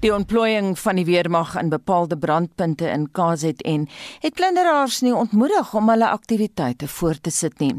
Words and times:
Die 0.00 0.14
ontplooiing 0.14 0.78
van 0.80 0.96
die 0.96 1.04
weermag 1.04 1.50
in 1.60 1.68
bepaalde 1.68 2.16
brandpunte 2.16 2.86
in 2.88 3.02
KZN 3.12 3.82
het 4.22 4.34
plunderaars 4.34 5.00
nie 5.04 5.12
ontmoedig 5.12 5.74
om 5.76 5.88
hulle 5.92 6.06
aktiwiteite 6.08 6.86
voort 6.88 7.20
te 7.22 7.30
sit 7.30 7.58
nie. 7.60 7.74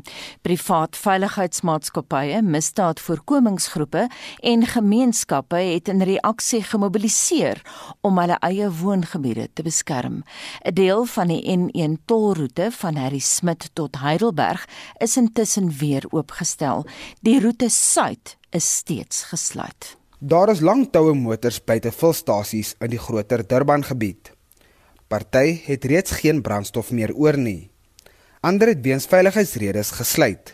Privaat 0.45 0.99
veiligheidsmaatskappye, 1.01 2.43
misdaadvoorkomingsgroepe 2.45 4.03
en 4.51 4.65
gemeenskappe 4.69 5.63
het 5.71 5.89
in 5.89 6.05
reaksie 6.05 6.61
gemobiliseer 6.63 7.63
om 8.05 8.21
hulle 8.21 8.37
eie 8.45 8.69
woongebiede 8.69 9.47
te 9.53 9.65
beskerm. 9.65 10.21
'n 10.61 10.73
Deel 10.73 11.05
van 11.05 11.27
die 11.27 11.41
N1 11.57 11.97
tolroete 12.05 12.69
van 12.71 12.95
Harry 12.95 13.19
Smit 13.19 13.69
tot 13.73 13.97
Heidelberg 13.97 14.67
is 14.97 15.17
intussen 15.17 15.71
weer 15.71 16.05
oopgestel. 16.09 16.85
Die 17.21 17.41
roete 17.41 17.69
suid 17.69 18.37
is 18.51 18.75
steeds 18.75 19.23
gesluit. 19.23 20.00
Daar 20.23 20.51
is 20.53 20.59
lang 20.61 20.83
toue 20.93 21.15
motors 21.17 21.55
buite 21.65 21.89
vulstasies 21.89 22.75
in 22.85 22.91
die 22.93 22.99
groter 23.01 23.41
Durban 23.41 23.81
gebied. 23.81 24.29
Party 25.09 25.55
het 25.65 25.85
reeds 25.89 26.11
geen 26.21 26.43
brandstof 26.45 26.91
meer 26.93 27.09
oor 27.17 27.39
nie. 27.41 27.71
Ander 28.45 28.69
het 28.69 28.83
weens 28.85 29.07
veiligheidsredes 29.09 29.89
gesluit. 29.97 30.51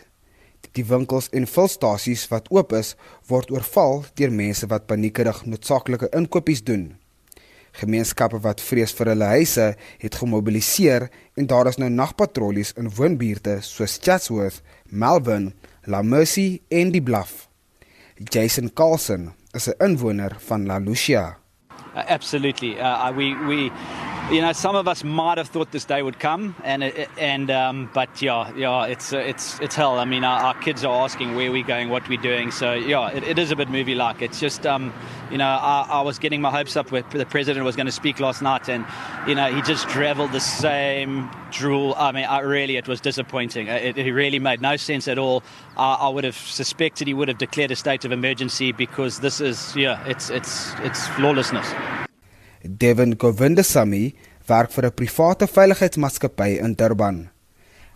Die 0.72 0.86
winkels 0.88 1.28
en 1.36 1.44
vulstasies 1.44 2.24
wat 2.32 2.48
oop 2.48 2.72
is, 2.78 2.94
word 3.28 3.52
oorval 3.52 4.06
deur 4.16 4.32
mense 4.32 4.64
wat 4.72 4.86
paniekerig 4.88 5.42
noodsaaklike 5.44 6.08
inkopies 6.16 6.64
doen. 6.64 6.94
Gemeenskappe 7.76 8.40
wat 8.40 8.64
vrees 8.64 8.96
vir 8.96 9.12
hulle 9.12 9.28
huise 9.34 9.66
het 10.00 10.16
gemobiliseer 10.22 11.10
en 11.36 11.50
daar 11.50 11.68
is 11.68 11.76
nou 11.76 11.90
nagpatrollies 11.92 12.72
in 12.80 12.88
woonbuurte 12.88 13.58
soos 13.68 13.98
Chatsworth, 14.00 14.62
Melbourne, 14.88 15.52
La 15.84 16.00
Mercy 16.00 16.62
en 16.72 16.94
Die 16.96 17.04
Bluff. 17.04 17.50
Jason 18.32 18.72
Carlson 18.72 19.28
is 19.58 19.68
'n 19.68 19.74
inwoner 19.86 20.32
van 20.38 20.66
La 20.66 20.78
Lucia. 20.78 21.36
Uh, 21.94 22.04
absolutely. 22.16 22.72
Uh, 22.80 23.10
we 23.18 23.34
we 23.50 23.70
you 24.30 24.42
know 24.42 24.52
some 24.52 24.76
of 24.76 24.86
us 24.86 25.04
might 25.04 25.38
have 25.38 25.48
thought 25.48 25.72
this 25.72 25.86
day 25.86 26.02
would 26.02 26.18
come 26.20 26.54
and 26.62 26.84
and 27.18 27.50
um, 27.50 27.90
but 27.94 28.20
yeah 28.20 28.52
yeah 28.54 28.84
it's 28.84 29.14
uh, 29.14 29.18
it's 29.18 29.58
it's 29.60 29.74
hell. 29.74 29.98
I 29.98 30.04
mean 30.04 30.22
our, 30.22 30.38
our 30.40 30.54
kids 30.60 30.84
are 30.84 31.02
asking 31.02 31.34
where 31.34 31.50
we're 31.50 31.64
going, 31.64 31.88
what 31.88 32.06
we're 32.10 32.20
doing. 32.20 32.50
So 32.50 32.74
yeah, 32.74 33.08
it, 33.08 33.22
it 33.24 33.38
is 33.38 33.50
a 33.50 33.56
bit 33.56 33.70
movie 33.70 33.94
like. 33.94 34.20
It's 34.20 34.38
just 34.38 34.66
um, 34.66 34.92
you 35.30 35.38
know 35.38 35.46
I, 35.46 35.86
I 35.88 36.02
was 36.02 36.18
getting 36.18 36.42
my 36.42 36.50
hopes 36.50 36.76
up 36.76 36.92
with 36.92 37.08
the 37.10 37.24
president 37.24 37.64
was 37.64 37.74
going 37.74 37.86
to 37.86 37.92
speak 37.92 38.20
last 38.20 38.42
night 38.42 38.68
and 38.68 38.84
you 39.26 39.34
know 39.34 39.50
he 39.50 39.62
just 39.62 39.88
traveled 39.88 40.32
the 40.32 40.40
same 40.40 41.30
drool. 41.50 41.94
I 41.96 42.12
mean 42.12 42.26
I 42.26 42.40
really 42.40 42.76
it 42.76 42.86
was 42.86 43.00
disappointing. 43.00 43.68
It, 43.68 43.96
it 43.96 44.12
really 44.12 44.38
made 44.38 44.60
no 44.60 44.76
sense 44.76 45.08
at 45.08 45.18
all. 45.18 45.42
I, 45.78 45.94
I 45.94 46.08
would 46.10 46.24
have 46.24 46.36
suspected 46.36 47.06
he 47.08 47.14
would 47.14 47.28
have 47.28 47.38
declared 47.38 47.70
a 47.70 47.76
state 47.76 48.04
of 48.04 48.12
emergency 48.12 48.72
because 48.72 49.20
this 49.20 49.40
is 49.40 49.74
yeah 49.74 50.06
it's 50.06 50.28
it's 50.28 50.74
it's 50.80 51.18
lawlessness. 51.18 51.72
Devin 52.62 53.16
Govindasamy 53.16 54.14
werk 54.48 54.70
vir 54.72 54.86
'n 54.86 54.90
private 54.90 55.46
veiligheidsmaatskappy 55.46 56.58
in 56.58 56.74
Durban. 56.74 57.28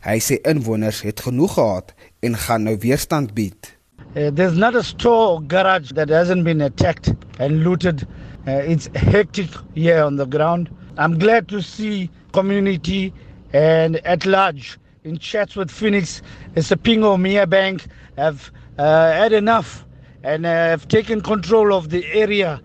Hy 0.04 0.18
sê 0.18 0.38
inwoners 0.44 1.02
het 1.02 1.20
genoeg 1.20 1.54
gehad 1.54 1.94
en 2.22 2.36
gaan 2.36 2.62
nou 2.62 2.76
weerstand 2.78 3.34
bied. 3.34 3.76
Uh, 4.14 4.30
there's 4.30 4.56
not 4.56 4.74
a 4.74 4.82
store 4.82 5.34
or 5.34 5.42
garage 5.46 5.92
that 5.94 6.08
hasn't 6.08 6.44
been 6.44 6.60
attacked 6.60 7.14
and 7.38 7.64
looted. 7.64 8.06
Uh, 8.46 8.62
it's 8.72 8.88
hectic 8.94 9.50
here 9.74 10.02
on 10.04 10.16
the 10.16 10.26
ground. 10.26 10.68
I'm 10.98 11.18
glad 11.18 11.48
to 11.48 11.60
see 11.60 12.10
community 12.32 13.12
and 13.52 13.96
at 14.04 14.26
large 14.26 14.78
in 15.04 15.18
chats 15.18 15.56
with 15.56 15.70
Phoenix, 15.70 16.22
Sapingo 16.54 17.18
Mia 17.18 17.46
Bank 17.46 17.86
have 18.16 18.50
uh, 18.78 19.10
had 19.12 19.32
enough 19.32 19.84
and 20.22 20.46
uh, 20.46 20.48
have 20.48 20.86
taken 20.88 21.20
control 21.20 21.72
of 21.72 21.90
the 21.90 22.04
area 22.12 22.60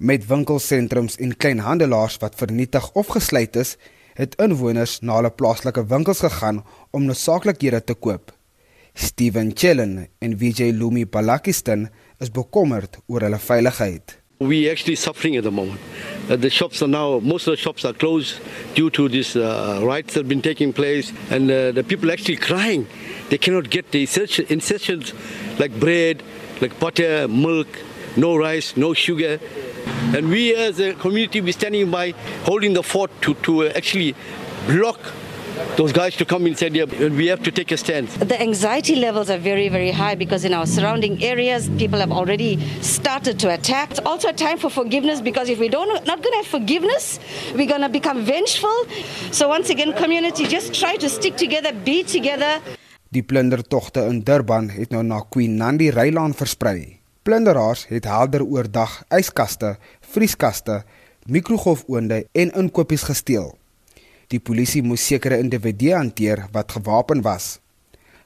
Met 0.00 0.22
winkelsentrums 0.26 1.18
en 1.20 1.34
kleinhandelaars 1.36 2.14
wat 2.22 2.38
vernietig 2.40 2.86
of 2.96 3.10
gesluit 3.12 3.56
is, 3.60 3.74
het 4.16 4.32
inwoners 4.40 4.94
na 5.04 5.18
hulle 5.18 5.30
plaaslike 5.30 5.82
winkels 5.90 6.22
gegaan 6.24 6.62
om 6.96 7.04
noodsaaklikhede 7.04 7.82
te 7.84 7.94
koop. 7.94 8.32
Steven 8.94 9.50
Chellen 9.54 10.06
en 10.18 10.38
VJ 10.40 10.70
Lumi 10.78 11.04
Palakistan 11.04 11.90
is 12.18 12.32
bekommerd 12.32 12.96
oor 13.12 13.26
hulle 13.28 13.42
veiligheid. 13.44 14.16
We 14.38 14.70
actually 14.70 14.96
suffering 14.96 15.36
at 15.36 15.44
the 15.44 15.52
moment. 15.52 15.80
Uh, 16.30 16.36
the 16.36 16.48
shops 16.48 16.80
are 16.80 16.88
now 16.88 17.20
most 17.20 17.46
of 17.46 17.54
the 17.54 17.60
shops 17.60 17.84
are 17.84 17.92
closed 17.92 18.40
due 18.74 18.88
to 18.90 19.06
this 19.08 19.36
uh, 19.36 19.84
riots 19.84 20.14
that 20.14 20.24
have 20.24 20.28
been 20.28 20.40
taking 20.40 20.72
place 20.72 21.12
and 21.28 21.50
uh, 21.50 21.72
the 21.72 21.84
people 21.84 22.10
actually 22.10 22.38
crying. 22.38 22.86
They 23.28 23.36
cannot 23.36 23.68
get 23.68 23.90
the 23.90 24.00
essentials 24.00 25.12
like 25.58 25.78
bread, 25.78 26.22
like 26.62 26.80
butter, 26.80 27.28
milk, 27.28 27.68
no 28.16 28.34
rice, 28.36 28.78
no 28.78 28.94
sugar. 28.94 29.38
And 30.12 30.28
we 30.28 30.54
as 30.56 30.80
a 30.80 30.94
community, 30.94 31.40
we're 31.40 31.52
standing 31.52 31.88
by 31.88 32.14
holding 32.44 32.72
the 32.72 32.82
fort 32.82 33.10
to, 33.22 33.34
to 33.34 33.62
uh, 33.62 33.72
actually 33.76 34.16
block 34.66 34.98
those 35.76 35.92
guys 35.92 36.16
to 36.16 36.24
come 36.24 36.46
inside 36.48 36.74
here 36.74 36.86
and 37.00 37.16
we 37.16 37.26
have 37.26 37.42
to 37.44 37.52
take 37.52 37.70
a 37.70 37.76
stand. 37.76 38.08
The 38.08 38.40
anxiety 38.40 38.96
levels 38.96 39.30
are 39.30 39.38
very, 39.38 39.68
very 39.68 39.92
high 39.92 40.16
because 40.16 40.44
in 40.44 40.52
our 40.52 40.66
surrounding 40.66 41.22
areas, 41.22 41.68
people 41.78 42.00
have 42.00 42.10
already 42.10 42.58
started 42.82 43.38
to 43.40 43.54
attack. 43.54 43.92
It's 43.92 44.00
also 44.00 44.28
a 44.28 44.32
time 44.32 44.58
for 44.58 44.68
forgiveness 44.68 45.20
because 45.20 45.48
if 45.48 45.58
we 45.60 45.68
don't 45.68 45.88
not 46.06 46.22
going 46.22 46.32
to 46.32 46.38
have 46.38 46.46
forgiveness, 46.46 47.20
we're 47.54 47.68
going 47.68 47.82
to 47.82 47.88
become 47.88 48.24
vengeful. 48.24 48.86
So 49.30 49.48
once 49.48 49.70
again, 49.70 49.92
community, 49.92 50.44
just 50.46 50.74
try 50.74 50.96
to 50.96 51.08
stick 51.08 51.36
together, 51.36 51.72
be 51.72 52.02
together. 52.02 52.60
Die 53.10 53.22
plundertogte 53.22 54.00
in 54.06 54.20
Durban 54.22 54.70
het 54.70 54.90
nou 54.90 55.02
na 55.02 55.24
Queen 55.28 55.56
Nandi 55.58 55.90
Reilaan 55.90 56.34
versprei. 56.34 57.00
Plunderaars 57.22 57.84
het 57.88 58.06
helder 58.08 58.44
oordag 58.46 59.02
yskaste, 59.12 59.74
vrieskaste, 60.10 60.82
mikrogolfoonde 61.30 62.24
en 62.32 62.52
inkopies 62.58 63.04
gesteel. 63.06 63.52
Die 64.30 64.40
polisie 64.42 64.82
moes 64.82 65.04
sekere 65.06 65.40
individue 65.42 65.94
hanteer 65.96 66.46
wat 66.54 66.72
gewapen 66.76 67.22
was. 67.26 67.58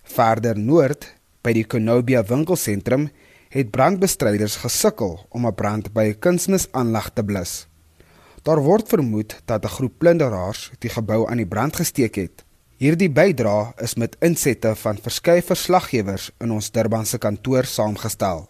Verder 0.04 0.58
noord, 0.60 1.06
by 1.44 1.52
die 1.56 1.64
Konobia 1.68 2.22
winkelsentrum, 2.28 3.08
het 3.54 3.70
brandbestryders 3.72 4.56
gesukkel 4.64 5.18
om 5.30 5.46
'n 5.46 5.54
brand 5.54 5.92
by 5.92 6.04
'n 6.12 6.18
kunsmisaanleg 6.18 7.10
te 7.14 7.22
blus. 7.24 7.66
Daar 8.42 8.60
word 8.60 8.88
vermoed 8.88 9.40
dat 9.46 9.64
'n 9.64 9.74
groep 9.76 9.98
plunderaars 9.98 10.70
die 10.78 10.90
gebou 10.90 11.28
aan 11.28 11.36
die 11.36 11.46
brand 11.46 11.76
gesteek 11.76 12.14
het. 12.14 12.44
Hierdie 12.76 13.10
bydra 13.10 13.72
is 13.76 13.94
met 13.94 14.16
insette 14.20 14.74
van 14.74 14.98
verskeie 14.98 15.42
verslaggewers 15.42 16.30
in 16.40 16.50
ons 16.50 16.70
Durbanse 16.70 17.18
kantoor 17.18 17.64
saamgestel. 17.64 18.48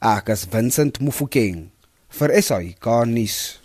Ek 0.00 0.28
is 0.28 0.46
Vincent 0.50 1.00
Mufokeng 1.00 1.70
vir 2.18 2.36
SAI 2.42 2.76
Garnis. 2.80 3.62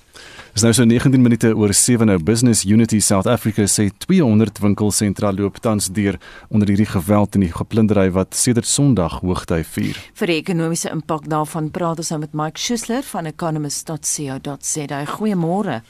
Dis 0.58 0.64
nou 0.66 0.72
so 0.74 0.88
19 0.90 1.22
minute 1.22 1.52
oor 1.54 1.70
7 1.70 2.08
nou 2.10 2.16
Business 2.26 2.64
Unity 2.66 2.98
South 3.04 3.28
Africa 3.30 3.68
sê 3.70 3.92
200 4.08 4.58
winkelsentra 4.64 5.30
loop 5.36 5.60
tans 5.62 5.92
deur 5.94 6.18
onder 6.50 6.72
hierdie 6.72 6.88
geweld 6.90 7.38
en 7.38 7.46
die 7.46 7.52
geplundering 7.54 8.16
wat 8.16 8.34
sedert 8.34 8.66
Sondag 8.66 9.20
hoogtyd 9.22 9.70
vier. 9.76 10.00
Vir 10.18 10.34
die 10.34 10.40
ekonomiese 10.42 10.90
impak 10.90 11.30
daarvan 11.30 11.70
praat 11.76 12.02
ons 12.02 12.10
nou 12.10 12.24
met 12.24 12.34
Mike 12.34 12.58
Schuessler 12.58 13.06
van 13.06 13.30
economist.co.za. 13.30 15.06
Goeiemôre. 15.14 15.82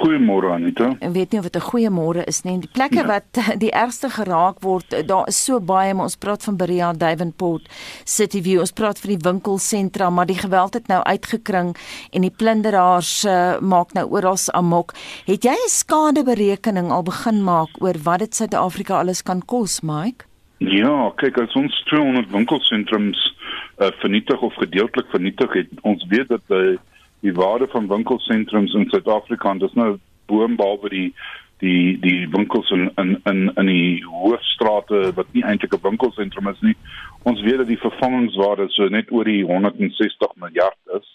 Goeiemôre 0.00 0.48
Anita. 0.52 0.96
En 0.98 1.12
weet 1.12 1.30
nie 1.30 1.40
of 1.40 1.46
dit 1.50 1.56
'n 1.56 1.68
goeie 1.70 1.90
môre 1.90 2.24
is 2.24 2.42
nie. 2.42 2.58
Die 2.58 2.70
plekke 2.72 3.02
ja. 3.04 3.06
wat 3.06 3.28
die 3.64 3.70
ergste 3.70 4.08
geraak 4.08 4.60
word, 4.60 5.06
daar 5.06 5.28
is 5.28 5.44
so 5.44 5.60
baie, 5.60 5.94
maar 5.94 6.08
ons 6.08 6.16
praat 6.16 6.44
van 6.44 6.56
Berea, 6.56 6.92
Devonport, 6.92 7.68
Cityview, 8.04 8.60
ons 8.60 8.72
praat 8.72 8.98
van 8.98 9.10
die 9.10 9.30
winkelsentra, 9.30 10.10
maar 10.10 10.26
die 10.26 10.38
geweld 10.38 10.74
het 10.74 10.86
nou 10.86 11.02
uitgekring 11.02 11.76
en 12.12 12.20
die 12.20 12.32
plunderaars 12.36 13.24
uh, 13.24 13.58
maak 13.60 13.92
nou 13.92 14.06
oral 14.10 14.38
amok. 14.52 14.94
Het 15.26 15.44
jy 15.44 15.52
'n 15.52 15.68
skadeberekening 15.68 16.90
al 16.90 17.02
begin 17.02 17.44
maak 17.44 17.68
oor 17.78 17.94
wat 18.02 18.18
dit 18.18 18.34
Suid-Afrika 18.34 18.98
alles 18.98 19.22
kan 19.22 19.44
kos, 19.44 19.80
Mike? 19.80 20.24
Ja, 20.58 21.12
kyk, 21.16 21.38
as 21.38 21.52
ons 21.54 21.84
200 21.84 22.30
winkelsentrums 22.30 23.36
uh, 23.78 23.90
vernietig 24.00 24.40
of 24.40 24.54
gedeeltelik 24.54 25.08
vernietig 25.10 25.52
het, 25.52 25.68
ons 25.82 26.06
weet 26.08 26.28
dat 26.28 26.40
by 26.46 26.76
uh, 26.76 26.78
die 27.20 27.32
waarde 27.32 27.68
van 27.68 27.88
winkelsentrums 27.88 28.74
in 28.74 28.88
Suid-Afrika 28.88 29.54
dis 29.54 29.72
nou 29.72 29.98
boonbehalwe 30.26 30.88
die 30.88 31.14
die 31.60 31.98
die 32.00 32.28
winkels 32.32 32.70
in 32.70 32.90
in 32.96 33.20
in 33.24 33.52
in 33.54 33.66
die 33.66 34.04
hoofstrate 34.04 35.12
wat 35.14 35.32
nie 35.32 35.44
eintlik 35.44 35.74
'n 35.74 35.82
winkelsentrum 35.82 36.48
is 36.48 36.60
nie. 36.60 36.76
Ons 37.22 37.40
weet 37.40 37.58
dat 37.58 37.66
die 37.66 37.84
vervangingswaarde 37.86 38.68
so 38.68 38.88
net 38.88 39.12
oor 39.12 39.24
die 39.24 39.44
160 39.44 40.34
miljard 40.34 40.80
is. 40.96 41.08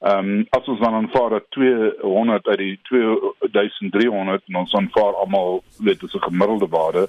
Ehm 0.00 0.18
um, 0.18 0.46
as 0.50 0.68
ons 0.68 0.80
dan 0.80 0.94
aanvaar 0.94 1.30
dat 1.30 1.50
200 1.50 2.46
uit 2.46 2.58
die 2.58 2.78
2300 2.82 4.42
en 4.46 4.56
ons 4.56 4.74
aanvaar 4.74 5.14
almal 5.14 5.62
weet 5.78 6.00
dis 6.00 6.14
'n 6.14 6.28
gemiddelde 6.28 6.68
waarde. 6.68 7.08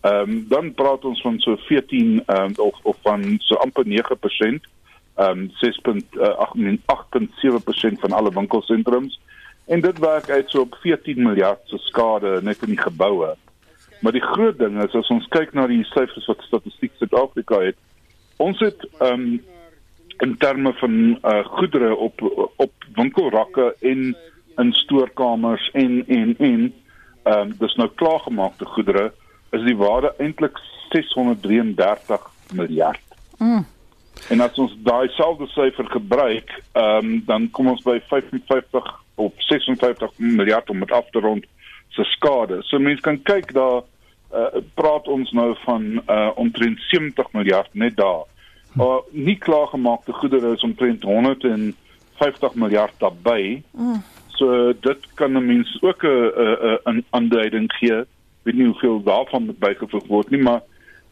Ehm 0.00 0.30
um, 0.30 0.44
dan 0.48 0.74
praat 0.74 1.04
ons 1.04 1.20
van 1.20 1.38
so 1.38 1.56
14 1.56 2.22
ehm 2.26 2.44
um, 2.44 2.52
of 2.56 2.78
of 2.82 2.96
van 3.02 3.36
so 3.38 3.54
amper 3.54 3.84
9% 3.86 4.68
um 5.16 5.50
6.8.7% 5.62 8.00
van 8.02 8.12
alle 8.12 8.30
winkelsentrums 8.34 9.20
en 9.66 9.80
dit 9.80 9.98
werk 9.98 10.30
uit 10.30 10.50
so 10.50 10.60
op 10.60 10.74
14 10.82 11.22
miljard 11.22 11.60
se 11.64 11.78
skade 11.78 12.40
net 12.42 12.62
in 12.62 12.68
die 12.74 12.80
geboue. 12.80 13.36
Maar 14.00 14.12
die 14.12 14.24
groot 14.24 14.58
ding 14.58 14.82
is 14.82 14.94
as 14.94 15.08
ons 15.08 15.28
kyk 15.32 15.52
na 15.54 15.66
die 15.66 15.84
syfers 15.94 16.26
wat 16.28 16.42
Statistiek 16.44 16.92
Suid-Afrika 16.98 17.60
het, 17.62 17.76
ons 18.36 18.60
het 18.60 18.88
um 19.00 19.40
in 20.22 20.36
terme 20.38 20.72
van 20.72 21.18
uh 21.22 21.44
goedere 21.44 21.96
op 21.96 22.20
op 22.56 22.72
winkelrakke 22.94 23.76
en 23.80 24.16
in 24.56 24.72
stoorkamers 24.72 25.70
en 25.72 26.06
en 26.06 26.34
en 26.38 26.74
ehm 27.22 27.40
um, 27.40 27.54
dis 27.58 27.74
nou 27.74 27.88
klaargemaakte 27.94 28.64
goedere 28.64 29.12
is 29.50 29.64
die 29.64 29.76
waarde 29.76 30.14
eintlik 30.18 30.58
633 30.90 32.20
miljard. 32.52 33.00
Mm. 33.38 33.66
En 34.28 34.40
as 34.40 34.58
ons 34.58 34.76
daai 34.86 35.08
selfde 35.08 35.46
syfer 35.52 35.88
gebruik, 35.90 36.50
ehm 36.72 36.96
um, 37.04 37.22
dan 37.26 37.50
kom 37.50 37.68
ons 37.68 37.82
by 37.82 37.98
55 38.08 38.92
of 39.14 39.32
56 39.36 40.10
miljard 40.16 40.70
om 40.70 40.80
dit 40.80 40.92
af 40.92 41.10
te 41.10 41.20
rond 41.20 41.44
se 41.88 42.04
skade. 42.04 42.62
So 42.62 42.78
mense 42.78 43.02
kan 43.02 43.20
kyk 43.22 43.52
daar 43.54 43.82
uh, 44.34 44.62
praat 44.74 45.08
ons 45.08 45.30
nou 45.36 45.52
van 45.64 45.84
uh, 46.10 46.30
omtrent 46.34 46.80
70 46.90 47.30
miljard 47.32 47.70
net 47.72 47.96
daar. 47.96 48.24
Maar 48.74 48.98
uh, 49.04 49.12
nie 49.12 49.38
klaargemaakte 49.38 50.12
goedere 50.12 50.54
is 50.54 50.66
omtrent 50.66 51.02
150 51.02 52.54
miljard 52.54 52.94
daarbey. 52.98 53.62
Mm. 53.70 54.02
So 54.34 54.72
dit 54.72 55.06
kan 55.14 55.38
'n 55.38 55.46
mens 55.46 55.78
ook 55.82 56.02
'n 56.02 56.90
'n 56.90 57.04
aanduiding 57.10 57.72
gee. 57.72 58.02
Weet 58.42 58.54
nie 58.54 58.66
hoeveel 58.66 59.02
daarvan 59.02 59.54
bygevoeg 59.58 60.06
word 60.06 60.30
nie, 60.30 60.42
maar 60.42 60.62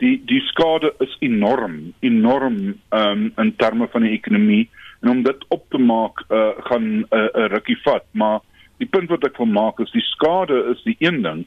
die 0.02 0.16
die 0.26 0.40
skade 0.50 0.92
is 1.04 1.12
enorm, 1.20 1.92
enorm 2.00 2.58
um, 2.90 3.26
in 3.38 3.52
terme 3.56 3.88
van 3.92 4.06
die 4.06 4.14
ekonomie 4.16 4.64
en 5.02 5.10
om 5.10 5.22
dit 5.26 5.46
op 5.54 5.64
te 5.70 5.78
maak 5.78 6.22
uh, 6.28 6.50
gaan 6.68 6.88
'n 7.02 7.06
uh, 7.10 7.22
uh, 7.22 7.46
rukkie 7.54 7.78
vat, 7.84 8.04
maar 8.10 8.40
die 8.82 8.86
punt 8.90 9.10
wat 9.10 9.24
ek 9.24 9.38
wil 9.38 9.50
maak 9.50 9.80
is 9.80 9.90
die 9.94 10.04
skade 10.06 10.58
is 10.74 10.82
die 10.82 10.96
een 10.98 11.22
ding. 11.22 11.44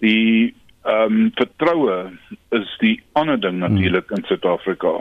Die 0.00 0.54
ehm 0.82 1.12
um, 1.12 1.32
vertroue 1.38 2.10
is 2.50 2.70
die 2.80 2.96
ander 3.12 3.40
ding 3.40 3.60
natuurlik 3.62 4.08
hmm. 4.08 4.16
in 4.16 4.24
Suid-Afrika. 4.26 4.92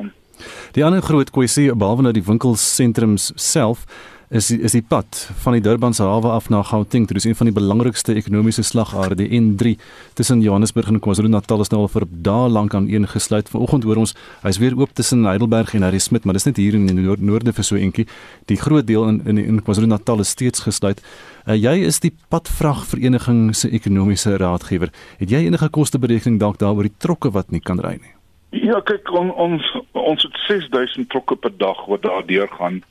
Die 0.74 0.86
ander 0.86 1.02
groot 1.02 1.32
kwessie 1.32 1.72
behalwe 1.74 2.06
nou 2.06 2.14
die 2.14 2.26
winkelsentrums 2.26 3.32
self 3.36 3.86
is 4.32 4.48
die, 4.48 4.58
is 4.64 4.72
die 4.72 4.84
pad 4.88 5.18
van 5.44 5.58
die 5.58 5.62
Durban 5.64 5.94
se 5.94 6.06
hawe 6.08 6.30
af 6.32 6.48
na 6.50 6.62
Gauteng. 6.64 7.04
Dit 7.08 7.18
is 7.20 7.26
een 7.28 7.36
van 7.36 7.50
die 7.50 7.56
belangrikste 7.56 8.14
ekonomiese 8.16 8.64
slagare, 8.64 9.18
die 9.20 9.28
N3 9.28 9.74
tussen 10.16 10.42
Johannesburg 10.42 10.88
en 10.88 11.02
KwaZulu-Natal 11.04 11.64
is 11.66 11.72
nou 11.74 11.82
al 11.84 11.92
vir 11.92 12.06
dae 12.28 12.48
lank 12.50 12.76
aan 12.78 12.88
een 12.88 13.08
gesluit. 13.12 13.50
Vanoggend 13.52 13.84
hoor 13.84 14.00
ons 14.06 14.16
hy's 14.46 14.62
weer 14.64 14.78
oop 14.80 14.94
tussen 14.96 15.28
Heidelberg 15.28 15.74
en 15.76 15.84
Harry 15.84 16.00
Smit, 16.00 16.24
maar 16.24 16.40
dis 16.40 16.48
net 16.48 16.62
hier 16.64 16.78
in 16.80 16.88
die 16.88 16.96
noord 16.96 17.26
noorde 17.28 17.52
vir 17.58 17.68
so 17.68 17.76
eentjie. 17.76 18.08
Die 18.48 18.60
groot 18.62 18.88
deel 18.88 19.04
in 19.10 19.20
in, 19.28 19.42
in 19.42 19.60
KwaZulu-Natal 19.60 20.24
is 20.24 20.32
steeds 20.32 20.64
gesluit. 20.64 21.04
Uh, 21.44 21.58
jy 21.58 21.82
is 21.90 22.00
die 22.00 22.14
padvragvereniging 22.32 23.52
se 23.56 23.68
ekonomiese 23.70 24.38
raadgewer. 24.40 24.94
Het 25.20 25.36
jy 25.36 25.44
enige 25.50 25.70
kosteberekening 25.76 26.40
dalk 26.40 26.62
daaroor 26.64 26.88
die 26.88 26.96
trokke 27.04 27.34
wat 27.36 27.52
nie 27.52 27.60
kan 27.60 27.84
ry 27.84 27.98
nie? 28.00 28.16
Ja, 28.52 28.80
kyk 28.84 29.12
on, 29.16 29.32
ons 29.36 29.68
ons 29.92 30.24
het 30.24 30.40
6000 30.48 31.10
trokke 31.12 31.36
per 31.36 31.52
dag 31.60 31.86
wat 31.92 32.08
daar 32.08 32.24
deurgaan. 32.28 32.82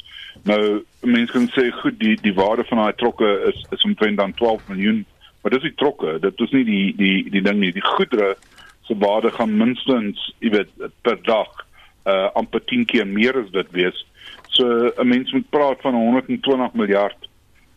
Nou 0.48 0.82
mense 1.00 1.32
kan 1.32 1.48
sê 1.52 1.70
goed 1.82 1.98
die 2.00 2.16
die 2.20 2.34
waarde 2.34 2.64
van 2.68 2.80
daai 2.82 2.96
trokke 2.96 3.28
is 3.50 3.58
is 3.76 3.84
omtrent 3.84 4.16
dan 4.20 4.34
12 4.34 4.68
miljoen, 4.68 5.04
maar 5.40 5.52
dis 5.52 5.68
die 5.68 5.76
trokke, 5.76 6.18
dit 6.20 6.40
is 6.40 6.54
nie 6.56 6.64
die 6.64 6.86
die 6.96 7.16
die 7.30 7.42
ding 7.44 7.60
nie. 7.60 7.72
Die 7.76 7.84
goedere 7.84 8.36
se 8.88 8.96
waarde 8.98 9.30
gaan 9.30 9.56
minstens, 9.56 10.22
jy 10.40 10.54
weet, 10.56 10.70
per 11.02 11.18
dag 11.28 11.66
uh 12.08 12.30
amper 12.40 12.62
10 12.64 12.86
keer 12.88 13.06
meer 13.06 13.36
as 13.42 13.50
dit 13.52 13.72
wees. 13.76 14.06
So 14.56 14.92
'n 14.96 15.08
mens 15.08 15.32
moet 15.32 15.50
praat 15.50 15.80
van 15.80 15.94
120 15.94 16.72
miljard 16.72 17.28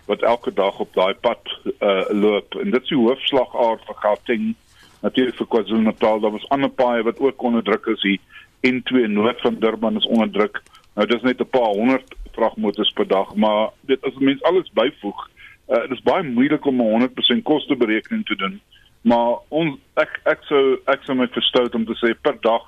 wat 0.05 0.21
elke 0.21 0.53
dag 0.53 0.79
op 0.79 0.93
daai 0.93 1.13
pad 1.13 1.41
uh 1.79 2.05
loop 2.09 2.55
en 2.55 2.71
dit 2.71 2.81
is 2.81 2.89
die 2.89 2.97
hoofslagaar 2.97 3.79
vir 3.87 3.95
Gauteng. 3.95 4.55
Natuurlik 5.01 5.35
vir 5.35 5.47
KwaZulu-Natal, 5.47 6.19
daar 6.19 6.31
was 6.31 6.49
ander 6.49 6.69
paaie 6.69 7.03
wat 7.03 7.19
ook 7.19 7.41
onder 7.43 7.63
druk 7.63 7.85
is. 7.85 8.01
Die 8.01 8.19
N2 8.63 9.07
noord 9.11 9.41
van 9.41 9.59
Durban 9.59 9.97
is 9.97 10.07
onder 10.07 10.31
druk. 10.31 10.61
Nou 10.95 11.07
dis 11.07 11.21
net 11.21 11.41
'n 11.41 11.49
paar 11.49 11.75
honderd 11.75 12.15
vragmotors 12.35 12.91
per 12.97 13.07
dag, 13.07 13.35
maar 13.35 13.69
dit 13.89 14.05
as 14.05 14.19
mens 14.19 14.43
alles 14.43 14.69
byvoeg, 14.73 15.29
uh, 15.69 15.81
dit 15.87 15.97
is 15.97 16.05
baie 16.05 16.23
moeilik 16.23 16.65
om 16.65 16.81
'n 16.81 16.91
100% 16.91 17.43
kosteberekening 17.43 18.25
te 18.25 18.35
doen. 18.35 18.61
Maar 19.03 19.37
ons 19.47 19.79
ek 19.99 20.19
ek 20.31 20.43
sou 20.47 20.79
ek 20.87 21.03
sou 21.03 21.15
my 21.15 21.27
verstout 21.27 21.75
om 21.75 21.85
te 21.85 21.95
sê 21.99 22.13
per 22.21 22.37
dag 22.41 22.63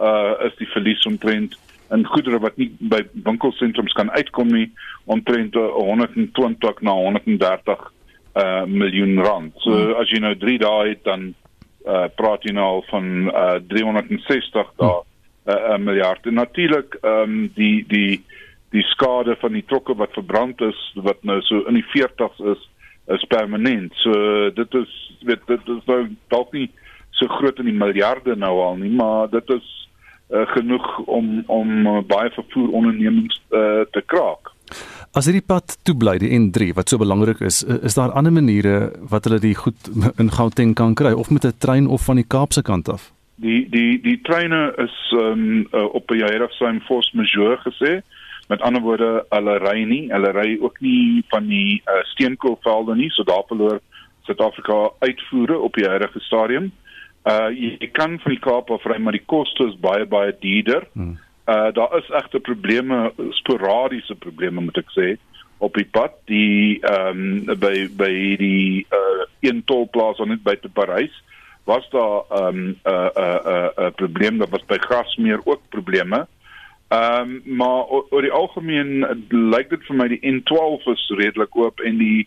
uh 0.00 0.46
is 0.46 0.56
die 0.58 0.68
verlies 0.72 1.06
omtrent 1.08 1.56
en 1.90 2.06
goedere 2.06 2.38
wat 2.38 2.56
nie 2.56 2.68
by 2.92 3.00
winkelsentrums 3.24 3.92
kan 3.98 4.10
uitkom 4.10 4.52
nie 4.52 4.68
omtrent 5.04 5.56
120 5.56 6.82
na 6.86 6.92
130 6.92 7.86
uh 8.34 8.64
miljoen 8.64 9.18
rand. 9.24 9.54
So 9.64 9.72
hmm. 9.72 9.94
as 10.00 10.12
jy 10.12 10.20
nou 10.20 10.34
3 10.38 10.58
dae 10.62 10.88
het 10.92 11.04
dan 11.08 11.30
uh 11.88 12.06
praat 12.16 12.44
jy 12.44 12.52
nou 12.52 12.82
van 12.90 13.30
uh 13.32 13.56
360 13.72 14.74
dae 14.76 15.00
hmm. 15.00 15.06
'n 15.46 15.56
uh, 15.56 15.72
uh, 15.72 15.78
miljard. 15.78 16.26
En 16.26 16.34
natuurlik 16.34 16.98
ehm 17.00 17.22
um, 17.22 17.52
die 17.54 17.84
die 17.88 18.24
die 18.74 18.82
skade 18.82 19.36
van 19.40 19.56
die 19.56 19.64
trokke 19.66 19.96
wat 19.98 20.14
verbrand 20.14 20.60
is 20.62 20.78
wat 20.94 21.22
nou 21.26 21.40
so 21.46 21.64
in 21.70 21.78
die 21.80 21.88
40s 21.94 22.38
is 22.54 22.68
is 23.10 23.24
permanent. 23.26 23.94
So 24.04 24.12
dit 24.54 24.74
is 24.78 24.92
weet 25.26 25.42
dit 25.46 25.68
is 25.74 25.82
nou 25.90 26.00
dalk 26.30 26.52
nie 26.54 26.68
so 27.18 27.26
groot 27.40 27.58
in 27.58 27.70
die 27.70 27.76
miljarde 27.76 28.36
nou 28.38 28.54
al 28.62 28.78
nie, 28.80 28.92
maar 28.94 29.30
dit 29.32 29.50
is 29.56 29.66
uh, 30.30 30.46
genoeg 30.54 30.86
om 31.10 31.40
om 31.50 31.72
uh, 31.86 31.98
baie 32.06 32.30
vervoer 32.36 32.70
ondernemings 32.82 33.40
uh, 33.50 33.82
te 33.90 34.02
kraak. 34.06 34.52
As 35.18 35.26
hierdie 35.26 35.42
pad 35.42 35.74
toe 35.82 35.96
bly 35.98 36.20
die 36.22 36.30
N3 36.36 36.70
wat 36.76 36.92
so 36.92 37.02
belangrik 37.02 37.42
is, 37.42 37.64
is 37.66 37.98
daar 37.98 38.14
ander 38.14 38.32
maniere 38.32 38.92
wat 39.10 39.26
hulle 39.26 39.40
die 39.42 39.56
goed 39.58 39.90
in 40.22 40.30
Gauteng 40.30 40.76
kan 40.78 40.94
kry 40.94 41.10
of 41.10 41.34
met 41.34 41.44
'n 41.44 41.58
trein 41.58 41.90
of 41.90 42.06
van 42.06 42.22
die 42.22 42.28
Kaapse 42.36 42.62
kant 42.62 42.88
af? 42.88 43.10
Die 43.42 43.66
die 43.74 43.98
die 43.98 44.20
treine 44.22 44.70
is 44.78 44.94
um, 45.18 45.66
uh, 45.74 45.90
op 45.94 46.10
'n 46.10 46.22
jaar 46.22 46.46
of 46.46 46.54
so 46.54 46.70
'n 46.70 46.80
force 46.86 47.10
majeure 47.16 47.58
gesê. 47.66 47.98
Uh 47.98 48.19
Met 48.50 48.64
ander 48.66 48.82
woorde, 48.82 49.24
hulle 49.30 49.56
ry 49.62 49.84
nie, 49.86 50.04
hulle 50.10 50.32
ry 50.34 50.56
ook 50.58 50.80
nie 50.82 51.22
van 51.30 51.46
die 51.46 51.78
uh, 51.86 52.00
steenkoolvelde 52.10 52.96
nie, 52.98 53.10
so 53.14 53.22
daar 53.22 53.44
verloor 53.46 53.78
Suid-Afrika 54.26 54.90
uitvoere 54.98 55.58
op 55.58 55.78
die 55.78 55.86
huidige 55.86 56.20
stadium. 56.26 56.70
Uh 57.28 57.50
jy, 57.54 57.76
jy 57.78 57.90
kan 57.94 58.16
van 58.22 58.34
die 58.34 58.40
Kaap 58.42 58.72
af 58.74 58.86
ry, 58.90 58.96
maar 58.98 59.14
die 59.14 59.26
koste 59.28 59.68
is 59.68 59.76
baie 59.78 60.06
baie 60.08 60.32
duurder. 60.42 60.86
Hmm. 60.98 61.14
Uh 61.46 61.68
daar 61.76 61.94
is 61.98 62.10
egte 62.22 62.40
probleme, 62.40 63.12
sporadiese 63.38 64.16
probleme 64.18 64.64
moet 64.64 64.82
ek 64.82 64.90
sê 64.96 65.08
op 65.60 65.76
die 65.78 65.86
pad. 65.86 66.16
Die 66.32 66.80
ehm 66.80 67.24
um, 67.46 67.58
by 67.60 67.86
by 68.02 68.12
die 68.40 68.86
uh 68.88 69.26
een 69.46 69.62
tolplaas 69.70 70.18
on 70.18 70.32
net 70.34 70.42
buite 70.42 70.72
Parys 70.74 71.14
was 71.70 71.86
daar 71.94 72.26
ehm 72.28 72.46
um, 72.48 72.66
'n 72.66 72.76
uh, 72.82 73.08
'n 73.14 73.22
uh, 73.22 73.38
'n 73.44 73.48
uh, 73.54 73.86
uh, 73.86 73.94
probleem, 73.94 74.38
daar 74.38 74.50
was 74.50 74.66
by 74.66 74.78
Grasmeer 74.78 75.40
ook 75.44 75.60
probleme. 75.68 76.26
Ehm 76.90 77.40
um, 77.46 77.56
maar 77.56 77.86
oor 77.86 78.22
die 78.22 78.32
algemeen 78.34 79.04
lyk 79.30 79.68
dit 79.70 79.82
vir 79.86 79.96
my 79.96 80.08
die 80.10 80.22
N12 80.26 80.88
is 80.90 81.04
redelik 81.20 81.54
oop 81.54 81.78
en 81.86 82.00
die 82.00 82.26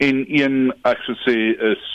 N1 0.00 0.70
ek 0.88 1.02
sou 1.04 1.16
sê 1.26 1.34
is 1.72 1.90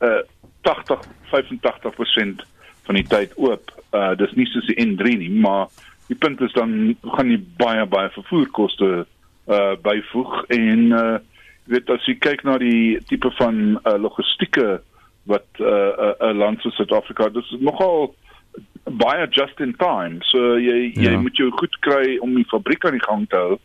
uh 0.00 0.22
80 0.64 1.04
85% 1.32 2.46
van 2.86 2.96
die 2.96 3.04
tyd 3.04 3.34
oop. 3.36 3.74
Uh 3.92 4.14
dis 4.16 4.32
nie 4.38 4.46
soos 4.48 4.70
die 4.70 4.78
N3 4.80 5.18
nie, 5.20 5.28
maar 5.44 5.68
die 6.08 6.16
punt 6.16 6.40
is 6.40 6.56
dan 6.56 6.94
gaan 7.16 7.34
jy 7.34 7.42
baie 7.60 7.84
baie 7.86 8.08
vervoerkoste 8.16 8.90
uh 9.04 9.74
byvoeg 9.84 10.40
en 10.56 10.88
uh 10.96 11.18
weet 11.68 11.92
as 11.92 12.08
jy 12.08 12.16
kyk 12.24 12.46
na 12.48 12.56
die 12.58 12.96
tipe 13.10 13.30
van 13.36 13.76
uh, 13.84 13.98
logistieke 14.00 14.80
wat 15.30 15.46
'n 15.60 15.62
uh, 15.62 16.14
uh, 16.18 16.32
land 16.34 16.60
soos 16.60 16.74
Suid-Afrika, 16.74 17.28
dis 17.28 17.54
nogal 17.60 18.14
baie 18.84 19.26
just 19.30 19.60
in 19.60 19.74
time. 19.78 20.20
So 20.28 20.56
jy 20.58 20.92
jy 20.94 21.12
ja. 21.12 21.20
moet 21.20 21.36
jou 21.36 21.50
goed 21.50 21.76
kry 21.80 22.18
om 22.20 22.34
die 22.34 22.48
fabriek 22.50 22.84
aan 22.84 22.98
die 22.98 23.06
gang 23.06 23.28
te 23.28 23.36
hou 23.36 23.58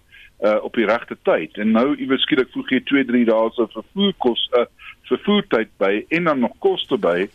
uh 0.46 0.58
op 0.64 0.78
die 0.78 0.86
regte 0.86 1.18
tyd. 1.26 1.58
En 1.58 1.72
nou 1.74 1.96
iewers 1.96 2.22
skielik 2.28 2.52
voeg 2.54 2.70
jy 2.76 2.82
2, 2.86 3.06
3 3.10 3.26
dae 3.30 3.50
se 3.56 3.68
vervoerkos 3.74 4.48
uh 4.60 4.68
vervoertyd 5.10 5.72
by 5.82 6.06
en 6.14 6.30
dan 6.30 6.44
nog 6.46 6.58
koste 6.64 6.98
by. 7.02 7.30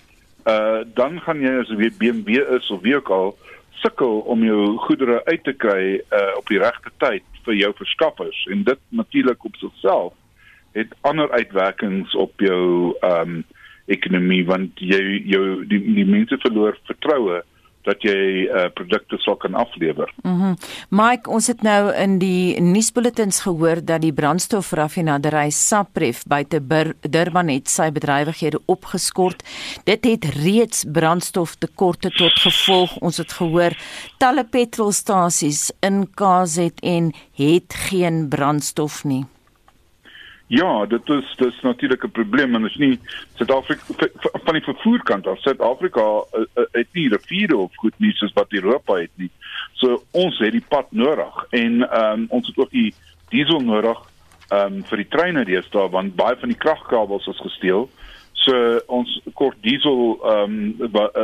Uh 0.46 0.82
dan 0.94 1.20
gaan 1.24 1.42
jy 1.42 1.56
as 1.62 1.72
jy 1.72 1.90
BMW 1.98 2.42
is 2.58 2.70
of 2.70 2.82
wie 2.86 2.96
ook 2.96 3.10
al 3.10 3.34
sukkel 3.82 4.20
om 4.30 4.44
jou 4.46 4.76
goedere 4.86 5.22
uit 5.26 5.44
te 5.44 5.52
kry 5.52 5.98
uh 5.98 6.32
op 6.38 6.46
die 6.48 6.62
regte 6.62 6.94
tyd 7.02 7.26
vir 7.46 7.58
jou 7.58 7.72
verskaffers 7.74 8.44
en 8.54 8.62
dit 8.62 8.78
natuurlik 8.94 9.44
op 9.44 9.56
sigself 9.58 10.12
het 10.72 10.94
ander 11.00 11.30
uitwerkings 11.30 12.14
op 12.14 12.40
jou 12.40 12.94
ehm 13.00 13.42
um, 13.42 13.42
ekonomie 13.94 14.44
want 14.48 14.80
jy 14.80 15.00
jou 15.30 15.44
die, 15.68 15.80
die 16.00 16.08
mense 16.08 16.38
verloor 16.42 16.78
vertroue 16.88 17.42
dat 17.86 18.04
jy 18.06 18.46
uh, 18.46 18.68
produkte 18.74 19.18
sal 19.22 19.36
kan 19.42 19.58
aflewer. 19.58 20.10
Mhm. 20.22 20.52
Mm 20.52 20.56
Mike, 20.92 21.30
ons 21.30 21.46
het 21.48 21.62
nou 21.64 21.90
in 21.96 22.18
die 22.20 22.60
nuusbulletins 22.60 23.40
gehoor 23.46 23.80
dat 23.84 24.02
die 24.04 24.12
brandstofraffinaderry 24.12 25.48
Sapref 25.50 26.22
buite 26.28 26.60
Durban 27.00 27.48
het 27.48 27.70
sy 27.72 27.88
bedrywighede 27.94 28.60
opgeskort. 28.70 29.42
Dit 29.88 30.04
het 30.04 30.28
reeds 30.36 30.84
brandstoftekorte 30.84 32.12
tot 32.14 32.38
gevolg. 32.44 32.96
Ons 33.00 33.22
het 33.22 33.32
gehoor 33.40 33.76
talle 34.20 34.44
petrolstasies 34.44 35.70
in 35.80 36.04
KZN 36.12 37.12
het 37.40 37.78
geen 37.88 38.26
brandstof 38.28 39.02
nie. 39.04 39.24
Ja, 40.46 40.86
dit 40.86 41.08
is 41.08 41.34
dis 41.36 41.60
natuurlik 41.60 42.04
'n 42.04 42.10
probleem 42.10 42.54
en 42.54 42.64
is 42.64 42.76
nie 42.76 43.00
Suid-Afrika 43.34 44.08
van 44.44 44.54
die 44.54 44.62
vervoerkant 44.62 45.26
af. 45.26 45.40
Suid-Afrika 45.40 46.00
uh, 46.00 46.40
uh, 46.54 46.64
het 46.72 46.88
nie 46.92 47.08
riviere 47.08 47.56
of 47.56 47.76
goed 47.76 47.94
nie 47.96 48.12
soos 48.12 48.32
wat 48.32 48.52
Europa 48.52 48.94
het 48.94 49.10
nie. 49.14 49.30
So 49.72 50.02
ons 50.10 50.38
het 50.38 50.52
die 50.52 50.64
pad 50.68 50.86
nodig 50.90 51.46
en 51.50 52.02
um, 52.04 52.26
ons 52.28 52.46
het 52.46 52.58
ook 52.58 52.70
die 52.70 52.94
diesel 53.28 53.60
nodig 53.60 53.98
um, 54.52 54.84
vir 54.84 54.96
die 54.96 55.08
treine 55.08 55.44
deesdae 55.44 55.88
want 55.90 56.16
baie 56.16 56.36
van 56.36 56.48
die 56.48 56.58
kragkabels 56.58 57.26
is 57.26 57.40
gesteel. 57.40 57.88
So 58.32 58.80
ons 58.86 59.20
kort 59.34 59.56
diesel 59.62 60.18
um, 60.24 60.74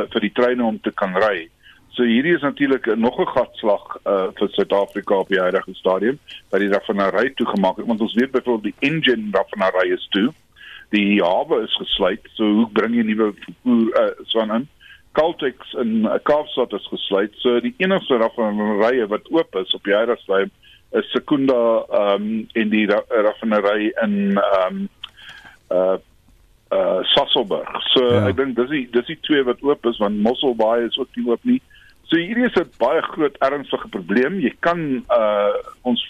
vir 0.09 0.21
die 0.21 0.33
treine 0.33 0.63
om 0.63 0.79
te 0.81 0.91
kan 0.91 1.15
ry. 1.15 1.49
So 1.91 2.03
hierdie 2.03 2.35
is 2.35 2.41
natuurlik 2.41 2.85
nog 2.95 3.19
'n 3.19 3.25
gatslag 3.25 3.97
uh, 4.05 4.27
vir 4.33 4.49
Suid-Afrika 4.49 5.15
op 5.15 5.27
die 5.27 5.39
huidige 5.39 5.73
stadium 5.73 6.19
wat 6.49 6.59
die 6.59 6.71
raffinery 6.71 7.31
toegemaak 7.35 7.77
het 7.77 7.85
want 7.85 8.01
ons 8.01 8.13
weet 8.13 8.31
byvoorbeeld 8.31 8.73
die 8.73 8.89
engine 8.89 9.27
raffinery 9.31 9.91
is 9.91 10.07
toe. 10.09 10.33
Die 10.89 11.21
hawe 11.23 11.63
is 11.63 11.75
gesluit. 11.75 12.21
So 12.33 12.43
hoe 12.43 12.69
bring 12.69 12.95
jy 12.95 13.03
nuwe 13.03 13.33
vervoer 13.33 14.01
uh, 14.01 14.25
so 14.25 14.39
aan? 14.39 14.67
Caltex 15.11 15.73
in 15.73 16.05
uh, 16.05 16.17
Kaapstad 16.23 16.73
is 16.73 16.87
gesluit. 16.87 17.33
So 17.37 17.59
die 17.59 17.73
enigste 17.77 18.17
raffinery 18.17 19.07
wat 19.07 19.31
oop 19.31 19.55
is 19.55 19.73
op 19.73 19.83
die 19.83 19.93
huidige 19.93 20.21
stadium 20.21 20.51
is 20.91 21.11
Secunda 21.11 21.85
um, 21.91 22.47
in 22.53 22.69
die 22.69 22.85
ra 22.89 23.01
raffinery 23.09 23.91
in 24.01 24.37
um, 24.37 24.89
uh 25.69 25.97
uh 26.71 27.03
Sasselburg. 27.03 27.69
So 27.93 28.05
ja. 28.05 28.27
ek 28.29 28.37
dink 28.37 28.55
dis 28.57 28.69
die 28.69 28.85
dis 28.93 29.09
die 29.09 29.19
twee 29.25 29.43
wat 29.45 29.61
oop 29.65 29.85
is 29.89 29.97
want 30.01 30.21
Mossel 30.25 30.55
Bay 30.57 30.85
is 30.85 30.97
ook 30.97 31.09
nie 31.17 31.25
oop 31.29 31.45
nie. 31.45 31.61
So 32.09 32.17
hierdie 32.17 32.47
is 32.49 32.57
'n 32.57 32.71
baie 32.81 33.01
groot 33.01 33.35
ernstige 33.37 33.87
probleem. 33.87 34.39
Jy 34.41 34.53
kan 34.65 35.05
uh 35.13 35.53
ons 35.81 36.01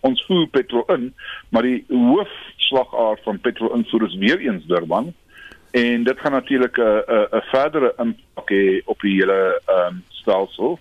ons 0.00 0.24
voer 0.26 0.46
petrol 0.46 0.84
in, 0.94 1.14
maar 1.50 1.62
die 1.66 1.84
hoofslagaar 1.90 3.18
van 3.24 3.40
petrol 3.40 3.74
invoer 3.74 4.06
is 4.06 4.14
weer 4.22 4.38
eens 4.38 4.66
Durban. 4.70 5.12
En 5.72 6.04
dit 6.04 6.20
gaan 6.20 6.32
natuurlik 6.32 6.78
'n 6.78 7.02
'n 7.08 7.26
'n 7.38 7.42
verdere 7.50 7.94
impak 7.98 8.50
hê 8.50 8.82
op 8.84 9.00
die 9.00 9.14
hele 9.18 9.60
ehm 9.66 9.86
um, 9.86 10.04
stelsel. 10.08 10.78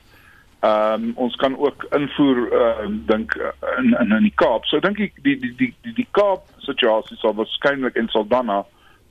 Ehm 0.61 0.93
um, 0.93 1.11
ons 1.15 1.35
kan 1.35 1.57
ook 1.57 1.85
invoer 1.89 2.37
uh 2.53 2.87
dink 3.05 3.33
in, 3.77 3.97
in 3.99 4.11
in 4.11 4.23
die 4.23 4.35
Kaap. 4.35 4.65
So 4.65 4.79
dink 4.79 4.99
ek 4.99 5.13
die 5.23 5.39
die 5.39 5.55
die 5.55 5.73
die, 5.81 5.93
die 5.93 6.07
Kaap 6.11 6.45
situasie 6.57 7.17
sal 7.17 7.33
waarskynlik 7.33 7.95
in 7.95 8.09
Saldanha 8.09 8.65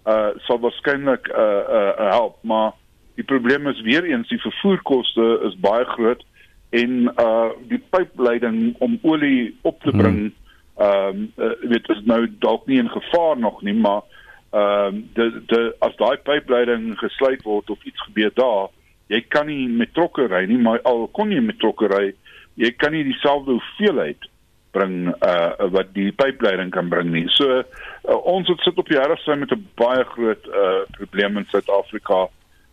uh 0.06 0.30
sal 0.46 0.60
waarskynlik 0.60 1.26
uh, 1.28 1.62
uh 1.98 2.10
help, 2.10 2.38
maar 2.42 2.72
Die 3.20 3.28
probleem 3.28 3.66
is 3.68 3.80
weer 3.84 4.04
eens 4.08 4.28
die 4.32 4.40
vervoerkoste 4.40 5.24
is 5.44 5.56
baie 5.60 5.84
groot 5.84 6.22
en 6.70 6.92
uh 7.20 7.50
die 7.68 7.82
pypleiding 7.92 8.76
om 8.78 8.98
olie 9.02 9.58
op 9.62 9.82
te 9.82 9.92
bring 9.92 10.20
hmm. 10.20 10.36
ehm 10.80 11.18
um, 11.18 11.26
uh, 11.36 11.68
weet 11.72 11.88
is 11.92 12.00
nou 12.08 12.22
dalk 12.40 12.64
nie 12.66 12.78
in 12.80 12.88
gevaar 12.88 13.36
nog 13.38 13.60
nie 13.66 13.74
maar 13.74 14.02
ehm 14.50 14.94
um, 14.94 15.02
de 15.18 15.42
de 15.52 15.60
as 15.78 15.96
daai 16.00 16.16
pypleiding 16.30 16.94
gesluit 17.02 17.42
word 17.42 17.70
of 17.70 17.84
iets 17.84 18.06
gebeur 18.08 18.32
daar 18.40 18.72
jy 19.12 19.20
kan 19.28 19.46
nie 19.52 19.68
met 19.68 19.92
trokke 19.94 20.26
ry 20.32 20.46
nie 20.46 20.62
maar 20.62 20.80
al 20.88 21.08
kon 21.12 21.36
jy 21.36 21.44
met 21.44 21.60
trokke 21.60 21.92
ry 21.92 22.12
jy 22.54 22.72
kan 22.72 22.96
nie 22.96 23.04
dieselfde 23.04 23.58
hoeveelheid 23.58 24.30
bring 24.72 25.10
uh 25.26 25.70
wat 25.76 25.92
die 25.92 26.10
pypleiding 26.24 26.70
kan 26.70 26.88
bring 26.88 27.12
nie 27.12 27.28
so 27.36 27.60
uh, 27.60 28.18
ons 28.24 28.48
sit 28.64 28.78
op 28.78 28.88
die 28.88 28.98
harde 28.98 29.36
met 29.36 29.52
'n 29.52 29.66
baie 29.74 30.04
groot 30.14 30.46
uh 30.46 30.84
probleem 30.98 31.36
in 31.36 31.50
Suid-Afrika 31.50 32.28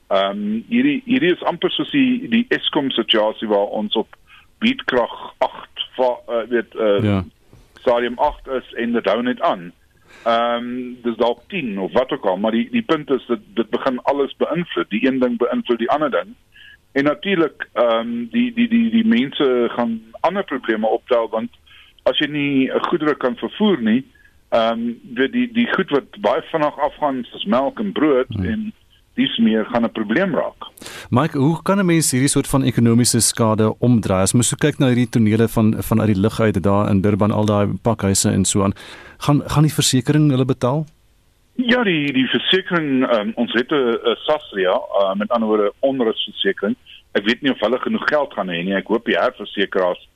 Ehm 0.07 0.29
um, 0.29 0.63
hierdie 0.69 1.01
hierdie 1.05 1.33
is 1.35 1.43
amper 1.43 1.71
soos 1.71 1.89
die 1.91 2.29
die 2.31 2.45
Eskom 2.55 2.91
situasie 2.95 3.47
waar 3.51 3.73
ons 3.75 3.95
op 3.99 4.15
beatkrag 4.63 5.15
8 5.43 5.83
va, 5.97 6.13
uh, 6.29 6.45
weet 6.49 6.75
uh, 6.75 7.03
ja. 7.03 7.17
stadium 7.81 8.15
8 8.17 8.47
is 8.59 8.73
en 8.83 8.95
dit 8.95 9.09
hou 9.11 9.21
net 9.21 9.41
aan. 9.41 9.71
Ehm 10.23 10.63
um, 10.63 10.97
dis 11.03 11.19
dalk 11.19 11.43
10 11.51 11.75
of 11.79 11.91
wat 11.91 12.11
ook 12.11 12.25
al, 12.25 12.37
maar 12.37 12.55
die 12.55 12.69
die 12.71 12.85
punt 12.87 13.11
is 13.11 13.25
dat 13.27 13.43
dit 13.59 13.69
begin 13.69 13.99
alles 14.03 14.35
beïnvloed. 14.37 14.89
Die 14.89 15.03
een 15.07 15.19
ding 15.19 15.37
beïnvloed 15.37 15.83
die 15.83 15.91
ander 15.91 16.11
ding. 16.11 16.35
En 16.91 17.03
natuurlik 17.03 17.67
ehm 17.73 17.99
um, 17.99 18.27
die 18.31 18.53
die 18.53 18.67
die 18.67 18.89
die 18.89 19.05
mense 19.05 19.69
gaan 19.75 20.01
ander 20.19 20.43
probleme 20.43 20.87
optel 20.87 21.29
want 21.29 21.51
as 22.03 22.19
jy 22.23 22.31
nie 22.31 22.71
goedere 22.87 23.15
kan 23.15 23.35
vervoer 23.35 23.81
nie, 23.83 24.01
ehm 24.55 24.71
um, 24.71 24.99
die 25.19 25.29
die 25.29 25.47
die 25.51 25.67
goed 25.75 25.91
wat 25.91 26.19
baie 26.23 26.41
vinnig 26.51 26.79
afgaan 26.79 27.25
soos 27.27 27.45
melk 27.45 27.79
en 27.83 27.91
brood 27.91 28.31
hmm. 28.31 28.45
en 28.45 28.69
dis 29.17 29.37
meer 29.37 29.65
gaan 29.65 29.83
'n 29.83 29.91
probleem 29.91 30.35
raak. 30.35 30.69
Mike, 31.09 31.37
hoe 31.37 31.61
kan 31.63 31.79
'n 31.79 31.85
mens 31.85 32.11
hierdie 32.11 32.29
soort 32.29 32.47
van 32.47 32.63
ekonomiese 32.63 33.19
skade 33.19 33.75
omdraai? 33.79 34.21
As 34.21 34.33
mens 34.33 34.49
so 34.49 34.55
kyk 34.55 34.79
na 34.79 34.87
hierdie 34.87 35.09
tonele 35.09 35.47
van 35.47 35.75
van 35.83 35.99
uit 35.99 36.13
die 36.13 36.21
lug 36.21 36.39
uit 36.39 36.63
daar 36.63 36.89
in 36.89 37.01
Durban 37.01 37.31
al 37.31 37.45
daai 37.45 37.67
pakhuise 37.81 38.29
en 38.29 38.45
so 38.45 38.63
aan, 38.63 38.73
gaan 39.17 39.41
gaan 39.45 39.63
die 39.63 39.73
versekerings 39.79 40.31
hulle 40.31 40.45
betaal? 40.45 40.85
Ja, 41.55 41.83
die 41.83 42.13
die 42.13 42.27
versekerings 42.27 43.17
um, 43.17 43.31
ons 43.35 43.53
het 43.53 43.71
'n 43.71 44.15
Sasria 44.25 44.75
uh, 44.99 45.15
met 45.15 45.29
ander 45.29 45.47
woorde 45.49 45.73
onrusversekering. 45.79 46.75
Ek 47.11 47.25
weet 47.25 47.41
nie 47.41 47.51
of 47.51 47.59
hulle 47.59 47.79
genoeg 47.79 48.05
geld 48.05 48.33
gaan 48.33 48.49
hê 48.49 48.63
nie. 48.63 48.75
Ek 48.75 48.87
hoop 48.87 49.05
die 49.05 49.17
herversekeraars 49.17 50.09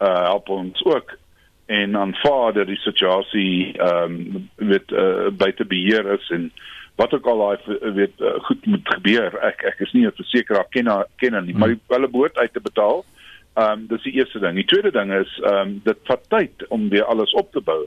uh, 0.00 0.22
help 0.32 0.48
ons 0.48 0.84
ook 0.84 1.18
en 1.66 1.96
aanvaar 1.96 2.52
dat 2.52 2.66
die 2.66 2.80
situasie 2.80 3.72
ehm 3.78 4.12
um, 4.12 4.48
met 4.56 4.90
uh, 4.90 5.28
buite 5.32 5.64
beheer 5.64 6.12
is 6.12 6.30
en 6.30 6.52
wat 6.96 7.14
ook 7.14 7.26
al 7.26 7.38
daai 7.38 7.92
weet 7.94 8.20
uh, 8.20 8.34
goed 8.48 8.66
moet 8.66 8.88
gebeur. 8.94 9.36
Ek 9.44 9.62
ek 9.68 9.80
is 9.84 9.92
nie 9.92 10.06
'n 10.06 10.16
versekeraar 10.16 10.66
kenner 10.70 11.06
kenner 11.16 11.42
nie, 11.42 11.52
hmm. 11.52 11.60
maar 11.60 11.76
hulle 11.98 12.08
behoort 12.08 12.38
uit 12.38 12.52
te 12.52 12.60
betaal. 12.60 13.04
Ehm 13.54 13.72
um, 13.72 13.86
dis 13.86 14.02
die 14.02 14.12
eerste 14.12 14.38
ding. 14.38 14.54
Die 14.54 14.64
tweede 14.64 14.90
ding 14.90 15.12
is 15.12 15.38
ehm 15.42 15.54
um, 15.56 15.80
dit 15.84 15.98
vat 16.04 16.28
tyd 16.28 16.66
om 16.68 16.88
weer 16.88 17.04
alles 17.04 17.32
op 17.32 17.52
te 17.52 17.60
bou. 17.60 17.86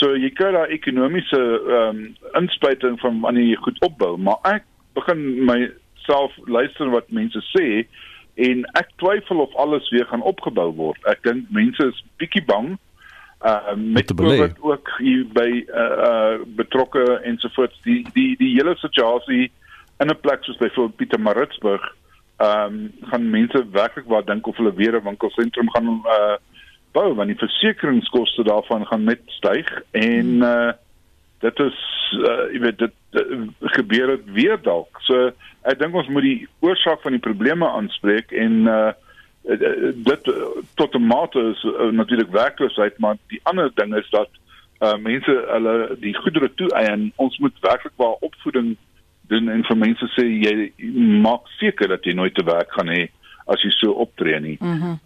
So 0.00 0.16
jy 0.16 0.30
kry 0.30 0.52
daai 0.52 0.76
ekonomiese 0.76 1.40
ehm 1.40 1.88
um, 1.88 2.16
inspuiting 2.42 3.00
van 3.00 3.20
wanneer 3.20 3.48
jy 3.48 3.60
goed 3.66 3.80
opbou, 3.80 4.16
maar 4.16 4.40
ek 4.42 4.64
begin 4.94 5.44
myself 5.44 6.32
luister 6.46 6.90
wat 6.90 7.10
mense 7.10 7.40
sê 7.52 7.86
en 8.34 8.64
ek 8.74 8.90
twyfel 8.96 9.40
of 9.40 9.54
alles 9.54 9.88
weer 9.90 10.06
gaan 10.10 10.22
opgebou 10.22 10.72
word. 10.74 11.00
Ek 11.06 11.22
dink 11.22 11.50
mense 11.50 11.86
is 11.86 12.04
bietjie 12.18 12.44
bang 12.44 12.74
uh 13.44 13.74
met 13.76 14.14
COVID 14.14 14.56
ook 14.60 14.88
hier 14.98 15.26
by 15.32 15.64
uh, 15.68 15.82
uh 16.08 16.34
betrokke 16.56 17.20
ensovoorts. 17.22 17.80
Die 17.82 18.06
die 18.12 18.36
die 18.36 18.54
hele 18.56 18.76
situasie 18.76 19.52
in 19.98 20.08
'n 20.08 20.20
plek 20.20 20.44
soos 20.44 20.56
byvoorbeeld 20.56 20.96
Pietermaritzburg 20.96 21.94
ehm 22.36 22.74
um, 22.74 22.92
gaan 23.10 23.30
mense 23.30 23.66
werklik 23.70 24.06
waar 24.06 24.24
dink 24.24 24.46
of 24.46 24.56
hulle 24.56 24.74
weer 24.74 24.96
'n 24.96 25.04
winkelsentrum 25.04 25.70
gaan 25.70 26.02
uh 26.04 26.36
bou 26.92 27.14
want 27.14 27.28
die 27.28 27.38
versekeringskoste 27.38 28.42
daarvan 28.42 28.86
gaan 28.86 29.04
net 29.04 29.20
styg 29.26 29.82
en 29.90 30.26
hmm. 30.26 30.42
uh 30.42 30.72
dit 31.38 31.58
is 31.58 31.78
uh 32.12 32.52
jy 32.52 32.60
weet 32.60 32.78
dit 32.78 32.92
uh, 33.12 33.40
gebeur 33.60 34.06
dit 34.06 34.32
weer 34.32 34.58
dalk. 34.62 35.00
So 35.00 35.30
ek 35.62 35.78
dink 35.78 35.94
ons 35.94 36.08
moet 36.08 36.22
die 36.22 36.48
oorsaak 36.60 37.02
van 37.02 37.12
die 37.12 37.26
probleme 37.28 37.68
aanspreek 37.68 38.32
en 38.32 38.66
uh 38.66 38.92
dit 39.44 40.28
eh, 40.28 40.32
tot 40.74 40.94
'n 40.94 41.06
mate 41.06 41.40
is 41.40 41.62
uh, 41.64 41.90
natuurlik 41.90 42.30
werkloosheid 42.30 42.98
maar 42.98 43.16
die 43.28 43.40
ander 43.42 43.70
ding 43.74 43.94
is 43.96 44.10
dat 44.10 44.28
uh, 44.80 44.96
mense 44.96 45.44
hulle 45.48 45.96
die 46.00 46.14
goedere 46.16 46.54
toe 46.54 46.68
eien 46.68 47.12
ons 47.16 47.38
moet 47.38 47.60
werklik 47.60 47.92
waar 47.96 48.16
opvoeding 48.20 48.76
doen 49.28 49.48
en 49.48 49.64
vir 49.64 49.76
mense 49.76 50.06
sê 50.16 50.24
jy 50.24 50.72
maak 51.20 51.48
seker 51.60 51.88
dat 51.88 52.04
jy 52.04 52.12
nooit 52.12 52.34
te 52.34 52.44
werk 52.44 52.72
gaan 52.72 52.88
hê 52.88 53.08
as 53.46 53.62
jy 53.62 53.70
so 53.70 53.90
optree 53.90 54.40
nie. 54.40 54.56
Mhm. 54.60 54.72
Mm 54.72 55.00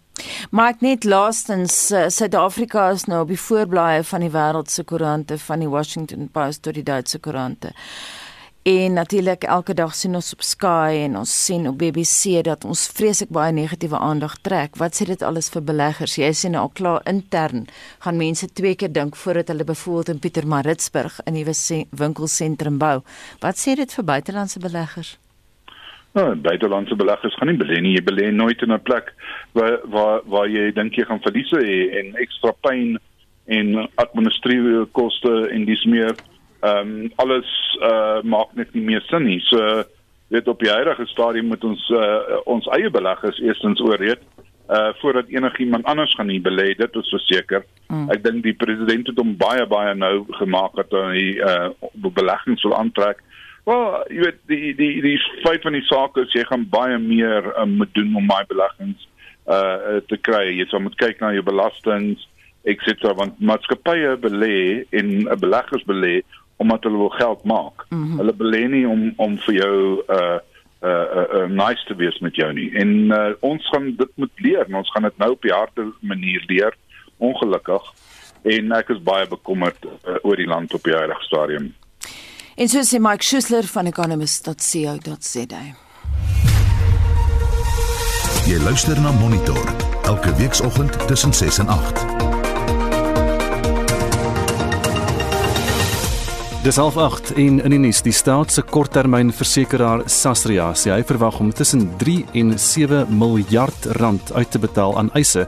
maar 0.51 0.73
ek 0.73 0.81
net 0.83 1.05
laastens 1.07 1.93
Suid-Afrika 2.11 2.89
is 2.91 3.05
nou 3.07 3.21
op 3.21 3.29
die 3.31 3.39
voorblaaie 3.39 4.03
van 4.03 4.19
die 4.19 4.31
wêreld 4.33 4.67
se 4.67 4.83
koerante 4.83 5.37
van 5.37 5.59
die 5.63 5.69
Washington 5.69 6.27
Post 6.27 6.63
tot 6.63 6.73
die 6.73 6.83
Duitse 6.83 7.19
koerante. 7.19 7.71
En 8.69 8.93
natuurlik 8.93 9.43
elke 9.43 9.73
dag 9.73 9.95
sien 9.95 10.13
ons 10.13 10.33
op 10.35 10.41
Sky 10.45 10.99
en 11.05 11.15
ons 11.17 11.31
sien 11.45 11.63
op 11.67 11.77
BBC 11.79 12.43
dat 12.45 12.65
ons 12.69 12.81
vreeslik 12.97 13.31
baie 13.33 13.53
negatiewe 13.55 13.97
aandag 13.97 14.35
trek. 14.45 14.77
Wat 14.77 14.93
sê 14.93 15.07
dit 15.09 15.23
alles 15.25 15.49
vir 15.53 15.63
beleggers? 15.65 16.17
Jy 16.19 16.29
sien 16.37 16.53
nou 16.53 16.67
al 16.67 16.75
klaar 16.77 17.01
intern 17.09 17.65
gaan 18.03 18.19
mense 18.19 18.51
twee 18.59 18.75
keer 18.77 18.91
dink 18.93 19.17
voordat 19.17 19.49
hulle 19.49 19.65
byvoorbeeld 19.71 20.13
in 20.13 20.21
Pietermaritzburg 20.25 21.17
'n 21.25 21.33
nuwe 21.33 21.55
winkelsentrum 22.03 22.77
bou. 22.77 23.01
Wat 23.41 23.57
sê 23.57 23.75
dit 23.75 23.93
vir 23.93 24.05
buitelandse 24.05 24.59
beleggers? 24.59 25.17
Nou, 26.13 26.35
buitelandse 26.35 26.95
beleggers 26.95 27.35
gaan 27.35 27.47
nie 27.47 27.57
belê 27.63 27.81
nie. 27.81 27.95
Jy 27.95 28.03
belê 28.03 28.31
nooit 28.31 28.61
in 28.61 28.73
'n 28.73 28.81
plek 28.81 29.13
waar 29.53 29.79
waar 29.83 30.21
waar 30.25 30.47
jy 30.47 30.71
dink 30.71 30.93
jy 30.93 31.05
gaan 31.05 31.21
verliese 31.21 31.57
hê 31.57 31.97
en 31.99 32.15
ekstra 32.15 32.51
pyn 32.61 32.99
en 33.47 33.89
administratiewe 33.95 34.85
koste 34.91 35.49
en 35.49 35.65
dis 35.65 35.85
meer 35.85 36.13
ehm 36.59 36.91
um, 37.05 37.11
alles 37.15 37.49
uh 37.81 38.21
maak 38.23 38.51
net 38.53 38.73
nie 38.73 38.83
meer 38.83 39.03
sin 39.07 39.23
nie. 39.23 39.39
So 39.47 39.83
weet 40.29 40.47
op 40.47 40.59
die 40.59 40.71
huidige 40.71 41.05
stadium 41.05 41.47
moet 41.53 41.63
ons 41.63 41.89
uh 41.89 42.41
ons 42.45 42.67
eie 42.75 42.89
beleggers 42.89 43.39
eerstens 43.39 43.81
ooreed 43.81 44.21
uh 44.69 44.89
voordat 45.01 45.27
enigiemand 45.27 45.85
anders 45.85 46.13
gaan 46.13 46.27
nie 46.27 46.41
belê 46.41 46.75
dit 46.77 46.95
is 46.95 47.09
verseker. 47.09 47.63
Mm. 47.87 48.09
Ek 48.13 48.23
dink 48.23 48.43
die 48.43 48.53
president 48.53 49.07
het 49.07 49.17
hom 49.17 49.35
baie 49.37 49.65
baie 49.65 49.95
nou 49.95 50.25
gemaak 50.41 50.75
dat 50.77 50.91
hy 50.93 51.23
uh 51.39 51.69
beleggings 51.93 52.63
wil 52.67 52.75
aantrek. 52.77 53.23
Wel, 53.69 53.85
jy 54.09 54.25
weet 54.25 54.41
die 54.51 54.73
die 54.75 54.93
die 55.05 55.17
feit 55.45 55.63
van 55.65 55.77
die 55.77 55.85
saak 55.87 56.17
is 56.21 56.35
jy 56.35 56.43
gaan 56.49 56.67
baie 56.69 56.99
meer 56.99 57.53
um, 57.55 57.79
moet 57.81 57.93
doen 57.97 58.11
om 58.19 58.27
my 58.27 58.43
beleggings 58.51 59.07
uh 59.47 60.03
te 60.11 60.19
kry. 60.27 60.45
Jy 60.59 60.67
sal 60.69 60.83
moet 60.85 60.99
kyk 61.01 61.23
na 61.23 61.31
jou 61.33 61.45
belastings 61.45 62.27
etc 62.67 63.15
want 63.17 63.39
maatskappye 63.39 64.17
belê 64.21 64.85
en 64.91 65.29
beleggers 65.39 65.85
belê 65.87 66.19
omdat 66.59 66.83
hulle 66.83 66.97
wil 66.97 67.15
geld 67.15 67.43
maak. 67.43 67.85
Mm 67.89 68.03
-hmm. 68.03 68.17
Hulle 68.17 68.35
belê 68.35 68.63
nie 68.67 68.87
om 68.87 69.13
om 69.15 69.37
vir 69.47 69.55
jou 69.55 70.03
uh 70.07 70.37
uh, 70.83 70.89
uh, 70.89 71.27
uh 71.39 71.47
nice 71.47 71.83
te 71.87 71.95
wees 71.95 72.19
met 72.19 72.35
jou 72.35 72.53
nie. 72.53 72.69
En 72.75 72.89
uh, 73.11 73.31
ons 73.39 73.69
gaan 73.69 73.95
dit 73.97 74.11
moet 74.15 74.31
leer. 74.35 74.65
Ons 74.75 74.91
gaan 74.91 75.03
dit 75.03 75.17
nou 75.17 75.31
op 75.31 75.41
die 75.41 75.53
harde 75.53 75.93
manier 75.99 76.43
leer. 76.47 76.75
Ongelukkig 77.17 77.83
en 78.41 78.71
ek 78.71 78.89
is 78.89 79.01
baie 79.03 79.27
bekommerd 79.27 79.85
uh, 79.85 80.15
oor 80.23 80.39
die 80.39 80.47
land 80.47 80.73
op 80.73 80.83
die 80.83 80.95
huidige 80.95 81.23
stadium. 81.27 81.73
En 82.55 82.67
so 82.67 82.83
sê 82.83 82.99
Mike 82.99 83.23
Schuessler 83.23 83.67
van 83.67 83.85
economist.co.za. 83.85 85.63
Jy 88.49 88.57
luister 88.63 88.99
na 89.01 89.11
Monitor 89.11 89.75
elke 90.03 90.35
weekoggend 90.35 91.07
tussen 91.07 91.33
6 91.33 91.57
en 91.57 91.67
8. 91.67 92.18
Dis 96.59 96.75
half 96.75 96.97
8 96.97 97.31
en 97.39 97.61
in 97.63 97.71
die 97.71 97.77
nuus, 97.79 98.01
die 98.03 98.11
staat 98.11 98.51
se 98.51 98.59
korttermynversekeraar 98.67 100.01
Sasria 100.11 100.65
sê 100.75 100.91
hy 100.91 101.05
verwag 101.07 101.37
om 101.39 101.53
tussen 101.55 101.85
3 102.01 102.15
en 102.41 102.51
7 102.59 103.05
miljard 103.15 103.87
rand 103.95 104.33
uit 104.35 104.51
te 104.51 104.59
betaal 104.59 104.97
aan 104.99 105.07
eise 105.15 105.45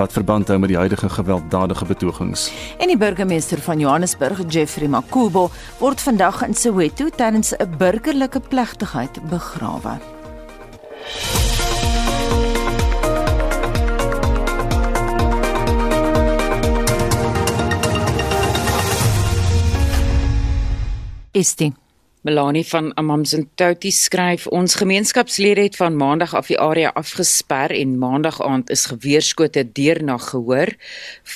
wat 0.00 0.16
verband 0.16 0.48
hou 0.48 0.56
met 0.62 0.72
die 0.72 0.80
huidige 0.80 1.12
gewelddadige 1.18 1.84
betogings. 1.92 2.46
En 2.80 2.88
die 2.88 2.96
burgemeester 2.96 3.60
van 3.60 3.84
Johannesburg, 3.84 4.40
Jeffrey 4.48 4.88
Makubo, 4.88 5.50
word 5.84 6.00
vandag 6.00 6.40
in 6.48 6.56
Soweto 6.56 7.12
tydens 7.12 7.52
'n 7.52 7.76
burgerlike 7.76 8.40
plegtigheid 8.40 9.20
begrawe. 9.28 10.13
Estie 21.34 21.74
Melanie 22.24 22.64
van 22.64 22.86
Amamsentouti 22.96 23.90
skryf 23.92 24.46
ons 24.46 24.74
gemeenskapslede 24.80 25.66
het 25.66 25.74
van 25.76 25.96
maandag 25.96 26.32
af 26.34 26.46
die 26.48 26.56
area 26.56 26.88
afgesper 26.96 27.74
en 27.76 27.98
maandag 28.00 28.38
aand 28.40 28.70
is 28.72 28.86
geweerskote 28.88 29.66
deurnag 29.76 30.30
gehoor. 30.30 30.72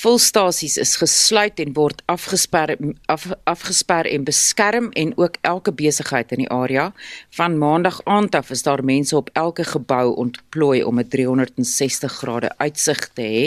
Volstasies 0.01 0.79
is 0.81 0.95
gesluit 0.97 1.61
en 1.61 1.75
word 1.77 2.01
afgesper 2.07 2.73
af, 3.05 3.27
afgesper 3.45 4.09
en 4.09 4.25
beskerm 4.25 4.89
en 4.97 5.13
ook 5.19 5.37
elke 5.41 5.73
besigheid 5.77 6.33
in 6.33 6.47
die 6.47 6.49
area. 6.49 6.93
Van 7.37 7.59
maandag 7.59 8.01
aand 8.05 8.35
af 8.35 8.51
is 8.51 8.65
daar 8.65 8.85
mense 8.85 9.17
op 9.17 9.29
elke 9.33 9.69
gebou 9.69 10.17
ontplooi 10.17 10.83
om 10.85 11.01
'n 11.01 11.09
360 11.09 12.13
grade 12.13 12.51
uitsig 12.57 13.09
te 13.13 13.23
hê. 13.23 13.47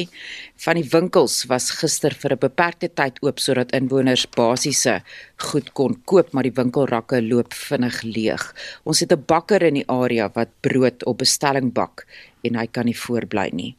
Van 0.62 0.78
die 0.78 0.86
winkels 0.86 1.48
was 1.50 1.72
gister 1.74 2.14
vir 2.14 2.34
'n 2.36 2.42
beperkte 2.44 2.88
tyd 3.00 3.16
oop 3.26 3.40
sodat 3.42 3.72
inwoners 3.74 4.28
basiese 4.38 5.02
goed 5.50 5.74
kon 5.74 5.96
koop, 6.06 6.34
maar 6.34 6.46
die 6.46 6.54
winkelrakke 6.60 7.22
loop 7.22 7.54
vinnig 7.54 7.98
leeg. 8.04 8.44
Ons 8.86 9.00
het 9.00 9.12
'n 9.12 9.26
bakker 9.26 9.64
in 9.64 9.74
die 9.74 9.90
area 9.90 10.30
wat 10.36 10.50
brood 10.62 11.04
op 11.06 11.18
bestelling 11.18 11.74
bak 11.74 12.06
en 12.44 12.56
hy 12.56 12.68
kan 12.68 12.86
nie 12.86 12.98
voorbly 12.98 13.50
nie. 13.54 13.76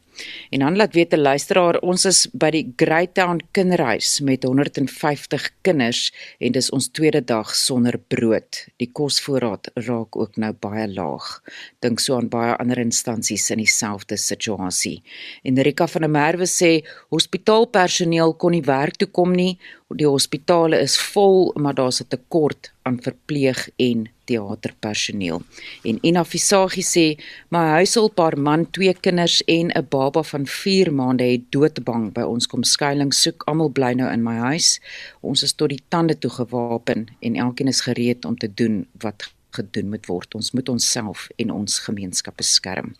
En 0.49 0.59
dan 0.59 0.75
laat 0.75 0.93
weet 0.93 1.13
'n 1.13 1.21
luisteraar, 1.21 1.79
ons 1.79 2.05
is 2.05 2.27
by 2.33 2.49
die 2.49 2.73
Greytown 2.75 3.39
Kinderhuis 3.51 4.19
met 4.19 4.43
150 4.43 5.49
kinders 5.61 6.13
en 6.39 6.51
dis 6.51 6.69
ons 6.69 6.87
tweede 6.87 7.23
dag 7.23 7.55
sonder 7.55 7.97
brood. 8.07 8.67
Die 8.77 8.89
kosvoorraad 8.91 9.71
raak 9.73 10.15
ook 10.15 10.35
nou 10.35 10.53
baie 10.53 10.87
laag. 10.93 11.41
Dink 11.79 11.99
so 11.99 12.15
aan 12.15 12.29
baie 12.29 12.55
ander 12.55 12.77
instansies 12.77 13.49
in 13.49 13.57
dieselfde 13.57 14.17
situasie. 14.17 15.03
En 15.43 15.61
Rika 15.61 15.87
van 15.87 16.01
der 16.01 16.09
Merwe 16.09 16.45
sê 16.45 16.85
hospitaalpersoneel 17.09 18.33
kon 18.33 18.51
nie 18.51 18.65
werk 18.65 18.95
toe 18.97 19.07
kom 19.07 19.33
nie. 19.33 19.57
Die 19.93 20.07
hospitale 20.07 20.79
is 20.81 20.97
vol, 20.97 21.53
maar 21.55 21.73
daar's 21.73 22.01
'n 22.01 22.07
tekort 22.07 22.71
aan 22.83 23.01
verpleeg 23.01 23.69
en 23.77 24.09
teaterpersoneel. 24.25 25.41
En 25.83 25.99
Ina 26.05 26.23
Visagie 26.23 26.85
sê 26.85 27.05
my 27.49 27.63
huishulppaar 27.77 28.37
man, 28.37 28.65
twee 28.71 28.93
kinders 28.93 29.41
en 29.47 29.71
'n 29.71 29.87
baba 29.89 30.23
van 30.23 30.45
4 30.47 30.93
maande 30.93 31.23
het 31.23 31.51
doodbang 31.51 32.13
by 32.13 32.21
ons 32.21 32.47
kom 32.47 32.63
skuilings 32.63 33.21
soek. 33.21 33.43
Almal 33.47 33.69
bly 33.69 33.93
nou 33.93 34.11
in 34.11 34.23
my 34.23 34.37
huis. 34.51 34.79
Ons 35.21 35.43
is 35.43 35.53
tot 35.53 35.69
die 35.69 35.83
tande 35.89 36.17
toe 36.17 36.31
gewapen 36.31 37.07
en 37.21 37.35
elkeen 37.35 37.67
is 37.67 37.81
gereed 37.81 38.25
om 38.25 38.37
te 38.37 38.53
doen 38.53 38.87
wat 38.99 39.33
gedoen 39.53 39.89
moet 39.89 40.05
word. 40.09 40.35
Ons 40.35 40.51
moet 40.51 40.69
onsself 40.69 41.27
en 41.41 41.51
ons 41.51 41.79
gemeenskap 41.85 42.37
beskerm. 42.41 42.93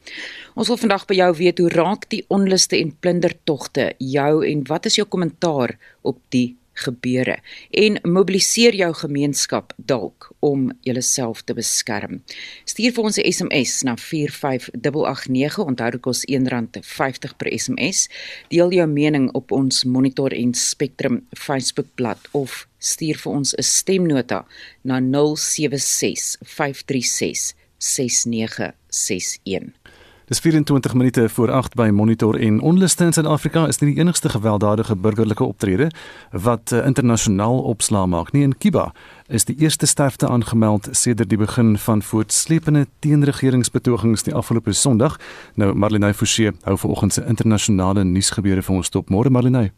Ons 0.56 0.70
wil 0.72 0.78
vandag 0.78 1.06
by 1.10 1.18
jou 1.20 1.30
weet 1.42 1.62
hoe 1.64 1.70
raak 1.74 2.10
die 2.14 2.24
onluste 2.34 2.78
en 2.80 2.94
plundertogte 3.00 3.94
jou 3.98 4.34
en 4.48 4.68
wat 4.70 4.90
is 4.90 5.00
jou 5.02 5.08
kommentaar 5.08 5.78
op 6.02 6.20
die 6.36 6.56
gebeure 6.74 7.38
en 7.72 8.00
mobiliseer 8.04 8.76
jou 8.76 8.94
gemeenskap 8.94 9.74
dalk 9.78 10.32
om 10.40 10.72
jouself 10.82 11.44
te 11.44 11.54
beskerm. 11.54 12.22
Stuur 12.66 12.92
vir 12.92 13.04
ons 13.04 13.18
'n 13.18 13.32
SMS 13.32 13.84
na 13.84 13.96
45889 13.96 15.60
onthou 15.60 15.92
dit 15.92 16.02
kos 16.02 16.26
R1.50 16.26 17.38
per 17.38 17.60
SMS. 17.60 18.10
Deel 18.50 18.72
jou 18.72 18.88
mening 18.88 19.32
op 19.34 19.52
ons 19.52 19.84
Monitor 19.84 20.32
en 20.32 20.54
Spectrum 20.54 21.28
Facebookblad 21.32 22.20
of 22.32 22.68
stuur 22.80 23.18
vir 23.18 23.32
ons 23.32 23.56
'n 23.56 23.64
stemnota 23.64 24.46
na 24.82 25.00
076 25.00 26.38
536 26.42 27.54
6961. 27.78 29.83
Dis 30.26 30.40
24 30.40 30.94
minute 30.94 31.30
voor 31.30 31.52
8 31.52 31.76
by 31.76 31.90
Monitor 31.94 32.40
en 32.40 32.62
onluste 32.62 33.04
in 33.04 33.14
Suid-Afrika 33.14 33.68
is 33.68 33.80
nie 33.82 33.90
die 33.92 34.00
enigste 34.00 34.30
gewelddadige 34.30 34.96
burgerlike 34.96 35.44
optrede 35.44 35.90
wat 36.32 36.72
uh, 36.72 36.86
internasionaal 36.86 37.60
opslaa 37.60 38.06
maak 38.06 38.32
nie. 38.32 38.44
In 38.44 38.58
Kiba 38.58 38.94
is 39.28 39.44
die 39.46 39.58
eerste 39.60 39.86
sterfte 39.86 40.28
aangemeld 40.28 40.88
sedert 40.92 41.30
die 41.30 41.38
begin 41.38 41.76
van 41.78 42.02
voortsleepende 42.02 42.88
teenregeringsbetogings 43.00 44.24
die 44.24 44.34
afgelope 44.34 44.72
Sondag. 44.72 45.20
Nou 45.60 45.74
Marlenae 45.76 46.14
Forsie 46.14 46.52
hou 46.64 46.78
vanoggend 46.78 47.14
se 47.14 47.28
internasionale 47.28 48.04
nuusgebeure 48.04 48.64
vir 48.64 48.76
ons 48.76 48.90
top. 48.90 49.12
Môre 49.12 49.30
Marlenae. 49.30 49.74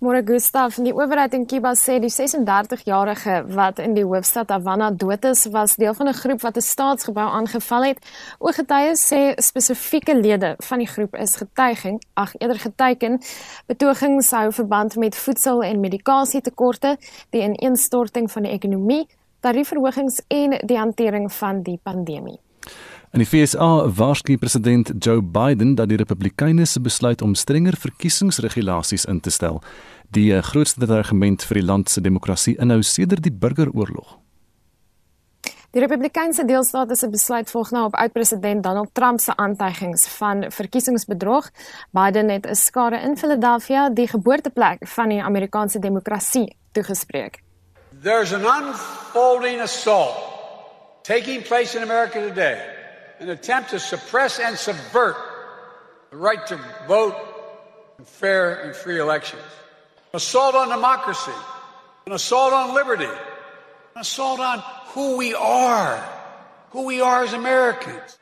Môre 0.00 0.22
Gustav, 0.24 0.78
die 0.80 0.94
owerheid 0.96 1.34
in 1.36 1.42
Kiba 1.44 1.74
sê 1.76 1.98
die 2.00 2.08
36-jarige 2.08 3.34
wat 3.52 3.82
in 3.84 3.92
die 3.92 4.04
hoofstad 4.08 4.48
Havana 4.48 4.86
dood 4.96 5.26
is, 5.28 5.42
was 5.52 5.74
deel 5.76 5.92
van 5.92 6.08
'n 6.08 6.16
groep 6.16 6.40
wat 6.40 6.56
'n 6.56 6.64
staatsgebou 6.64 7.26
aangeval 7.28 7.84
het. 7.84 7.98
Ooggetuies 8.38 9.12
sê 9.12 9.36
spesifieke 9.36 10.16
lede 10.16 10.56
van 10.56 10.78
die 10.78 10.86
groep 10.86 11.14
is 11.16 11.36
getuiging, 11.36 12.00
ag 12.14 12.32
eerder 12.38 12.58
geteken, 12.58 13.20
betogings 13.66 14.30
hou 14.30 14.52
verband 14.52 14.96
met 14.96 15.16
voedsel- 15.16 15.62
en 15.62 15.80
medikasietekorte, 15.80 16.96
die 17.30 17.42
ineenstorting 17.42 18.30
van 18.30 18.42
die 18.42 18.52
ekonomie, 18.52 19.06
tariefverhogings 19.40 20.22
en 20.28 20.50
die 20.66 20.78
hantering 20.78 21.32
van 21.32 21.62
die 21.62 21.78
pandemie. 21.82 22.40
In 23.10 23.18
die 23.18 23.26
FSA 23.26 23.88
waarsku 23.90 24.36
president 24.38 24.92
Joe 25.02 25.22
Biden 25.22 25.74
dat 25.74 25.88
die 25.88 25.96
Republikeine 25.96 26.64
se 26.66 26.80
besluit 26.80 27.22
om 27.22 27.34
strenger 27.34 27.74
verkiesingsregulasies 27.76 29.04
in 29.04 29.18
te 29.20 29.30
stel, 29.34 29.58
die 30.14 30.28
eh, 30.30 30.42
grootste 30.42 30.86
argument 30.86 31.42
vir 31.42 31.58
die 31.58 31.64
land 31.66 31.90
se 31.90 32.00
demokrasie 32.00 32.54
inhou 32.62 32.84
sedert 32.86 33.26
die 33.26 33.34
burgeroorlog. 33.34 34.14
Die 35.74 35.82
Republikeinse 35.82 36.46
deelstaat 36.46 36.94
se 36.98 37.10
besluit 37.10 37.50
volg 37.50 37.74
nou 37.74 37.84
op 37.90 37.98
oud-president 37.98 38.62
Donald 38.62 38.94
Trump 38.94 39.18
se 39.20 39.34
aantuigings 39.36 40.06
van 40.06 40.46
verkiesingsbedrog. 40.46 41.50
Biden 41.90 42.30
het 42.30 42.46
'n 42.46 42.54
skare 42.54 43.02
in 43.02 43.16
Philadelphia, 43.16 43.90
die 43.90 44.06
geboorteplek 44.06 44.86
van 44.86 45.08
die 45.08 45.22
Amerikaanse 45.22 45.78
demokrasie, 45.78 46.56
toegespreek. 46.72 47.42
There's 48.02 48.32
an 48.32 48.46
unfolding 48.46 49.60
assault 49.60 50.14
taking 51.02 51.42
place 51.42 51.76
in 51.76 51.82
America 51.82 52.20
today 52.20 52.79
an 53.20 53.28
attempt 53.28 53.70
to 53.70 53.78
suppress 53.78 54.40
and 54.40 54.56
subvert 54.56 55.14
the 56.10 56.16
right 56.16 56.44
to 56.46 56.58
vote 56.88 57.14
in 57.98 58.04
fair 58.04 58.62
and 58.62 58.74
free 58.74 58.98
elections. 58.98 59.42
An 60.12 60.16
assault 60.16 60.54
on 60.54 60.70
democracy, 60.70 61.30
an 62.06 62.12
assault 62.12 62.52
on 62.52 62.74
liberty, 62.74 63.04
an 63.04 64.00
assault 64.00 64.40
on 64.40 64.62
who 64.88 65.18
we 65.18 65.34
are, 65.34 65.96
who 66.70 66.86
we 66.86 67.00
are 67.02 67.22
as 67.22 67.34
Americans. 67.34 68.18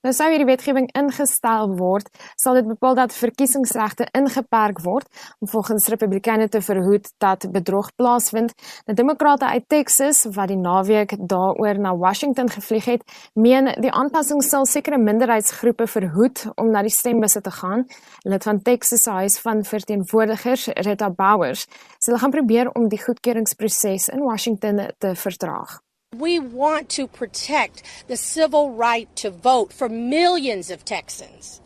Nou 0.00 0.14
sou 0.16 0.30
hierdie 0.32 0.46
wetgewing 0.48 0.86
ingestel 0.96 1.74
word, 1.76 2.06
sal 2.40 2.56
dit 2.56 2.64
bepaal 2.64 2.94
dat 2.96 3.12
verkiesingsregte 3.12 4.06
ingeperk 4.16 4.78
word 4.80 5.04
om 5.44 5.50
volgens 5.52 5.90
Republikeine 5.92 6.46
te 6.48 6.62
verhoed 6.64 7.10
dat 7.20 7.44
bedrog 7.52 7.90
plaasvind. 8.00 8.54
Die 8.88 8.96
Demokrate 8.96 9.50
uit 9.52 9.66
Texas 9.68 10.22
wat 10.32 10.48
die 10.48 10.56
naweek 10.56 11.12
daaroor 11.20 11.82
na 11.84 11.92
Washington 11.92 12.48
gevlieg 12.48 12.88
het, 12.88 13.04
meen 13.34 13.68
die 13.76 13.92
aanpassing 13.92 14.40
sal 14.40 14.64
sekere 14.64 14.96
minderheidsgroepe 14.96 15.84
verhoed 15.84 16.46
om 16.56 16.72
na 16.72 16.80
die 16.80 16.96
stembusse 16.96 17.44
te 17.44 17.52
gaan. 17.60 17.84
Lid 18.24 18.48
van 18.48 18.62
Texas 18.64 19.04
se 19.04 19.20
Huis 19.20 19.36
van 19.44 19.60
Verteenwoordigers, 19.68 20.70
Rita 20.80 21.12
Bowers, 21.12 21.68
sê 22.00 22.08
hulle 22.08 22.24
gaan 22.24 22.36
probeer 22.40 22.72
om 22.72 22.88
die 22.88 23.04
goedkeuringsproses 23.04 24.08
in 24.16 24.24
Washington 24.24 24.86
te 24.96 25.12
vertraag. 25.12 25.82
We 26.18 26.40
want 26.40 26.88
to 26.96 27.06
protect 27.06 27.84
the 28.08 28.16
civil 28.16 28.72
right 28.72 29.08
to 29.14 29.30
vote 29.30 29.72
for 29.72 29.88
millions 29.88 30.68
of 30.70 30.84
Texans. 30.84 31.60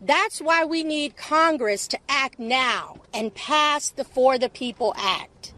That's 0.00 0.40
why 0.40 0.64
we 0.64 0.82
need 0.82 1.18
Congress 1.18 1.86
to 1.88 1.98
act 2.08 2.38
now 2.38 2.96
and 3.12 3.34
pass 3.34 3.90
the 3.90 4.04
For 4.04 4.38
the 4.38 4.48
People 4.48 4.94
Act. 4.96 5.52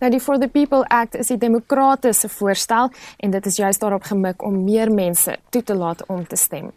Nou 0.00 0.10
die 0.10 0.20
For 0.20 0.38
the 0.38 0.48
People 0.48 0.84
Act 0.88 1.14
is 1.14 1.30
'n 1.30 1.38
demokratiese 1.38 2.28
voorstel 2.28 2.90
en 3.16 3.30
dit 3.30 3.46
is 3.46 3.56
juist 3.56 3.80
daarop 3.80 4.02
gemik 4.02 4.42
om 4.42 4.64
meer 4.64 4.92
mense 4.92 5.36
toe 5.50 5.62
te 5.62 5.74
laat 5.74 6.06
om 6.06 6.26
te 6.26 6.36
stem. 6.36 6.72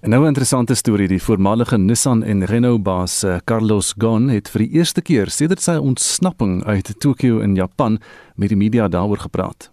En 0.00 0.10
nou 0.10 0.22
'n 0.22 0.26
interessante 0.26 0.74
storie, 0.74 1.08
die 1.08 1.22
voormalige 1.22 1.78
Nissan 1.78 2.22
en 2.22 2.44
Renault 2.44 2.82
baas 2.82 3.22
eh, 3.22 3.36
Carlos 3.44 3.94
Ghosn 3.98 4.28
het 4.28 4.48
vir 4.48 4.58
die 4.58 4.70
eerste 4.70 5.02
keer 5.02 5.30
sedert 5.30 5.62
sy 5.62 5.76
ontsnapping 5.76 6.64
uit 6.64 6.94
Tokio 6.98 7.38
in 7.38 7.54
Japan 7.54 8.00
met 8.34 8.48
die 8.48 8.56
media 8.56 8.88
daaroor 8.88 9.18
gepraat. 9.18 9.72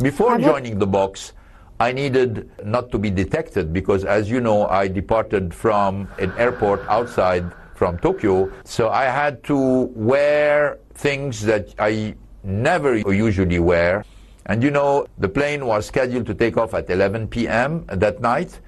Before 0.00 0.38
joining 0.38 0.78
the 0.78 0.86
box, 0.86 1.34
I 1.78 1.92
needed 1.92 2.48
not 2.64 2.90
to 2.92 2.98
be 2.98 3.10
detected 3.10 3.70
because 3.70 4.06
as 4.06 4.30
you 4.30 4.40
know, 4.40 4.66
I 4.66 4.88
departed 4.88 5.52
from 5.52 6.08
an 6.18 6.32
airport 6.38 6.80
outside 6.88 7.44
from 7.74 7.98
Tokyo, 7.98 8.50
so 8.64 8.88
I 8.88 9.04
had 9.04 9.44
to 9.44 9.92
wear 9.92 10.78
things 10.94 11.42
that 11.42 11.74
I 11.78 12.14
never 12.42 12.96
usually 12.96 13.58
wear. 13.58 14.06
And 14.46 14.62
you 14.62 14.70
know, 14.70 15.06
the 15.18 15.28
plane 15.28 15.66
was 15.66 15.84
scheduled 15.84 16.24
to 16.28 16.34
take 16.34 16.56
off 16.56 16.72
at 16.72 16.88
11 16.88 17.28
p.m. 17.28 17.84
that 17.88 18.22
night. 18.22 18.58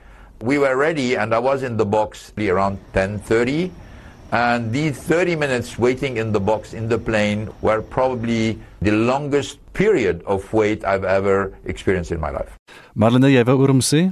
We 0.42 0.58
were 0.58 0.76
ready 0.76 1.16
and 1.16 1.34
I 1.34 1.38
was 1.38 1.62
in 1.62 1.78
the 1.78 1.86
box 1.86 2.34
around 2.36 2.76
10:30 2.92 3.70
and 4.32 4.72
these 4.72 4.96
30 4.96 5.36
minutes 5.36 5.78
waiting 5.78 6.16
in 6.16 6.32
the 6.32 6.40
box 6.40 6.72
in 6.72 6.88
the 6.88 6.98
plane 6.98 7.50
were 7.60 7.82
probably 7.82 8.58
the 8.80 8.90
longest 8.90 9.58
period 9.74 10.22
of 10.24 10.50
wait 10.52 10.84
I've 10.84 11.04
ever 11.04 11.52
experienced 11.66 12.10
in 12.12 12.20
my 12.20 12.30
life. 12.30 12.56
Marlene, 12.96 13.28
jy 13.28 13.44
wou 13.44 13.60
oor 13.60 13.68
hom 13.68 13.84
sê? 13.84 14.08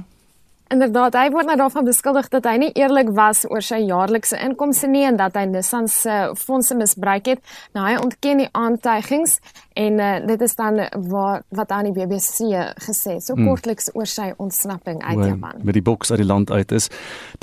Inderdaad, 0.71 1.17
hy 1.19 1.29
word 1.33 1.49
nou 1.49 1.57
daarvan 1.59 1.83
beskuldig 1.83 2.29
dat 2.31 2.45
hy 2.47 2.53
nie 2.61 2.69
eerlik 2.79 3.09
was 3.15 3.43
oor 3.49 3.63
sy 3.65 3.81
jaarlikse 3.83 4.37
inkomste 4.39 4.87
nie 4.87 5.03
en 5.03 5.17
dat 5.19 5.35
hy 5.35 5.43
Nissan 5.49 5.89
se 5.91 6.31
fondse 6.39 6.77
misbruik 6.79 7.27
het. 7.27 7.41
Nou 7.75 7.83
hy 7.83 7.97
ontken 7.99 8.39
die 8.45 8.47
aantuigings 8.55 9.39
en 9.79 9.99
uh, 9.99 10.13
dit 10.27 10.45
is 10.47 10.55
dan 10.55 10.79
wat 11.11 11.43
wat 11.55 11.73
aan 11.75 11.89
die 11.89 11.95
BBC 11.95 12.47
gesê 12.85 13.17
so 13.19 13.35
hmm. 13.35 13.49
kortliks 13.49 13.91
oor 13.95 14.07
sy 14.07 14.29
ontsnapping 14.37 15.01
uit 15.03 15.25
Japan. 15.25 15.59
Met 15.63 15.75
die 15.75 15.83
boks 15.83 16.11
uit 16.11 16.21
die 16.23 16.29
land 16.29 16.51
uit 16.51 16.71
is. 16.71 16.87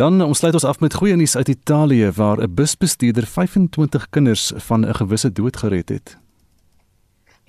Dan 0.00 0.22
ons 0.24 0.40
sluit 0.40 0.56
ons 0.56 0.68
af 0.68 0.80
met 0.80 0.96
goeie 0.96 1.16
nuus 1.16 1.36
uit 1.36 1.52
Italië 1.52 2.12
waar 2.16 2.40
'n 2.40 2.54
busbestuurder 2.54 3.26
25 3.26 4.08
kinders 4.10 4.52
van 4.56 4.86
'n 4.86 4.94
gewisse 4.94 5.32
dood 5.32 5.56
gered 5.56 5.88
het. 5.88 6.16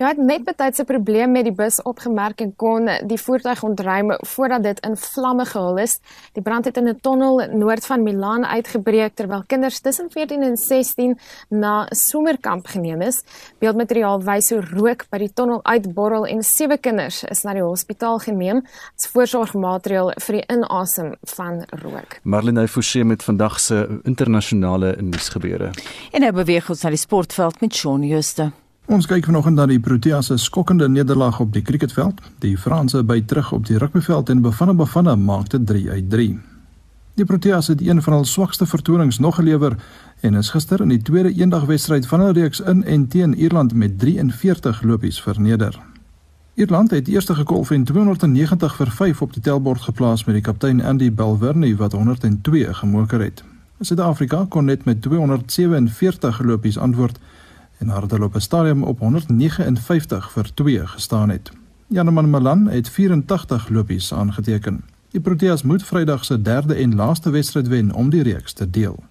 Ja, 0.00 0.08
het 0.08 0.16
net 0.16 0.44
betyds 0.44 0.80
'n 0.80 0.84
probleem 0.84 1.30
met 1.30 1.44
die 1.44 1.52
bus 1.52 1.82
opgemerk 1.82 2.40
en 2.40 2.56
kon 2.56 2.88
die 3.06 3.20
voertuig 3.20 3.62
ontruim 3.62 4.16
voordat 4.26 4.62
dit 4.62 4.80
in 4.80 4.96
vlamme 4.96 5.44
gehul 5.44 5.76
is. 5.76 6.00
Die 6.32 6.42
brand 6.42 6.64
het 6.64 6.76
in 6.76 6.88
'n 6.88 7.00
tonnel 7.00 7.48
noord 7.52 7.86
van 7.86 8.02
Milaan 8.02 8.46
uitgebreek 8.46 9.14
terwyl 9.14 9.42
kinders 9.46 9.80
tussen 9.80 10.10
14 10.10 10.42
en 10.42 10.56
16 10.56 11.18
na 11.48 11.84
'n 11.84 11.94
somerkamp 11.94 12.66
geneem 12.66 13.00
is. 13.00 13.22
Beeldmateriaal 13.58 14.22
wys 14.22 14.50
hoe 14.50 14.60
rook 14.60 15.04
by 15.10 15.18
die 15.18 15.32
tonnel 15.32 15.64
uitborrel 15.64 16.26
en 16.26 16.42
sewe 16.42 16.78
kinders 16.78 17.24
is 17.24 17.42
na 17.42 17.52
die 17.52 17.62
hospitaal 17.62 18.18
geneem 18.18 18.64
as 18.96 19.06
voorsorgmaatreël 19.06 20.12
vir 20.16 20.34
die 20.34 20.56
inasem 20.56 21.14
van 21.22 21.64
rook. 21.68 22.20
Marlene 22.22 22.68
Forsie 22.68 23.04
met 23.04 23.22
vandag 23.22 23.60
se 23.60 24.00
internasionale 24.02 24.96
nuusgebeure. 25.00 25.70
En 26.10 26.20
nou 26.20 26.32
beweeg 26.32 26.70
ons 26.70 26.82
na 26.82 26.88
die 26.88 26.98
sportveld 26.98 27.60
met 27.60 27.74
Shaun 27.74 28.04
Schuster. 28.04 28.52
Ons 28.90 29.06
kyk 29.06 29.28
vanoggend 29.28 29.54
na 29.54 29.68
die 29.70 29.78
Proteas 29.78 30.26
se 30.26 30.36
skokkende 30.42 30.88
nederlaag 30.90 31.36
op 31.40 31.52
die 31.54 31.62
cricketveld. 31.62 32.16
Die 32.42 32.56
Franse 32.58 33.04
by 33.06 33.20
terug 33.22 33.52
op 33.54 33.68
die 33.68 33.76
rugbyveld 33.78 34.32
en 34.32 34.40
Bafana 34.42 34.74
Bafana 34.74 35.14
maak 35.14 35.46
dit 35.52 35.66
3 35.66 35.90
uit 35.90 36.08
3. 36.10 36.32
Die 37.14 37.24
Proteas 37.24 37.68
het 37.70 37.84
een 37.86 38.02
van 38.02 38.16
hul 38.16 38.24
swakste 38.26 38.66
vertonings 38.66 39.20
nog 39.22 39.38
gelewer 39.38 39.76
en 40.26 40.34
is 40.34 40.50
gister 40.50 40.82
in 40.82 40.90
die 40.90 41.02
tweede 41.06 41.30
eendagwedstryd 41.30 42.08
van 42.10 42.24
hulle 42.24 42.40
reeks 42.40 42.60
in 42.60 42.82
en 42.84 43.06
teen 43.08 43.38
Ierland 43.38 43.74
met 43.74 43.98
43 43.98 44.82
lopies 44.82 45.22
verneder. 45.22 45.78
Ierland 46.54 46.90
het 46.90 47.08
eerste 47.08 47.34
gekolf 47.34 47.70
en 47.70 47.84
290 47.84 48.76
vir 48.76 48.90
5 48.90 49.22
op 49.22 49.32
die 49.32 49.42
tellbord 49.42 49.86
geplaas 49.86 50.24
met 50.24 50.34
die 50.34 50.42
kaptein 50.42 50.82
Andy 50.82 51.12
Balverne 51.12 51.76
wat 51.76 51.92
102 51.92 52.74
gemoker 52.74 53.22
het. 53.22 53.44
Suid-Afrika 53.80 54.46
kon 54.48 54.64
net 54.64 54.84
met 54.84 55.02
247 55.02 56.42
lopies 56.42 56.78
antwoord 56.78 57.18
en 57.80 57.86
nadat 57.86 58.20
op 58.20 58.34
'n 58.34 58.40
stadium 58.40 58.82
op 58.82 58.98
159 58.98 60.30
vir 60.30 60.54
2 60.54 60.86
gestaan 60.86 61.28
het. 61.28 61.50
Janeman 61.86 62.30
Malan 62.30 62.68
het 62.68 62.88
84 62.88 63.68
lopies 63.68 64.14
aangeteken. 64.14 64.84
Die 65.10 65.20
Proteas 65.20 65.62
moet 65.62 65.84
Vrydag 65.84 66.24
se 66.24 66.42
derde 66.42 66.74
en 66.74 66.94
laaste 66.94 67.30
wedstryd 67.30 67.68
wen 67.68 67.92
om 67.92 68.10
die 68.10 68.22
reeks 68.22 68.52
te 68.52 68.70
deel. 68.70 69.02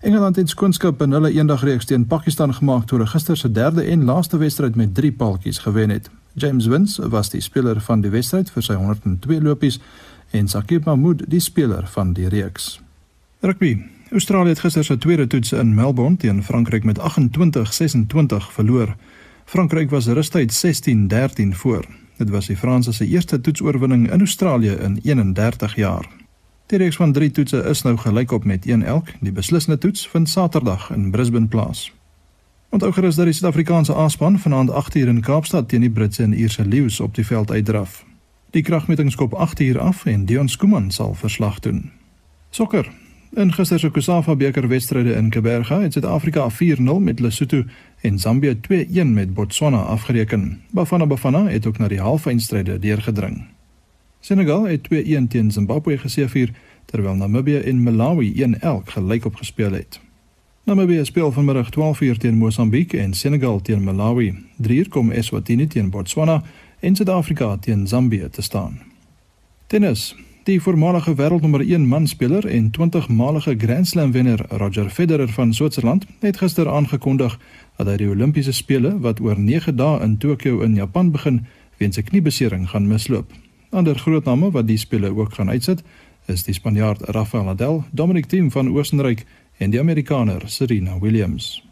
Engeland 0.00 0.36
het 0.36 0.48
skoonskap 0.48 1.02
in 1.02 1.12
hulle 1.12 1.30
eendagreeks 1.32 1.84
teen 1.84 2.06
Pakistan 2.06 2.54
gemaak 2.54 2.86
toe 2.86 2.98
hulle 2.98 3.10
gister 3.10 3.36
se 3.36 3.52
derde 3.52 3.82
en 3.82 4.04
laaste 4.04 4.36
wedstryd 4.36 4.74
met 4.74 4.94
3 4.94 5.12
paltjies 5.12 5.58
gewen 5.58 5.90
het. 5.90 6.10
James 6.32 6.66
Wins 6.66 6.98
was 6.98 7.30
die 7.30 7.40
speler 7.40 7.80
van 7.80 8.00
die 8.00 8.10
wedstryd 8.10 8.50
vir 8.50 8.62
sy 8.62 8.74
102 8.74 9.40
lopies 9.42 9.80
en 10.30 10.48
Sakib 10.48 10.84
Mahmood 10.84 11.24
die 11.30 11.40
speler 11.40 11.86
van 11.86 12.12
die 12.12 12.28
reeks. 12.28 12.80
Rugby 13.40 13.95
Australië 14.10 14.48
het 14.48 14.60
gister 14.62 14.84
sy 14.86 14.94
tweede 15.02 15.26
toets 15.26 15.50
in 15.52 15.72
Melbourne 15.74 16.16
teen 16.16 16.42
Frankryk 16.42 16.84
met 16.84 16.98
28-26 16.98 18.52
verloor. 18.54 18.94
Frankryk 19.44 19.90
was 19.90 20.06
rustig 20.06 20.52
16-13 20.54 21.48
voor. 21.50 21.84
Dit 22.16 22.30
was 22.30 22.46
die 22.46 22.56
Franse 22.56 22.92
se 22.92 23.06
eerste 23.06 23.40
toetsoorwinning 23.40 24.10
in 24.12 24.18
Australië 24.18 24.70
in 24.70 25.00
31 25.02 25.74
jaar. 25.74 26.08
Die 26.66 26.78
reeks 26.78 26.96
van 26.96 27.12
3 27.12 27.30
toetse 27.30 27.62
is 27.62 27.82
nou 27.82 27.96
gelykop 27.96 28.44
met 28.44 28.66
1 28.66 28.82
elk. 28.82 29.08
Die 29.20 29.32
beslissende 29.32 29.78
toets 29.78 30.08
vind 30.08 30.28
Saterdag 30.28 30.90
in 30.90 31.10
Brisbane 31.10 31.46
plaas. 31.46 31.92
Onthou 32.68 32.92
gerus 32.92 33.14
dat 33.14 33.24
die 33.24 33.34
Suid-Afrikaanse 33.34 33.96
A-span 33.96 34.38
vanaand 34.38 34.70
8uur 34.70 35.08
in 35.08 35.20
Kaapstad 35.20 35.68
teen 35.68 35.80
die 35.80 35.90
Britse 35.90 36.22
en 36.22 36.32
Ierse 36.32 36.66
leeu's 36.66 37.00
op 37.00 37.14
die 37.14 37.26
veld 37.26 37.50
uitdraf. 37.50 38.04
Die 38.50 38.62
kragmeting 38.62 39.12
skop 39.12 39.34
8uur 39.34 39.78
af 39.78 40.04
en 40.04 40.24
Dion 40.24 40.48
Skuman 40.48 40.90
sal 40.90 41.14
verslag 41.14 41.58
doen. 41.58 41.90
Sokker. 42.50 43.05
In 43.34 43.52
gister 43.52 43.78
se 43.78 43.90
Kusafa 43.90 44.36
beker 44.36 44.68
wedstryde 44.68 45.12
in 45.14 45.30
Kaberga 45.30 45.80
het 45.80 45.92
Suid-Afrika 45.92 46.50
4-0 46.50 46.82
met 47.00 47.20
Lesotho 47.20 47.64
en 48.00 48.18
Zambië 48.18 48.60
2-1 48.72 49.06
met 49.06 49.34
Botswana 49.34 49.82
afgereken. 49.82 50.60
Bafana 50.70 51.06
Bafana 51.06 51.46
het 51.48 51.66
ook 51.66 51.78
na 51.78 51.88
die 51.88 52.00
halfeindstryde 52.00 52.78
deurgedring. 52.78 53.44
Senegal 54.20 54.64
het 54.64 54.88
2-1 54.94 55.26
teen 55.28 55.50
Zimbabwe 55.50 55.98
geseëvier 55.98 56.50
terwyl 56.84 57.14
Namibië 57.14 57.56
en 57.56 57.82
Malawi 57.82 58.32
1-1 58.42 58.66
gelyk 58.84 59.24
op 59.24 59.34
gespeel 59.34 59.72
het. 59.72 60.00
Namibië 60.64 61.04
speel 61.04 61.32
vanmiddag 61.32 61.70
12:00 61.70 62.16
teen 62.18 62.36
Mosambiek 62.36 62.92
en 62.92 63.14
Senegal 63.14 63.60
teen 63.60 63.84
Malawi. 63.84 64.34
3:00 64.56 64.88
kom 64.88 65.10
Eswatini 65.10 65.66
teen 65.66 65.90
Botswana 65.90 66.42
en 66.80 66.96
Suid-Afrika 66.96 67.56
teen 67.56 67.86
Zambië 67.86 68.28
te 68.30 68.42
staan. 68.42 68.80
Tennis 69.66 70.16
Die 70.46 70.60
voormalige 70.62 71.14
wêreldnommer 71.18 71.60
1 71.60 71.88
manspeler 71.90 72.46
en 72.46 72.68
20-malige 72.70 73.56
Grand 73.58 73.86
Slam 73.86 74.12
wenner 74.12 74.44
Roger 74.48 74.90
Federer 74.90 75.28
van 75.28 75.54
Switserland 75.54 76.06
het 76.20 76.36
gister 76.38 76.68
aangekondig 76.70 77.34
dat 77.76 77.88
hy 77.90 77.96
die 77.98 78.06
Olimpiese 78.12 78.52
spele 78.54 78.92
wat 79.02 79.18
oor 79.20 79.40
9 79.42 79.74
dae 79.74 79.96
in 80.04 80.14
Tokio 80.22 80.60
in 80.62 80.76
Japan 80.78 81.10
begin, 81.10 81.40
weens 81.82 81.98
'n 81.98 82.06
kniebesering 82.06 82.68
gaan 82.70 82.86
misloop. 82.86 83.32
Ander 83.70 83.98
groot 83.98 84.24
name 84.24 84.50
wat 84.50 84.66
die 84.66 84.78
spele 84.78 85.10
ook 85.16 85.34
gaan 85.34 85.50
uitsit, 85.50 85.82
is 86.26 86.44
die 86.44 86.54
Spanjaard 86.54 87.02
Rafael 87.02 87.44
Nadal, 87.44 87.84
Dominic 87.90 88.26
Thiem 88.26 88.50
van 88.50 88.68
Oostenryk 88.68 89.24
en 89.58 89.70
die 89.70 89.80
Amerikaner 89.80 90.42
Serena 90.44 90.98
Williams. 90.98 91.66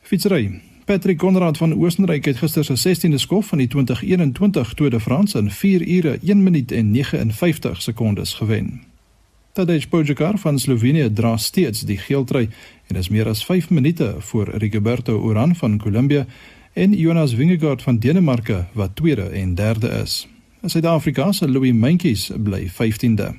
Fietsry 0.00 0.60
Patrick 0.88 1.18
Conrad 1.18 1.56
van 1.56 1.74
Oostenryk 1.74 2.24
het 2.24 2.38
gister 2.40 2.64
sy 2.64 2.72
16de 2.80 3.18
skof 3.20 3.50
van 3.52 3.60
die 3.60 3.66
2021 3.68 4.70
Tour 4.74 4.90
de 4.90 5.00
France 5.00 5.36
in 5.36 5.50
4 5.52 5.82
ure 5.84 6.14
1 6.24 6.42
minuut 6.42 6.72
en 6.72 6.90
59 6.90 7.82
sekondes 7.82 8.32
gewen. 8.34 8.70
Tadej 9.52 9.84
Pogačar 9.88 10.38
van 10.38 10.58
Slovenië 10.58 11.10
dra 11.12 11.36
steeds 11.36 11.84
die 11.84 11.98
geeltrui 11.98 12.48
en 12.86 12.96
is 12.96 13.08
meer 13.12 13.28
as 13.28 13.44
5 13.44 13.68
minute 13.70 14.14
voor 14.18 14.48
Rigoberto 14.56 15.20
Urán 15.28 15.52
van 15.56 15.76
Kolumbie 15.78 16.24
en 16.72 16.96
Jonas 16.96 17.34
Vingegaard 17.34 17.82
van 17.82 17.98
Denemarke 17.98 18.64
wat 18.72 18.96
tweede 18.96 19.28
en 19.28 19.54
derde 19.54 19.88
is. 19.88 20.28
Suid-Afrika 20.64 21.32
se 21.32 21.48
Louis 21.48 21.72
Mentjes 21.72 22.30
bly 22.36 22.70
15de. 22.70 23.34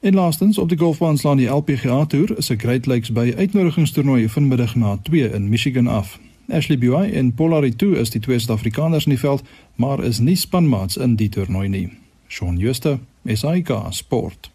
En 0.00 0.14
laastens 0.14 0.58
op 0.58 0.68
die 0.68 0.78
golfbaan 0.78 1.18
slaan 1.18 1.36
die 1.36 1.48
LPGA 1.48 2.06
Tour 2.06 2.34
se 2.38 2.56
Great 2.56 2.86
Lakes 2.86 3.12
by 3.12 3.34
uitnodigingstoernooi 3.36 4.28
vanmiddag 4.28 4.74
na 4.74 4.98
2 5.02 5.32
in 5.32 5.48
Michigan 5.48 5.86
af. 5.86 6.18
Ashley 6.48 6.78
Buy 6.78 7.10
en 7.12 7.34
Polaritu 7.34 7.96
is 7.96 8.10
die 8.10 8.20
twee 8.20 8.38
Suid-Afrikaners 8.38 9.06
in 9.06 9.16
die 9.16 9.20
veld, 9.20 9.42
maar 9.74 10.04
is 10.04 10.20
nie 10.22 10.36
spanmaats 10.36 10.96
in 10.96 11.16
die 11.16 11.28
toernooi 11.28 11.68
nie. 11.68 11.86
Shaun 12.28 12.58
Schuster, 12.58 12.98
SAK 13.26 13.72
Sport. 13.90 14.50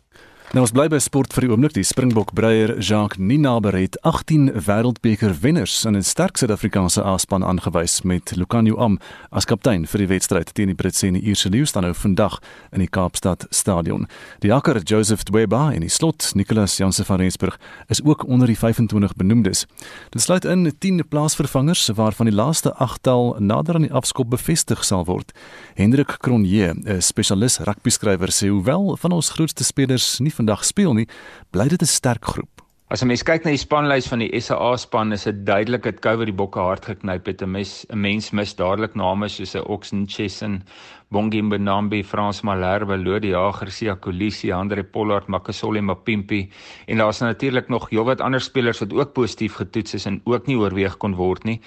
Nou 0.52 0.66
ons 0.66 0.74
bly 0.76 0.90
by 0.92 0.98
sport 1.00 1.32
vir 1.32 1.46
die 1.46 1.50
oomblik. 1.54 1.72
Die 1.78 1.86
Springbok 1.88 2.34
breier 2.36 2.74
Jacques 2.84 3.22
Ninaber 3.24 3.72
het 3.72 3.94
18 4.04 4.50
wêreldbeker 4.66 5.32
wenners 5.40 5.86
in 5.88 5.96
'n 5.96 6.04
sterk 6.04 6.36
Suid-Afrikaanse 6.36 7.06
A-span 7.06 7.42
aangewys 7.42 8.02
met 8.04 8.36
Lucanio 8.36 8.76
Am 8.76 9.00
as 9.32 9.46
kaptein 9.46 9.88
vir 9.88 10.00
die 10.00 10.08
wedstryd 10.08 10.54
teen 10.54 10.68
die 10.68 10.76
Britse 10.76 11.08
en 11.08 11.14
die 11.14 11.22
Ierse 11.22 11.50
leeu's 11.50 11.72
dan 11.72 11.84
nou 11.84 11.94
vandag 11.94 12.42
in 12.74 12.80
die 12.80 12.90
Kaapstad 12.90 13.48
Stadion. 13.50 14.08
Die 14.42 14.54
akker 14.54 14.82
Joseph 14.84 15.24
Dweba 15.24 15.72
en 15.72 15.80
die 15.80 15.90
slot 15.90 16.36
Nicolas 16.36 16.78
Janse 16.78 17.06
van 17.06 17.20
Rensburg 17.20 17.58
is 17.88 18.04
ook 18.04 18.28
onder 18.28 18.48
die 18.48 18.58
25 18.58 19.16
benoemdes. 19.16 19.66
Dit 20.10 20.22
sluit 20.22 20.46
in 20.46 20.74
10 20.80 21.08
plaasvervangers 21.08 21.90
waarvan 21.96 22.26
die 22.26 22.36
laaste 22.36 22.74
8tal 22.76 23.36
nader 23.40 23.76
aan 23.76 23.88
die 23.88 23.94
afskop 23.94 24.30
bevestig 24.30 24.84
sal 24.84 25.06
word. 25.06 25.32
Hendrik 25.76 26.18
Cronje, 26.20 26.74
'n 26.74 27.02
spesialis 27.02 27.60
rugby 27.60 27.90
skrywer 27.90 28.30
sê 28.32 28.50
hoewel 28.50 28.98
van 28.98 29.12
ons 29.12 29.30
grootste 29.30 29.64
spelers 29.64 30.20
nie 30.20 30.32
vandag 30.42 30.66
speel 30.66 30.98
nie, 30.98 31.08
bly 31.52 31.70
dit 31.70 31.82
'n 31.82 31.96
sterk 32.00 32.26
groep. 32.26 32.62
As 32.92 33.02
'n 33.02 33.08
mens 33.08 33.24
kyk 33.24 33.46
na 33.46 33.52
die 33.52 33.58
spanlys 33.58 34.08
van 34.12 34.20
die 34.20 34.40
SA 34.42 34.76
span, 34.76 35.14
is 35.14 35.24
dit 35.24 35.46
duidelik 35.46 35.84
dat 35.84 36.02
COVID 36.04 36.28
die 36.28 36.36
bokke 36.36 36.60
hard 36.60 36.86
geknyp 36.86 37.26
het. 37.26 37.42
'n 37.42 37.52
Mens 37.52 37.86
'n 37.90 38.02
mens 38.02 38.32
mis 38.32 38.56
dadelik 38.56 38.96
name 38.96 39.30
soos 39.30 39.56
'n 39.56 39.64
Oxen 39.66 40.04
Chessen, 40.08 40.64
Bongi 41.10 41.42
Mbonambi, 41.42 42.04
Frans 42.04 42.42
Malherbe, 42.42 42.98
Lodi 42.98 43.30
Jager, 43.30 43.72
Sia 43.72 43.96
Kolisi, 43.96 44.52
Andre 44.52 44.84
Pollard, 44.84 45.28
Makasole 45.28 45.82
Mapimpi 45.82 46.50
en 46.88 46.98
daar's 46.98 47.20
natuurlik 47.20 47.70
nog 47.70 47.90
heelwat 47.90 48.22
ander 48.22 48.42
spelers 48.42 48.80
wat 48.80 48.94
ook 48.94 49.14
positief 49.14 49.54
getoets 49.54 49.94
is 49.94 50.06
en 50.06 50.22
ook 50.26 50.48
nie 50.48 50.58
oorweeg 50.58 50.98
kon 50.98 51.16
word 51.16 51.44
nie. 51.44 51.62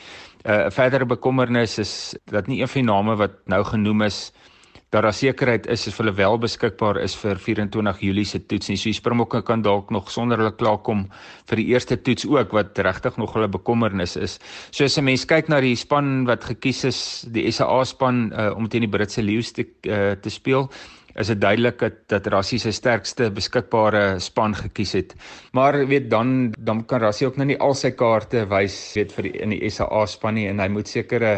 'n 0.45 0.51
uh, 0.51 0.71
Verdere 0.71 1.07
bekommernis 1.07 1.79
is 1.79 2.15
dat 2.25 2.47
nie 2.47 2.61
een 2.61 2.69
van 2.69 2.83
die 2.83 2.91
name 2.93 3.17
wat 3.17 3.33
nou 3.47 3.65
genoem 3.65 4.03
is 4.03 4.33
dat 4.95 5.03
daar 5.03 5.17
sekerheid 5.17 5.67
is 5.67 5.89
of 5.91 5.97
hulle 5.99 6.13
wel 6.15 6.37
beskikbaar 6.39 7.01
is 7.03 7.17
vir 7.19 7.39
24 7.43 8.01
Julie 8.05 8.25
se 8.25 8.39
toets 8.47 8.71
nie. 8.71 8.77
So 8.79 8.93
die 8.93 8.95
Springbokke 8.95 9.43
kan 9.43 9.63
dalk 9.65 9.91
nog 9.91 10.11
sonder 10.13 10.39
hulle 10.39 10.55
klaarkom 10.55 11.09
vir 11.51 11.61
die 11.61 11.67
eerste 11.73 11.99
toets 11.99 12.27
ook 12.31 12.55
wat 12.55 12.79
regtig 12.79 13.19
nog 13.19 13.35
hulle 13.35 13.51
bekommernis 13.51 14.15
is. 14.17 14.39
So 14.71 14.85
as 14.85 14.99
'n 14.99 15.05
mens 15.05 15.27
kyk 15.27 15.49
na 15.49 15.61
die 15.61 15.75
span 15.77 16.27
wat 16.27 16.45
gekies 16.45 16.85
is, 16.85 17.27
die 17.27 17.51
SA 17.51 17.85
span 17.85 18.33
uh, 18.33 18.55
om 18.57 18.69
teen 18.69 18.87
die 18.87 18.89
Britse 18.91 19.23
Lions 19.23 19.53
te 19.53 19.67
uh, 19.89 20.15
te 20.15 20.31
speel, 20.31 20.71
is 21.21 21.31
dit 21.31 21.41
duidelik 21.41 21.79
dat 21.79 21.99
dat 22.11 22.27
Rassie 22.33 22.59
sy 22.59 22.73
sterkste 22.75 23.31
beskikbare 23.35 24.21
span 24.23 24.55
gekies 24.59 24.95
het. 24.99 25.15
Maar 25.53 25.85
weet 25.89 26.11
dan 26.11 26.53
dan 26.59 26.85
kan 26.87 27.01
Rassie 27.01 27.27
ook 27.27 27.37
nou 27.37 27.47
nie 27.47 27.59
al 27.59 27.75
sy 27.79 27.93
kaarte 27.95 28.45
wys 28.51 28.77
weet 28.97 29.13
vir 29.17 29.29
die, 29.29 29.35
in 29.43 29.55
die 29.55 29.71
SA 29.71 30.07
span 30.11 30.35
nie 30.39 30.49
en 30.51 30.63
hy 30.63 30.69
moet 30.69 30.91
sekere 30.91 31.35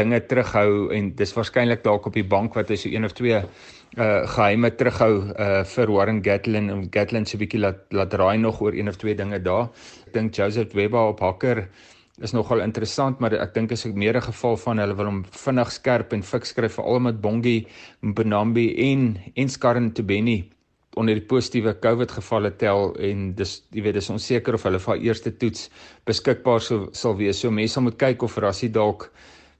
dinge 0.00 0.20
terughou 0.30 0.88
en 0.94 1.12
dis 1.16 1.34
waarskynlik 1.36 1.84
dalk 1.84 2.06
op 2.08 2.16
die 2.16 2.26
bank 2.26 2.56
wat 2.56 2.72
hy 2.72 2.76
so 2.80 2.88
een 2.88 3.04
of 3.04 3.16
twee 3.18 3.42
uh 3.98 4.22
geheime 4.28 4.70
terughou 4.76 5.12
uh 5.32 5.64
vir 5.64 5.92
Warren 5.92 6.22
Gatlin 6.24 6.70
en 6.70 6.88
Gatlin 6.92 7.26
se 7.26 7.38
bietjie 7.40 7.60
laat 7.60 7.84
laat 7.90 8.10
draai 8.10 8.38
nog 8.38 8.60
oor 8.60 8.76
een 8.76 8.88
of 8.88 8.96
twee 8.96 9.14
dinge 9.16 9.40
daar. 9.42 9.68
Ek 10.06 10.12
dink 10.12 10.34
Joseph 10.34 10.74
Webber 10.76 11.12
op 11.12 11.20
hakker 11.20 11.68
is 12.20 12.32
nogal 12.32 12.60
interessant, 12.60 13.20
maar 13.20 13.32
ek 13.32 13.54
dink 13.54 13.72
is 13.72 13.86
'n 13.86 14.20
geval 14.20 14.56
van 14.56 14.78
hulle 14.78 14.94
wil 14.94 15.06
hom 15.06 15.24
vinnig 15.24 15.70
skerp 15.70 16.12
en 16.12 16.22
fiks 16.22 16.48
skryf 16.48 16.74
veral 16.74 17.00
met 17.00 17.20
Bongi, 17.20 17.66
Mbenambi 18.02 18.74
en 18.92 19.18
en 19.34 19.48
Skarren 19.48 19.92
Tobeni 19.92 20.50
onder 20.96 21.14
die 21.14 21.26
positiewe 21.26 21.74
COVID 21.78 22.10
gevalle 22.10 22.50
tel 22.56 22.94
en 22.96 23.34
dis 23.34 23.62
jy 23.70 23.82
weet 23.82 23.94
dis 23.94 24.10
onseker 24.10 24.54
of 24.54 24.64
hulle 24.66 24.80
vir 24.82 24.94
haar 24.94 25.04
eerste 25.04 25.30
toets 25.30 25.70
beskikbaar 26.08 26.60
sou 26.60 26.88
sal 26.92 27.16
wees. 27.16 27.38
So 27.38 27.50
mense 27.50 27.80
moet 27.80 27.98
kyk 28.00 28.22
of 28.22 28.38
Rassie 28.42 28.70
dalk 28.74 29.10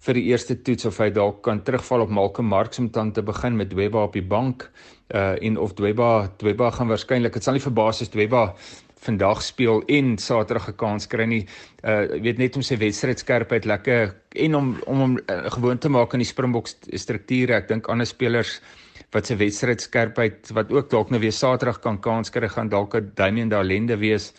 vir 0.07 0.15
die 0.15 0.29
eerste 0.31 0.55
toets 0.63 0.87
of 0.87 0.99
hy 1.03 1.11
dalk 1.11 1.43
kan 1.47 1.63
terugval 1.67 2.05
op 2.07 2.11
Malcolm 2.15 2.49
Marx 2.51 2.79
om 2.79 2.91
dan 2.95 3.13
te 3.13 3.23
begin 3.23 3.57
met 3.59 3.71
Dweba 3.71 4.05
op 4.07 4.15
die 4.15 4.23
bank 4.23 4.69
uh 5.15 5.37
en 5.43 5.59
of 5.59 5.75
Dweba 5.75 6.29
Dweba 6.39 6.71
gaan 6.71 6.91
waarskynlik 6.91 7.35
dit 7.35 7.45
sal 7.45 7.57
nie 7.57 7.65
verbaas 7.65 8.03
as 8.03 8.13
Dweba 8.15 8.55
vandag 9.05 9.43
speel 9.43 9.83
en 9.87 10.19
Saterdag 10.19 10.69
'n 10.69 10.77
kans 10.77 11.07
kry 11.07 11.25
nie. 11.25 11.47
Uh 11.85 12.21
weet 12.25 12.39
net 12.39 12.57
om 12.57 12.63
sy 12.63 12.77
wedstrydskerpheid 12.77 13.65
lekker 13.65 14.15
en 14.31 14.55
om 14.55 14.77
om 14.87 14.99
hom 14.99 15.19
uh, 15.19 15.51
gewoon 15.51 15.79
te 15.79 15.89
maak 15.89 16.13
in 16.13 16.25
die 16.25 16.33
Springbok 16.33 16.69
strukture. 16.93 17.55
Ek 17.55 17.69
dink 17.69 17.89
ander 17.89 18.07
spelers 18.07 18.61
wat 19.13 19.27
se 19.27 19.37
wedstrydskerpheid 19.37 20.51
wat 20.53 20.73
ook 20.73 20.91
dalk 20.91 21.11
nou 21.11 21.21
weer 21.21 21.33
Saterdag 21.33 21.81
kan 21.81 22.01
kans 22.01 22.31
kry 22.31 22.49
gaan 22.49 22.69
dalk 22.69 22.95
'n 22.95 23.13
Damian 23.15 23.49
Dalende 23.49 23.97
wees 23.97 24.33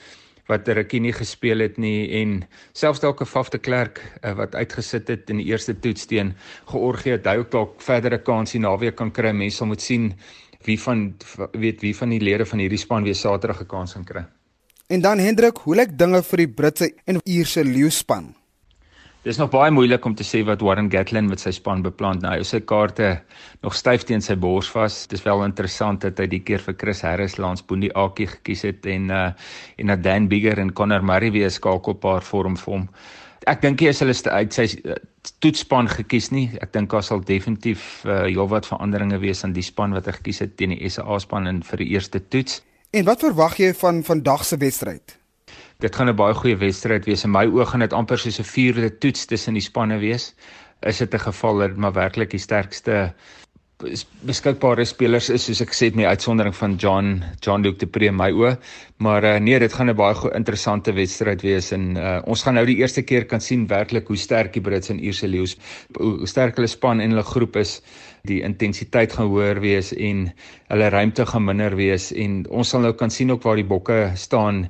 wat 0.49 0.67
'n 0.67 0.73
rukkie 0.73 0.99
nie 0.99 1.13
gespeel 1.13 1.59
het 1.59 1.77
nie 1.77 2.09
en 2.21 2.43
selfs 2.73 2.99
dalk 2.99 3.21
'n 3.21 3.25
Faf 3.25 3.49
de 3.49 3.57
Klerk 3.57 4.01
uh, 4.23 4.33
wat 4.33 4.55
uitgesit 4.55 5.07
het 5.07 5.29
in 5.29 5.37
die 5.37 5.45
eerste 5.45 5.79
toets 5.79 6.05
teen 6.05 6.33
Georgië, 6.65 7.19
hy 7.23 7.37
ook 7.37 7.51
dalk 7.51 7.81
verdere 7.81 8.17
kans 8.17 8.51
hier 8.51 8.61
naweek 8.61 8.95
kan 8.95 9.11
kry. 9.11 9.31
Mense 9.31 9.57
sal 9.57 9.67
moet 9.67 9.81
sien 9.81 10.13
wie 10.65 10.79
van 10.79 11.15
weet 11.53 11.81
wie 11.81 11.95
van 11.95 12.09
die 12.09 12.19
lede 12.19 12.45
van 12.45 12.59
hierdie 12.59 12.77
span 12.77 13.03
weer 13.03 13.15
Saterdag 13.15 13.61
'n 13.61 13.67
kans 13.67 13.93
kan 13.93 14.03
kry. 14.03 14.38
En 14.89 15.01
dan 15.01 15.19
Hendrik, 15.21 15.57
hoe 15.61 15.75
lyk 15.77 15.91
dinge 16.01 16.17
vir 16.25 16.41
die 16.41 16.49
Britse 16.49 16.87
en 17.05 17.19
Ierse 17.29 17.61
leeuspan? 17.61 18.31
Dis 19.21 19.37
nog 19.37 19.51
baie 19.53 19.69
moeilik 19.69 20.05
om 20.07 20.15
te 20.17 20.25
sê 20.25 20.39
wat 20.47 20.63
Warren 20.65 20.87
Gatlin 20.89 21.27
met 21.29 21.43
sy 21.43 21.51
span 21.53 21.83
beplan 21.85 22.17
nou. 22.23 22.31
Hy 22.33 22.47
se 22.49 22.57
kaarte 22.71 23.11
nog 23.61 23.75
styf 23.77 24.07
teen 24.09 24.23
sy 24.25 24.33
bors 24.33 24.71
vas. 24.73 24.95
Dis 25.11 25.21
wel 25.27 25.43
interessant 25.45 26.01
dat 26.01 26.17
hy 26.17 26.25
die 26.31 26.39
keer 26.41 26.63
vir 26.65 26.73
Chris 26.81 27.03
Harris 27.05 27.37
langs 27.37 27.61
Boondie 27.69 27.91
Aki 27.93 28.25
gekies 28.31 28.65
het 28.65 28.87
en 28.89 29.13
uh 29.13 29.27
en 29.77 29.93
dat 29.93 30.01
Dan 30.07 30.25
Bigger 30.31 30.57
en 30.57 30.71
Connor 30.73 31.05
Murray 31.05 31.29
weer 31.37 31.53
skakelpaar 31.53 32.25
vorm 32.25 32.57
vir 32.57 32.73
hom. 32.73 32.87
Ek 33.45 33.61
dink 33.61 33.83
hy 33.85 33.91
is 33.93 34.01
hulle 34.01 34.15
uit 34.39 34.57
sy 34.57 34.65
uh, 34.73 34.97
toetsspan 35.37 35.91
gekies 35.99 36.31
nie. 36.33 36.47
Ek 36.65 36.73
dink 36.73 36.89
daar 36.89 37.05
sal 37.05 37.21
definitief 37.21 38.01
uh 38.09 38.23
heelwat 38.23 38.65
veranderinge 38.65 39.21
wees 39.21 39.45
aan 39.45 39.53
die 39.53 39.67
span 39.69 39.93
wat 39.93 40.09
hy 40.09 40.17
gekies 40.17 40.41
het 40.47 40.57
teen 40.57 40.73
die 40.73 40.89
SA 40.89 41.21
span 41.21 41.45
in 41.45 41.61
vir 41.69 41.85
die 41.85 41.91
eerste 41.93 42.25
toets. 42.25 42.63
En 42.89 43.05
wat 43.05 43.21
verwag 43.21 43.59
jy 43.61 43.69
van 43.77 43.99
vandag 44.01 44.45
se 44.45 44.57
wedstryd? 44.57 45.17
Dit 45.77 45.95
gaan 45.95 46.09
'n 46.09 46.15
baie 46.15 46.33
goeie 46.33 46.57
wedstryd 46.57 47.05
wees. 47.05 47.23
In 47.23 47.31
my 47.31 47.45
oë 47.45 47.65
gaan 47.65 47.85
dit 47.85 47.93
amper 47.93 48.17
soos 48.17 48.39
'n 48.39 48.43
vierde 48.43 48.97
toets 48.97 49.25
tussen 49.25 49.53
die 49.53 49.61
spanne 49.61 49.97
wees. 49.99 50.33
Is 50.81 50.97
dit 50.97 51.13
'n 51.13 51.19
geval 51.19 51.57
dat 51.57 51.77
maar 51.77 51.93
werklik 51.93 52.29
die 52.29 52.39
sterkste 52.39 53.13
beskikbare 53.79 54.83
spelers 54.83 55.29
is 55.31 55.45
soos 55.47 55.61
ek 55.63 55.71
het 55.71 55.95
met 55.95 56.09
uitsondering 56.11 56.55
van 56.55 56.73
John 56.75 57.21
John 57.39 57.63
Luke 57.63 57.79
de 57.79 57.87
Pre 57.87 58.09
my 58.11 58.27
oë. 58.35 58.57
Maar 58.99 59.23
uh, 59.23 59.31
nee 59.39 59.59
dit 59.59 59.73
gaan 59.73 59.89
'n 59.89 59.95
baie 59.95 60.33
interessante 60.35 60.91
wedstryd 60.91 61.41
wees 61.41 61.71
en 61.71 61.95
uh, 61.95 62.19
ons 62.25 62.43
gaan 62.43 62.59
nou 62.59 62.65
die 62.65 62.75
eerste 62.75 63.01
keer 63.01 63.25
kan 63.25 63.39
sien 63.39 63.67
werklik 63.67 64.07
hoe 64.07 64.17
sterk 64.17 64.53
die 64.53 64.61
Brits 64.61 64.89
en 64.89 64.99
Ierse 64.99 65.27
leeu's 65.27 65.55
hoe 65.95 66.27
sterk 66.27 66.55
hulle 66.59 66.67
span 66.67 66.99
en 66.99 67.09
hulle 67.09 67.23
groep 67.23 67.55
is. 67.55 67.81
Die 68.27 68.41
intensiteit 68.43 69.13
gaan 69.13 69.31
hoër 69.31 69.61
wees 69.63 69.93
en 69.93 70.33
hulle 70.67 70.89
ruimte 70.89 71.25
gaan 71.25 71.45
minder 71.45 71.75
wees 71.75 72.11
en 72.11 72.43
ons 72.49 72.69
sal 72.69 72.81
nou 72.81 72.93
kan 72.93 73.09
sien 73.09 73.31
ook 73.31 73.43
waar 73.43 73.55
die 73.55 73.63
bokke 73.63 74.11
staan 74.15 74.67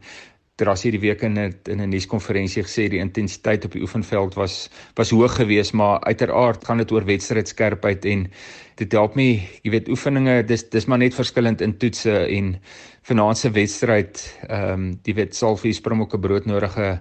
Terras 0.60 0.84
hierdie 0.84 1.00
week 1.00 1.22
in 1.24 1.38
'n 1.38 1.54
in 1.72 1.82
'n 1.82 1.90
nuuskonferensie 1.90 2.64
gesê 2.64 2.90
die 2.92 3.00
intensiteit 3.00 3.66
op 3.66 3.72
die 3.72 3.82
oefenveld 3.82 4.36
was 4.36 4.70
was 4.96 5.14
hoog 5.16 5.36
geweest 5.36 5.74
maar 5.74 6.00
uiteraard 6.04 6.66
gaan 6.66 6.78
dit 6.78 6.92
oor 6.92 7.06
wedstrydskerpheid 7.06 8.06
en 8.06 8.28
dit 8.76 8.92
help 8.92 9.16
my 9.16 9.30
jy 9.64 9.72
weet 9.72 9.90
oefeninge 9.90 10.44
dis 10.44 10.70
dis 10.70 10.86
maar 10.86 11.00
net 11.00 11.16
verskillend 11.16 11.62
in 11.62 11.78
toetse 11.78 12.12
en 12.12 12.60
vanaand 13.02 13.38
se 13.38 13.50
wedstryd 13.52 14.22
ehm 14.50 14.74
um, 14.74 15.00
jy 15.04 15.14
weet 15.14 15.36
sal 15.36 15.58
vir 15.58 15.74
Springbokke 15.74 16.20
broodnodige 16.20 17.00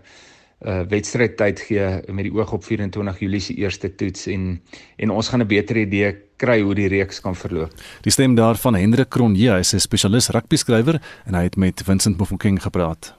uh 0.59 0.83
wedstrydtyd 0.91 1.61
gee 1.61 1.89
met 2.11 2.25
die 2.27 2.33
oog 2.35 2.53
op 2.53 2.65
24 2.65 3.21
Julie 3.23 3.41
se 3.41 3.55
eerste 3.55 3.95
toets 3.95 4.27
en 4.27 4.61
en 4.97 5.11
ons 5.11 5.29
gaan 5.29 5.43
'n 5.43 5.47
beter 5.47 5.77
idee 5.77 6.17
kry 6.37 6.61
hoe 6.61 6.75
die 6.75 6.89
reeks 6.89 7.21
kan 7.21 7.35
verloop. 7.35 7.71
Die 8.03 8.13
stem 8.13 8.35
daarvan 8.35 8.75
Hendrik 8.75 9.09
Cronje, 9.09 9.51
hy 9.51 9.59
is 9.59 9.75
'n 9.75 9.79
spesialis 9.79 10.31
rugby 10.31 10.57
skrywer 10.57 11.01
en 11.27 11.35
hy 11.35 11.43
het 11.43 11.57
met 11.57 11.83
Vincent 11.85 12.19
Mofokeng 12.19 12.63
gepraat. 12.63 13.15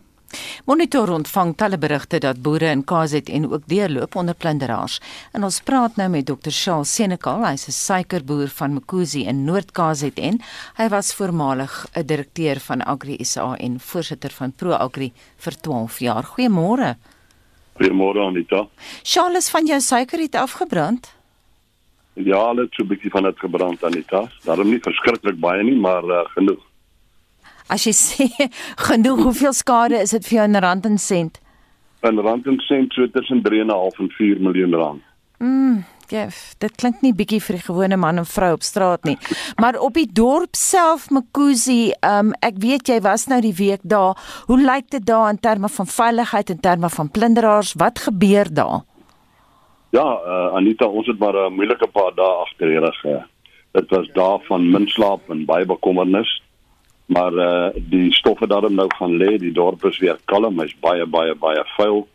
Monitor 0.66 1.10
ontvang 1.10 1.56
talle 1.56 1.78
berigte 1.78 2.20
dat 2.20 2.42
boere 2.42 2.70
in 2.72 2.84
KZN 2.84 3.48
ook 3.50 3.68
deurloop 3.68 4.16
onder 4.16 4.36
plunderaars. 4.36 5.00
En 5.34 5.44
ons 5.44 5.62
praat 5.62 5.96
nou 5.96 6.10
met 6.10 6.26
Dr. 6.26 6.52
Charles 6.52 6.94
Senekal, 6.96 7.46
hy's 7.46 7.68
'n 7.68 7.72
suikerboer 7.72 8.48
van 8.48 8.74
Mkuzi 8.74 9.26
in 9.26 9.44
Noord-KZN. 9.44 10.42
Hy 10.78 10.88
was 10.90 11.14
voormalig 11.16 11.88
'n 11.94 12.06
direkteur 12.06 12.60
van 12.60 12.84
Agri 12.86 13.18
SA 13.24 13.56
en 13.58 13.80
voorsitter 13.80 14.32
van 14.32 14.52
Pro 14.52 14.72
Agri 14.72 15.12
vir 15.38 15.56
12 15.62 16.00
jaar. 16.00 16.24
Goeiemôre. 16.24 16.96
Goeiemôre 17.80 18.20
Anita. 18.28 18.68
Charles 19.04 19.50
van 19.50 19.66
jou 19.66 19.80
suiker 19.80 20.20
het 20.20 20.36
afgebrand? 20.36 21.14
Ja, 22.14 22.54
dit 22.54 22.68
so 22.72 22.84
'n 22.84 22.88
bietjie 22.88 23.10
van 23.10 23.24
dit 23.24 23.40
gebrand 23.40 23.84
Anita. 23.84 24.28
Daarom 24.44 24.70
nie 24.70 24.80
verskriklik 24.80 25.40
baie 25.40 25.64
nie, 25.64 25.76
maar 25.76 26.04
uh, 26.04 26.26
genoeg. 26.36 26.69
As 27.70 27.86
jy 27.86 27.94
sê 28.06 28.28
genoeg, 28.88 29.22
hoeveel 29.28 29.54
skade 29.54 30.02
is 30.02 30.16
dit 30.18 30.26
vir 30.26 30.40
jou 30.40 30.50
in 30.50 30.62
rand 30.66 30.90
en 30.90 30.98
sent? 30.98 31.38
In 32.08 32.20
rand 32.24 32.48
en 32.48 32.58
sent 32.66 32.96
so 32.96 33.08
tussen 33.14 33.44
3.5 33.46 34.02
en 34.02 34.12
4 34.18 34.42
miljoen 34.42 34.76
rand. 34.80 35.06
Mm, 35.40 35.84
gef, 36.10 36.40
dit 36.60 36.74
klink 36.82 37.04
nie 37.04 37.14
bietjie 37.16 37.40
vir 37.44 37.60
die 37.60 37.66
gewone 37.68 38.00
man 38.00 38.20
en 38.20 38.28
vrou 38.28 38.54
op 38.58 38.66
straat 38.66 39.06
nie. 39.08 39.16
Maar 39.62 39.78
op 39.84 39.96
die 40.00 40.08
dorp 40.08 40.58
self 40.58 41.10
Mkuzi, 41.14 41.94
um, 42.04 42.34
ek 42.44 42.58
weet 42.64 42.90
jy 42.90 43.00
was 43.06 43.28
nou 43.32 43.40
die 43.46 43.56
week 43.56 43.84
daar. 43.84 44.18
Hoe 44.50 44.60
lyk 44.60 44.90
dit 44.96 45.06
daar 45.06 45.30
in 45.30 45.40
terme 45.40 45.70
van 45.70 45.88
veiligheid 45.88 46.50
en 46.56 46.60
terme 46.64 46.90
van 46.90 47.12
plunderaars? 47.12 47.76
Wat 47.78 48.00
gebeur 48.08 48.50
daar? 48.50 48.82
Ja, 49.96 50.06
uh, 50.06 50.54
Anita, 50.58 50.86
ons 50.86 51.08
het 51.08 51.20
maar 51.20 51.36
'n 51.36 51.54
moeilike 51.54 51.88
paar 51.88 52.14
dae 52.16 52.34
agter 52.46 52.68
die 52.68 52.80
rug. 52.80 53.06
Uh. 53.06 53.24
Dit 53.72 53.90
was 53.90 54.08
dae 54.14 54.40
van 54.48 54.72
min 54.72 54.88
slaap 54.88 55.30
en 55.30 55.46
baie 55.46 55.66
bekommernis 55.66 56.30
Maar 57.10 57.34
uh 57.34 57.70
die 57.90 58.12
stoffe 58.14 58.48
daarom 58.48 58.76
nou 58.78 58.88
gaan 58.98 59.18
lê, 59.18 59.38
die 59.42 59.52
dorp 59.52 59.86
is 59.86 59.98
weer 59.98 60.20
kalm, 60.26 60.62
is 60.62 60.76
baie 60.80 61.06
baie 61.06 61.34
baie 61.36 61.64
vuil. 61.78 62.08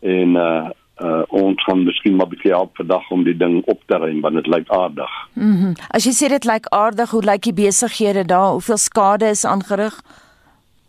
En 0.00 0.36
uh 0.38 0.70
uh 1.02 1.22
ons 1.28 1.64
gaan 1.64 1.82
miskien 1.84 2.16
maar 2.16 2.26
'n 2.26 2.34
bietjie 2.34 2.52
help 2.54 2.76
vandag 2.76 3.10
om 3.10 3.24
die 3.24 3.36
ding 3.36 3.62
op 3.64 3.80
te 3.86 3.96
ruim 3.96 4.20
want 4.20 4.34
dit 4.34 4.46
lyk 4.46 4.68
aardig. 4.68 5.10
Mhm. 5.34 5.66
Mm 5.66 5.74
As 5.90 6.04
jy 6.04 6.12
sê 6.12 6.28
dit 6.28 6.44
lyk 6.44 6.66
aardig, 6.68 7.10
hoe 7.10 7.24
lyk 7.24 7.42
die 7.42 7.58
besighede 7.64 8.24
daar? 8.24 8.50
Hoeveel 8.52 8.76
skade 8.76 9.26
is 9.26 9.44
aangerig? 9.44 10.02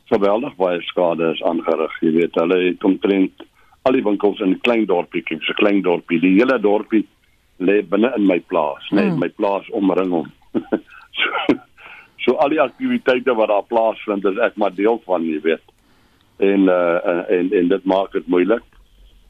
Geweldig 0.05 0.55
baie 0.55 0.81
skade 0.81 1.31
is 1.33 1.43
aangerig. 1.43 1.99
Jy 2.01 2.11
weet, 2.11 2.35
hulle 2.35 2.57
het 2.63 2.83
omtrent 2.83 3.31
al 3.81 3.91
die 3.93 4.03
winkels 4.03 4.39
in 4.39 4.49
'n 4.49 4.61
klein 4.61 4.85
dorpie, 4.85 5.23
so 5.25 5.35
'n 5.35 5.55
klein 5.55 5.81
dorpie. 5.81 6.19
Die 6.19 6.37
hele 6.37 6.59
dorpie 6.59 7.07
lê 7.57 7.81
binne 7.81 8.13
in 8.15 8.25
my 8.25 8.39
plaas, 8.39 8.89
net 8.91 9.13
mm. 9.13 9.19
my 9.19 9.29
plaas 9.29 9.69
omring 9.71 10.11
hom. 10.11 10.31
so, 11.19 11.29
so 12.23 12.37
al 12.39 12.53
die 12.53 12.61
aktiwiteite 12.61 13.35
wat 13.35 13.51
daar 13.51 13.67
plaasvind, 13.67 14.25
is 14.25 14.39
ek 14.43 14.55
maar 14.59 14.75
deel 14.75 15.01
van, 15.05 15.25
jy 15.27 15.41
weet. 15.43 15.65
En 16.43 16.69
uh 16.71 17.27
en 17.37 17.51
en 17.53 17.67
dit 17.75 17.85
maak 17.85 18.15
dit 18.15 18.27
moeilik 18.27 18.63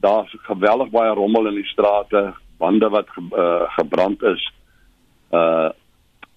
daar's 0.04 0.36
geweldig 0.50 0.90
baie 0.90 1.14
rommel 1.16 1.48
in 1.48 1.62
die 1.62 1.70
strate, 1.72 2.34
bande 2.58 2.90
wat 2.92 3.08
ge, 3.16 3.24
uh, 3.32 3.64
gebrand 3.78 4.24
is. 4.34 4.52
Uh 5.32 5.72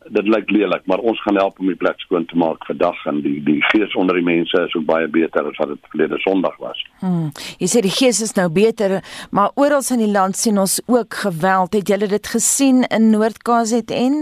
dit 0.07 0.29
lyk 0.31 0.51
lelik, 0.55 0.85
maar 0.87 1.01
ons 1.03 1.19
gaan 1.23 1.35
help 1.35 1.57
om 1.59 1.67
die 1.67 1.75
plek 1.75 1.99
skoon 1.99 2.29
te 2.31 2.37
maak 2.39 2.63
vandag 2.69 3.01
en 3.11 3.17
die 3.25 3.41
die 3.43 3.59
gees 3.73 3.97
onder 3.99 4.15
die 4.15 4.23
mense 4.29 4.61
is 4.69 4.75
ook 4.79 4.85
baie 4.87 5.09
beter 5.11 5.49
as 5.51 5.59
wat 5.59 5.73
dit 5.73 5.89
verlede 5.91 6.21
Sondag 6.23 6.55
was. 6.63 6.85
Hmm. 7.01 7.33
Jy 7.59 7.69
sê 7.73 7.83
die 7.83 7.91
gees 7.91 8.21
is 8.23 8.37
nou 8.39 8.47
beter, 8.47 9.01
maar 9.35 9.51
oral 9.59 9.83
in 9.97 10.05
die 10.05 10.13
land 10.13 10.39
sien 10.39 10.63
ons 10.63 10.79
ook 10.87 11.19
geweld. 11.25 11.75
Het 11.75 11.91
julle 11.91 12.07
dit 12.15 12.31
gesien 12.37 12.85
in 12.87 13.11
Noord-KZN? 13.17 14.21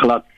Glad 0.00 0.33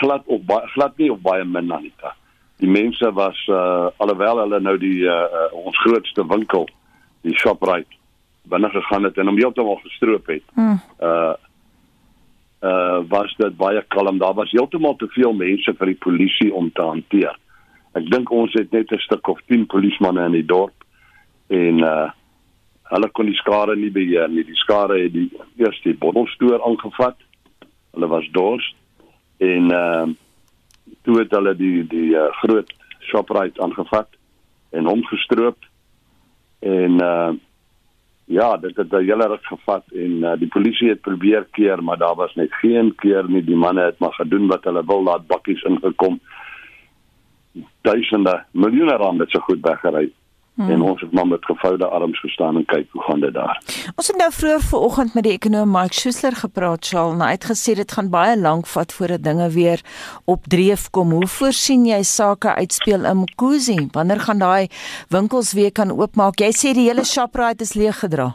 glad 0.00 0.26
op 0.26 0.46
baie 0.46 0.66
glad 0.74 0.96
nie 0.98 1.10
op 1.12 1.22
baie 1.22 1.44
min 1.44 1.72
Anita. 1.72 2.14
Die 2.62 2.70
mense 2.70 3.12
was 3.14 3.38
uh 3.48 3.88
alhoewel 4.02 4.42
hulle 4.42 4.60
nou 4.60 4.76
die 4.78 5.06
uh, 5.06 5.46
ons 5.52 5.78
grootste 5.84 6.26
winkel 6.26 6.68
die 7.26 7.36
Shoprite 7.38 7.98
binne 8.48 8.70
gegaan 8.72 9.04
het 9.04 9.18
en 9.18 9.30
hom 9.30 9.38
heeltemal 9.38 9.80
gestroop 9.84 10.26
het. 10.32 10.44
Hmm. 10.54 10.80
Uh 11.00 11.34
uh 12.68 13.00
was 13.08 13.34
dit 13.38 13.56
baie 13.56 13.82
kalm. 13.94 14.18
Daar 14.18 14.34
was 14.34 14.50
heeltemal 14.50 14.96
te 14.96 15.06
veel 15.14 15.32
mense 15.32 15.74
vir 15.78 15.92
die 15.92 16.00
polisie 16.06 16.50
om 16.54 16.72
te 16.72 16.82
hanteer. 16.82 17.36
Ek 17.98 18.08
dink 18.10 18.30
ons 18.34 18.54
het 18.58 18.72
net 18.72 18.92
'n 18.92 19.04
stuk 19.06 19.28
of 19.28 19.40
10 19.46 19.66
polismanne 19.66 20.24
in 20.26 20.38
die 20.40 20.46
dorp 20.46 20.74
en 21.48 21.84
uh 21.84 22.10
hulle 22.88 23.08
kon 23.12 23.26
die 23.26 23.36
skare 23.36 23.76
nie 23.76 23.90
beheer 23.92 24.28
nie. 24.28 24.44
Die 24.44 24.56
skare 24.56 24.98
het 25.02 25.12
die 25.12 25.30
eerste 25.60 25.92
bottelstoer 25.94 26.62
aangevat. 26.64 27.16
Hulle 27.92 28.08
was 28.08 28.28
dors 28.32 28.74
en 29.38 29.72
uh 29.72 30.06
toe 31.02 31.18
het 31.18 31.30
hulle 31.30 31.54
die 31.56 31.86
die 31.86 32.14
uh, 32.16 32.28
groot 32.42 32.72
Shoprite 33.00 33.62
aangevat 33.62 34.08
en 34.70 34.84
hom 34.84 35.04
gestroop 35.04 35.68
en 36.60 37.00
uh 37.00 37.30
ja, 38.28 38.56
dit 38.56 38.76
het 38.76 38.92
'n 38.92 39.04
hele 39.04 39.26
ruk 39.26 39.44
gevat 39.46 39.84
en 39.92 40.10
uh, 40.10 40.32
die 40.38 40.48
polisie 40.48 40.88
het 40.88 41.00
probeer 41.00 41.46
keer, 41.50 41.82
maar 41.82 41.96
daar 41.96 42.14
was 42.14 42.34
net 42.34 42.52
geen 42.54 42.94
keer 42.94 43.24
nie. 43.30 43.44
Die 43.44 43.56
manne 43.56 43.80
het 43.80 43.98
maar 43.98 44.12
gedoen 44.12 44.46
wat 44.46 44.64
hulle 44.64 44.82
wil, 44.86 45.02
laat 45.02 45.26
bakkies 45.26 45.62
ingekom. 45.62 46.20
Duisende, 47.80 48.44
miljoene 48.50 48.96
rande 48.96 49.22
het 49.22 49.30
so 49.30 49.40
goed 49.40 49.60
weggery. 49.60 50.12
Hmm. 50.58 50.70
En 50.74 50.80
ons 50.82 51.00
het 51.00 51.12
maar 51.14 51.26
met 51.26 51.44
gevoude 51.44 51.86
arms 51.86 52.20
gestaan 52.20 52.56
en 52.56 52.64
kyk 52.64 52.88
hoe 52.90 53.02
gaan 53.02 53.20
dit 53.20 53.34
daar. 53.34 53.60
Ons 53.94 54.08
het 54.10 54.16
nou 54.18 54.30
vroeër 54.34 54.64
vanoggend 54.70 55.14
met 55.14 55.24
die 55.28 55.32
ekonom 55.36 55.70
Mike 55.70 55.94
Schuessler 55.94 56.34
gepraat, 56.34 56.88
Charles, 56.88 57.14
en 57.14 57.22
hy 57.22 57.28
het 57.36 57.46
gesê 57.46 57.76
dit 57.78 57.92
gaan 57.94 58.08
baie 58.10 58.32
lank 58.40 58.66
vat 58.66 58.94
voordat 58.96 59.22
dinge 59.22 59.46
weer 59.54 59.84
op 60.26 60.48
dreef 60.50 60.88
kom. 60.90 61.14
Hoe 61.14 61.28
voorsien 61.30 61.84
jy 61.86 62.00
sake 62.02 62.56
uitspeel 62.58 63.06
in 63.06 63.20
Mkuzi? 63.20 63.76
Wanneer 63.94 64.24
gaan 64.26 64.42
daai 64.42 64.66
winkels 65.14 65.52
weer 65.54 65.70
kan 65.72 65.94
oopmaak? 65.94 66.42
Jy 66.42 66.50
sê 66.50 66.74
die 66.74 66.88
hele 66.88 67.06
Shoprite 67.06 67.62
is 67.62 67.76
leeg 67.78 68.02
gedra. 68.02 68.32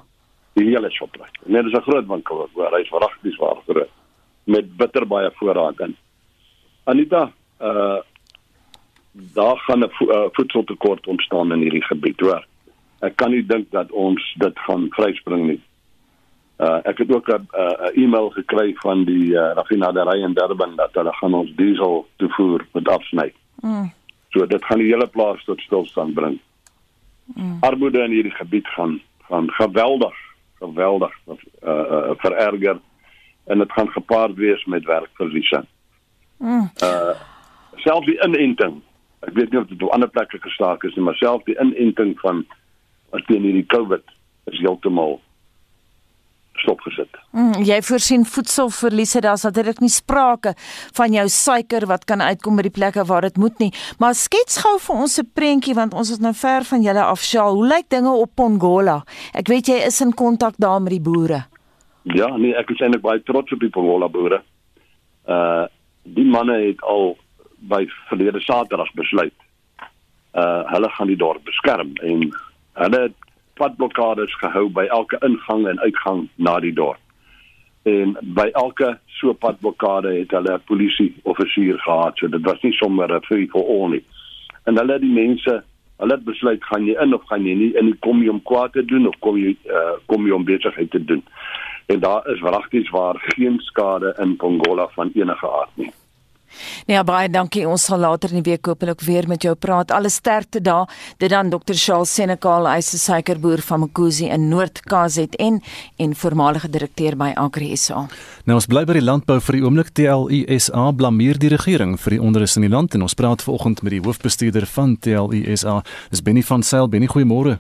Die 0.56 0.70
hele 0.70 0.94
Shoprite. 0.96 1.44
Nee, 1.44 1.64
dis 1.64 1.76
'n 1.76 1.84
groot 1.90 2.08
winkel 2.08 2.48
waar 2.56 2.72
hy 2.72 2.86
verragtig 2.88 3.38
waar 3.38 3.60
groot 3.68 3.92
met 4.46 4.78
bitter 4.78 5.06
baie 5.08 5.32
voorraad 5.36 5.80
in. 5.80 5.98
Anita, 6.84 7.32
uh 7.60 8.00
daar 9.14 9.58
gaan 9.58 9.80
'n 9.80 9.90
vo 9.90 10.06
uh, 10.06 10.26
voedseltekort 10.32 11.08
ontstaan 11.08 11.52
in 11.52 11.60
hierdie 11.60 11.84
gebied, 11.84 12.20
hoor. 12.20 12.48
Ek 13.00 13.16
kan 13.16 13.32
nie 13.32 13.46
dink 13.46 13.72
dat 13.72 13.92
ons 13.92 14.34
dit 14.38 14.60
gaan 14.60 14.88
vryspring 14.90 15.48
nie. 15.48 15.62
Uh 16.58 16.80
ek 16.84 16.98
het 16.98 17.12
ook 17.16 17.28
'n 17.28 17.48
uh, 17.54 18.04
e-mail 18.04 18.30
gekry 18.30 18.74
van 18.76 19.04
die 19.04 19.34
uh, 19.34 19.52
raffinaderry 19.54 20.22
in 20.22 20.34
Durban 20.34 20.76
dat 20.76 20.94
hulle 20.94 21.14
gaan 21.14 21.34
ons 21.34 21.52
diesel 21.56 22.08
toevoer 22.16 22.66
met 22.74 22.88
afsny. 22.88 23.34
Mm. 23.62 23.94
So 24.30 24.46
dit 24.46 24.66
gaan 24.66 24.78
die 24.78 24.92
hele 24.94 25.08
plaas 25.08 25.44
tot 25.44 25.62
stilstand 25.62 26.14
bring. 26.14 26.40
Mm. 27.26 27.58
Armoede 27.60 28.04
in 28.04 28.12
hierdie 28.12 28.36
gebied 28.36 28.68
gaan 28.68 29.02
gaan 29.30 29.52
geweldig, 29.52 30.16
geweldig 30.60 31.14
uh, 31.28 31.36
uh 31.68 32.12
vererger 32.18 32.80
en 33.46 33.58
dit 33.58 33.72
gaan 33.72 33.90
gepaard 33.90 34.36
wees 34.36 34.66
met 34.66 34.86
werkverliese. 34.86 35.66
Mm. 36.38 36.70
Uh 36.84 37.16
selfs 37.76 38.06
die 38.06 38.24
inenting 38.24 38.82
ek 39.28 39.34
weet 39.34 39.52
nie 39.52 39.60
of 39.60 39.68
dit 39.68 39.84
op 39.84 39.94
ander 39.96 40.10
plekke 40.10 40.40
gestaak 40.44 40.84
is 40.84 40.96
nie, 40.96 41.04
maar 41.04 41.20
self 41.20 41.44
die 41.44 41.58
inenting 41.60 42.16
van 42.20 42.46
teen 43.28 43.46
hierdie 43.46 43.68
COVID 43.70 44.04
is 44.52 44.60
heeltemal 44.60 45.20
stopgesit. 46.62 47.10
Mm, 47.34 47.64
jy 47.66 47.80
voorsien 47.86 48.26
voedselverliese, 48.30 49.22
daar's 49.26 49.46
natuurlik 49.48 49.82
nie 49.82 49.92
sprake 49.92 50.54
van 50.98 51.16
jou 51.16 51.26
suiker 51.32 51.88
wat 51.90 52.06
kan 52.10 52.22
uitkom 52.22 52.60
by 52.60 52.68
die 52.68 52.74
plekke 52.74 53.06
waar 53.10 53.26
dit 53.26 53.40
moet 53.42 53.58
nie. 53.62 53.72
Maar 54.00 54.16
skets 54.18 54.62
gou 54.64 54.76
vir 54.80 55.02
ons 55.06 55.20
'n 55.20 55.32
prentjie 55.34 55.76
want 55.76 55.94
ons 55.94 56.12
is 56.12 56.20
nou 56.20 56.34
ver 56.34 56.64
van 56.64 56.82
julle 56.82 57.04
af, 57.04 57.22
Shaal. 57.22 57.56
Hoe 57.56 57.68
lyk 57.68 57.90
dinge 57.90 58.12
op 58.12 58.36
Pongola? 58.36 59.04
Ek 59.34 59.48
weet 59.48 59.68
jy 59.68 59.80
is 59.88 60.02
in 60.02 60.14
kontak 60.14 60.56
daar 60.58 60.82
met 60.82 60.92
die 60.92 61.02
boere. 61.02 61.46
Ja, 62.04 62.38
nee, 62.38 62.56
ek 62.56 62.70
is 62.70 62.80
eintlik 62.80 63.02
baie 63.02 63.24
trots 63.24 63.52
op 63.52 63.60
die 63.60 63.70
Pongola 63.70 64.10
boere. 64.10 64.44
Uh 65.28 65.66
die 66.06 66.26
manne 66.26 66.60
het 66.60 66.82
al 66.82 67.16
by 67.70 67.86
verlede 68.10 68.42
Saterdag 68.42 68.92
besluit. 68.94 69.34
Uh 70.34 70.64
hulle 70.74 70.90
gaan 70.90 71.08
die 71.08 71.20
dorp 71.20 71.44
beskerm 71.46 71.94
en 72.02 72.30
hulle 72.74 73.02
het 73.08 73.18
padblokkades 73.62 74.34
gehou 74.42 74.70
by 74.74 74.86
elke 74.90 75.20
ingang 75.26 75.68
en 75.70 75.80
uitgang 75.80 76.28
na 76.36 76.60
die 76.60 76.74
dorp. 76.74 77.00
En 77.84 78.16
by 78.36 78.48
elke 78.58 78.96
so 79.20 79.34
padblokkade 79.34 80.14
het 80.16 80.32
hulle 80.32 80.56
'n 80.56 80.66
polisie 80.66 81.14
offisier 81.24 81.80
gehad. 81.80 82.18
So 82.18 82.28
dit 82.28 82.42
was 82.42 82.62
nie 82.62 82.74
sommer 82.74 83.14
'n 83.16 83.22
free 83.22 83.48
for 83.48 83.64
all 83.64 83.90
nie. 83.90 84.04
En 84.64 84.78
hulle 84.78 85.00
die 85.00 85.14
mense, 85.14 85.64
hulle 85.98 86.14
het 86.14 86.24
besluit 86.24 86.64
gaan 86.64 86.86
jy 86.86 86.96
in 87.02 87.14
of 87.14 87.24
gaan 87.28 87.46
jy 87.46 87.56
nie 87.56 87.74
in 87.78 87.86
die 87.86 88.00
kom 88.00 88.24
jy 88.24 88.30
om 88.30 88.42
kwaad 88.42 88.74
te 88.74 88.86
doen 88.86 89.08
of 89.08 89.20
kom 89.20 89.38
jy 89.38 89.58
uh 89.66 89.94
kom 90.06 90.26
jy 90.26 90.32
om 90.32 90.46
besigheid 90.46 90.92
te 90.92 91.06
doen. 91.06 91.24
En 91.86 92.00
daar 92.00 92.28
is 92.30 92.40
wragtig 92.40 92.92
waar 92.92 93.16
geen 93.20 93.60
skade 93.60 94.16
in 94.20 94.36
Pongola 94.36 94.88
van 94.88 95.12
enige 95.14 95.52
aard 95.52 95.72
nie. 95.76 95.92
Nee, 96.88 97.04
baie 97.04 97.30
dankie. 97.30 97.68
Ons 97.68 97.86
sal 97.86 98.00
later 98.00 98.30
in 98.30 98.42
die 98.42 98.52
week 98.52 98.66
hopelik 98.66 99.02
weer 99.02 99.28
met 99.28 99.44
jou 99.44 99.56
praat. 99.56 99.92
Alle 99.92 100.10
sterkte 100.10 100.62
daar. 100.62 100.90
Dit 101.18 101.30
dan 101.30 101.50
Dr. 101.50 101.74
Charles 101.74 102.14
Senekal, 102.14 102.68
hy 102.68 102.78
'n 102.78 102.82
suikerboer 102.82 103.62
van 103.62 103.80
Mkuzi 103.80 104.30
in 104.30 104.48
Noord-KZN 104.50 105.62
en 105.98 106.16
voormalige 106.16 106.70
direkteur 106.70 107.16
by 107.16 107.32
Agri 107.36 107.76
SA. 107.76 108.08
Nou 108.46 108.56
ons 108.56 108.66
bly 108.66 108.86
by 108.86 108.94
die 108.94 109.02
landbou 109.02 109.40
vir 109.40 109.56
die 109.56 109.64
oomblik. 109.64 109.94
TLISA 109.94 110.92
blameer 110.92 111.38
die 111.40 111.50
regering 111.50 111.98
vir 112.00 112.10
die 112.10 112.22
onrus 112.22 112.56
in 112.56 112.62
die 112.62 112.70
land 112.70 112.94
en 112.94 113.02
ons 113.02 113.14
praat 113.14 113.42
vanoggend 113.42 113.82
met 113.82 113.92
die 113.92 114.02
hoofbestuurder 114.02 114.66
van 114.66 114.98
TLISA. 114.98 115.84
Dis 116.10 116.22
Benny 116.22 116.42
van 116.42 116.64
Sail. 116.64 116.88
Benny, 116.88 117.08
goeiemôre. 117.08 117.60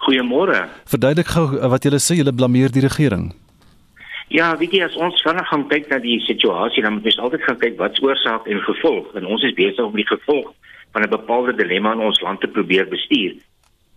Goeiemôre. 0.00 0.68
Verduidelik 0.88 1.28
gou 1.28 1.46
wat 1.68 1.84
julle 1.84 2.00
sê 2.00 2.16
julle 2.16 2.32
blameer 2.32 2.72
die 2.72 2.80
regering. 2.80 3.34
Ja, 4.30 4.52
weet 4.54 4.76
jy 4.76 4.84
as 4.86 4.94
ons 4.94 5.22
vinnig 5.26 5.48
gaan 5.50 5.64
kyk 5.72 5.88
na 5.90 5.96
die 5.98 6.20
situasie, 6.22 6.84
dan 6.86 7.00
moet 7.00 7.08
ons 7.10 7.16
altyd 7.18 7.42
gaan 7.48 7.56
kyk 7.58 7.78
wat's 7.80 8.02
oorsaak 8.04 8.44
en 8.46 8.60
gevolg. 8.62 9.08
En 9.18 9.24
ons 9.26 9.42
is 9.42 9.56
besig 9.56 9.82
om 9.82 9.96
die 9.98 10.06
gevolg 10.06 10.52
van 10.94 11.02
'n 11.02 11.10
bepaalde 11.10 11.54
dilemma 11.58 11.92
in 11.92 12.06
ons 12.06 12.20
land 12.20 12.40
te 12.40 12.46
probeer 12.46 12.86
bestuur. 12.86 13.34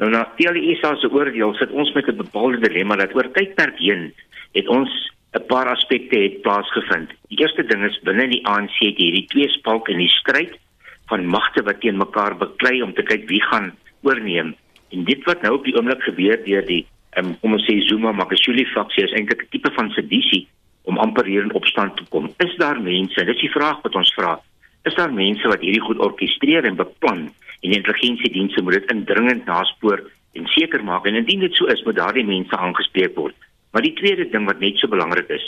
Nou 0.01 0.09
na 0.09 0.23
TLISA 0.37 0.95
se 0.95 1.11
oordeel 1.11 1.53
sit 1.53 1.69
ons 1.71 1.93
met 1.93 2.07
'n 2.07 2.17
bepaalde 2.17 2.59
dilemma 2.65 2.95
dat 2.95 3.13
oor 3.15 3.29
tydperk 3.31 3.77
heen 3.77 4.13
het 4.53 4.67
ons 4.67 4.89
'n 5.37 5.45
paar 5.45 5.69
aspekte 5.69 6.17
het 6.17 6.41
plaasgevind. 6.41 7.09
Die 7.29 7.37
eerste 7.37 7.63
ding 7.63 7.85
is 7.85 7.99
binne 8.03 8.27
die 8.27 8.45
ANC 8.45 8.77
het 8.79 8.97
hierdie 8.97 9.27
twee 9.27 9.49
spalk 9.49 9.89
in 9.89 9.97
die 9.97 10.09
stryd 10.09 10.57
van 11.05 11.25
magte 11.25 11.63
wat 11.63 11.81
teen 11.81 11.97
mekaar 11.97 12.37
beklei 12.37 12.81
om 12.81 12.93
te 12.93 13.03
kyk 13.03 13.27
wie 13.29 13.41
gaan 13.41 13.75
oorneem. 14.01 14.55
En 14.89 15.03
dit 15.03 15.23
wat 15.23 15.41
nou 15.41 15.53
op 15.53 15.63
die 15.63 15.75
oomblik 15.75 16.01
gebeur 16.01 16.43
deur 16.45 16.65
die 16.65 16.85
um, 17.17 17.35
om 17.41 17.53
ons 17.57 17.65
sê 17.65 17.79
Zuma 17.87 18.11
Makashule 18.11 18.65
faksie 18.73 19.03
is 19.03 19.13
eintlik 19.17 19.43
'n 19.43 19.51
tipe 19.51 19.71
van 19.75 19.89
sedisie 19.91 20.47
om 20.83 20.97
amper 20.97 21.25
hier 21.25 21.43
in 21.43 21.53
opstand 21.53 21.97
te 21.97 22.05
kom. 22.09 22.33
Is 22.39 22.55
daar 22.57 22.81
mense, 22.81 23.25
dis 23.25 23.41
die 23.41 23.51
vraag 23.51 23.81
wat 23.83 23.95
ons 23.95 24.13
vra. 24.13 24.39
Is 24.83 24.95
daar 24.95 25.13
mense 25.13 25.47
wat 25.47 25.61
hierdie 25.61 25.85
goed 25.87 25.99
orkestreer 25.99 26.65
en 26.65 26.75
beplan 26.75 27.31
en 27.61 27.69
die 27.69 27.77
intelligensiedienste 27.77 28.61
moet 28.61 28.73
dit 28.73 28.91
indringend 28.91 29.45
naspoor 29.45 30.03
en 30.33 30.47
seker 30.47 30.83
maak 30.83 31.05
en 31.05 31.15
indien 31.15 31.39
dit 31.39 31.53
so 31.53 31.65
is, 31.65 31.83
moet 31.83 31.95
daardie 31.95 32.25
mense 32.25 32.57
aangespreek 32.57 33.15
word. 33.15 33.35
Maar 33.71 33.81
die 33.81 33.93
tweede 33.93 34.29
ding 34.29 34.45
wat 34.45 34.59
net 34.59 34.77
so 34.77 34.87
belangrik 34.87 35.29
is, 35.29 35.45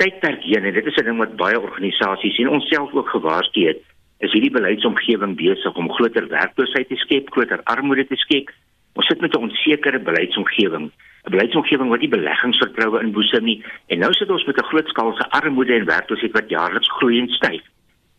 tydperk 0.00 0.42
heen 0.44 0.64
en 0.64 0.74
dit 0.74 0.86
is 0.86 0.96
'n 0.96 1.04
ding 1.04 1.18
wat 1.18 1.36
baie 1.36 1.60
organisasies 1.60 2.38
en 2.38 2.48
onsself 2.48 2.92
ook 2.94 3.08
gewaarsku 3.08 3.66
het, 3.66 3.80
is 4.18 4.32
hierdie 4.32 4.50
beleidsomgewing 4.50 5.36
besig 5.36 5.74
om 5.74 5.92
groter 5.92 6.28
werkloosheid 6.28 6.88
te 6.88 6.96
skep, 6.96 7.30
groter 7.32 7.60
armoede 7.64 8.06
te 8.06 8.16
skep. 8.16 8.50
Ons 8.94 9.06
sit 9.06 9.20
met 9.20 9.34
'n 9.34 9.42
onsekere 9.46 9.98
beleidsomgewing, 9.98 10.90
'n 11.26 11.30
beleidsomgewing 11.30 11.88
wat 11.88 12.00
nie 12.00 12.08
beleggingsvertroue 12.08 13.00
inboesem 13.00 13.44
nie 13.44 13.62
en 13.86 13.98
nou 13.98 14.12
sit 14.12 14.30
ons 14.30 14.44
met 14.44 14.56
'n 14.56 14.70
grootskaalse 14.70 15.30
armoede 15.30 15.74
en 15.74 15.84
werkloosheid 15.84 16.32
wat 16.32 16.48
jaarliks 16.48 16.90
groei 16.90 17.18
en 17.20 17.28
styg. 17.28 17.62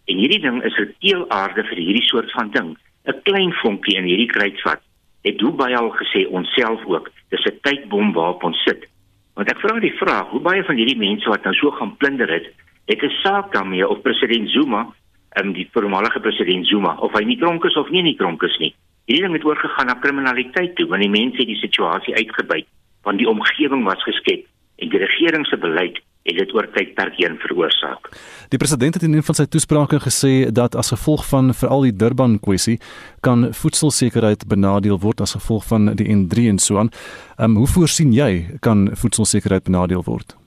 En 0.05 0.17
hierdie 0.17 0.41
ding 0.41 0.63
is 0.63 0.77
'n 0.77 0.95
teelaarde 0.99 1.63
vir 1.63 1.77
hierdie 1.77 2.07
soort 2.07 2.31
van 2.31 2.51
ding. 2.51 2.77
'n 3.05 3.21
Klein 3.23 3.53
vonkie 3.53 3.97
in 3.97 4.03
hierdie 4.03 4.31
kruitvat 4.31 4.81
het 5.21 5.37
Dubai 5.37 5.75
al 5.75 5.89
gesê 5.89 6.27
onsself 6.29 6.85
ook, 6.85 7.11
dis 7.29 7.45
'n 7.45 7.59
tydbom 7.61 8.13
waarop 8.13 8.43
ons 8.43 8.63
sit. 8.63 8.87
Want 9.33 9.49
ek 9.51 9.59
vra 9.59 9.79
die 9.79 9.97
vraag, 9.97 10.27
hoe 10.29 10.39
baie 10.39 10.63
van 10.63 10.75
hierdie 10.75 10.97
mense 10.97 11.29
wat 11.29 11.43
nou 11.43 11.53
so 11.55 11.71
gaan 11.71 11.97
plunder 11.97 12.29
het, 12.29 12.47
het 12.85 13.03
'n 13.03 13.17
saak 13.23 13.53
daarmee 13.53 13.87
of 13.87 14.01
president 14.01 14.49
Zuma, 14.49 14.93
ehm 15.29 15.47
um, 15.47 15.53
die 15.53 15.69
voormalige 15.71 16.19
president 16.19 16.67
Zuma, 16.67 16.95
of 16.99 17.13
hy 17.13 17.23
nie 17.23 17.37
dronk 17.37 17.63
is 17.65 17.75
of 17.75 17.89
nie 17.89 18.01
nie 18.01 18.15
dronk 18.15 18.43
is 18.43 18.57
nie. 18.57 18.75
Hierdie 19.05 19.33
het 19.33 19.45
oorgegaan 19.45 19.85
na 19.85 19.93
kriminaliteit 19.93 20.75
toe, 20.75 20.87
want 20.87 21.01
die 21.01 21.09
mense 21.09 21.37
het 21.41 21.49
die 21.49 21.59
situasie 21.59 22.15
uitgebuit, 22.15 22.67
want 23.03 23.17
die 23.17 23.29
omgewing 23.29 23.83
was 23.83 24.03
geskep 24.03 24.45
en 24.81 24.89
die 24.89 25.01
regering 25.01 25.45
se 25.47 25.57
beleid 25.57 25.99
het 26.23 26.37
dit 26.37 26.53
oor 26.53 26.67
tydperk 26.73 27.15
heen 27.17 27.37
veroorsaak. 27.41 28.09
Die 28.53 28.59
president 28.61 28.93
het 28.93 29.03
in 29.03 29.13
een 29.13 29.25
van 29.25 29.37
sy 29.37 29.47
toesprake 29.49 29.97
gesê 30.03 30.33
dat 30.53 30.75
as 30.77 30.93
gevolg 30.93 31.23
van 31.29 31.53
veral 31.57 31.87
die 31.87 31.95
Durban 32.03 32.37
kwessie 32.39 32.77
kan 33.25 33.47
voedselsekerheid 33.57 34.45
benadeel 34.47 34.99
word 35.01 35.23
as 35.25 35.33
gevolg 35.37 35.65
van 35.71 35.95
die 35.97 36.05
N3 36.13 36.51
en 36.53 36.61
so 36.61 36.77
aan. 36.77 36.93
Ehm 37.37 37.49
um, 37.49 37.57
hoe 37.63 37.71
voorsien 37.73 38.13
jy 38.13 38.59
kan 38.59 38.89
voedselsekerheid 38.93 39.65
benadeel 39.65 40.05
word? 40.05 40.37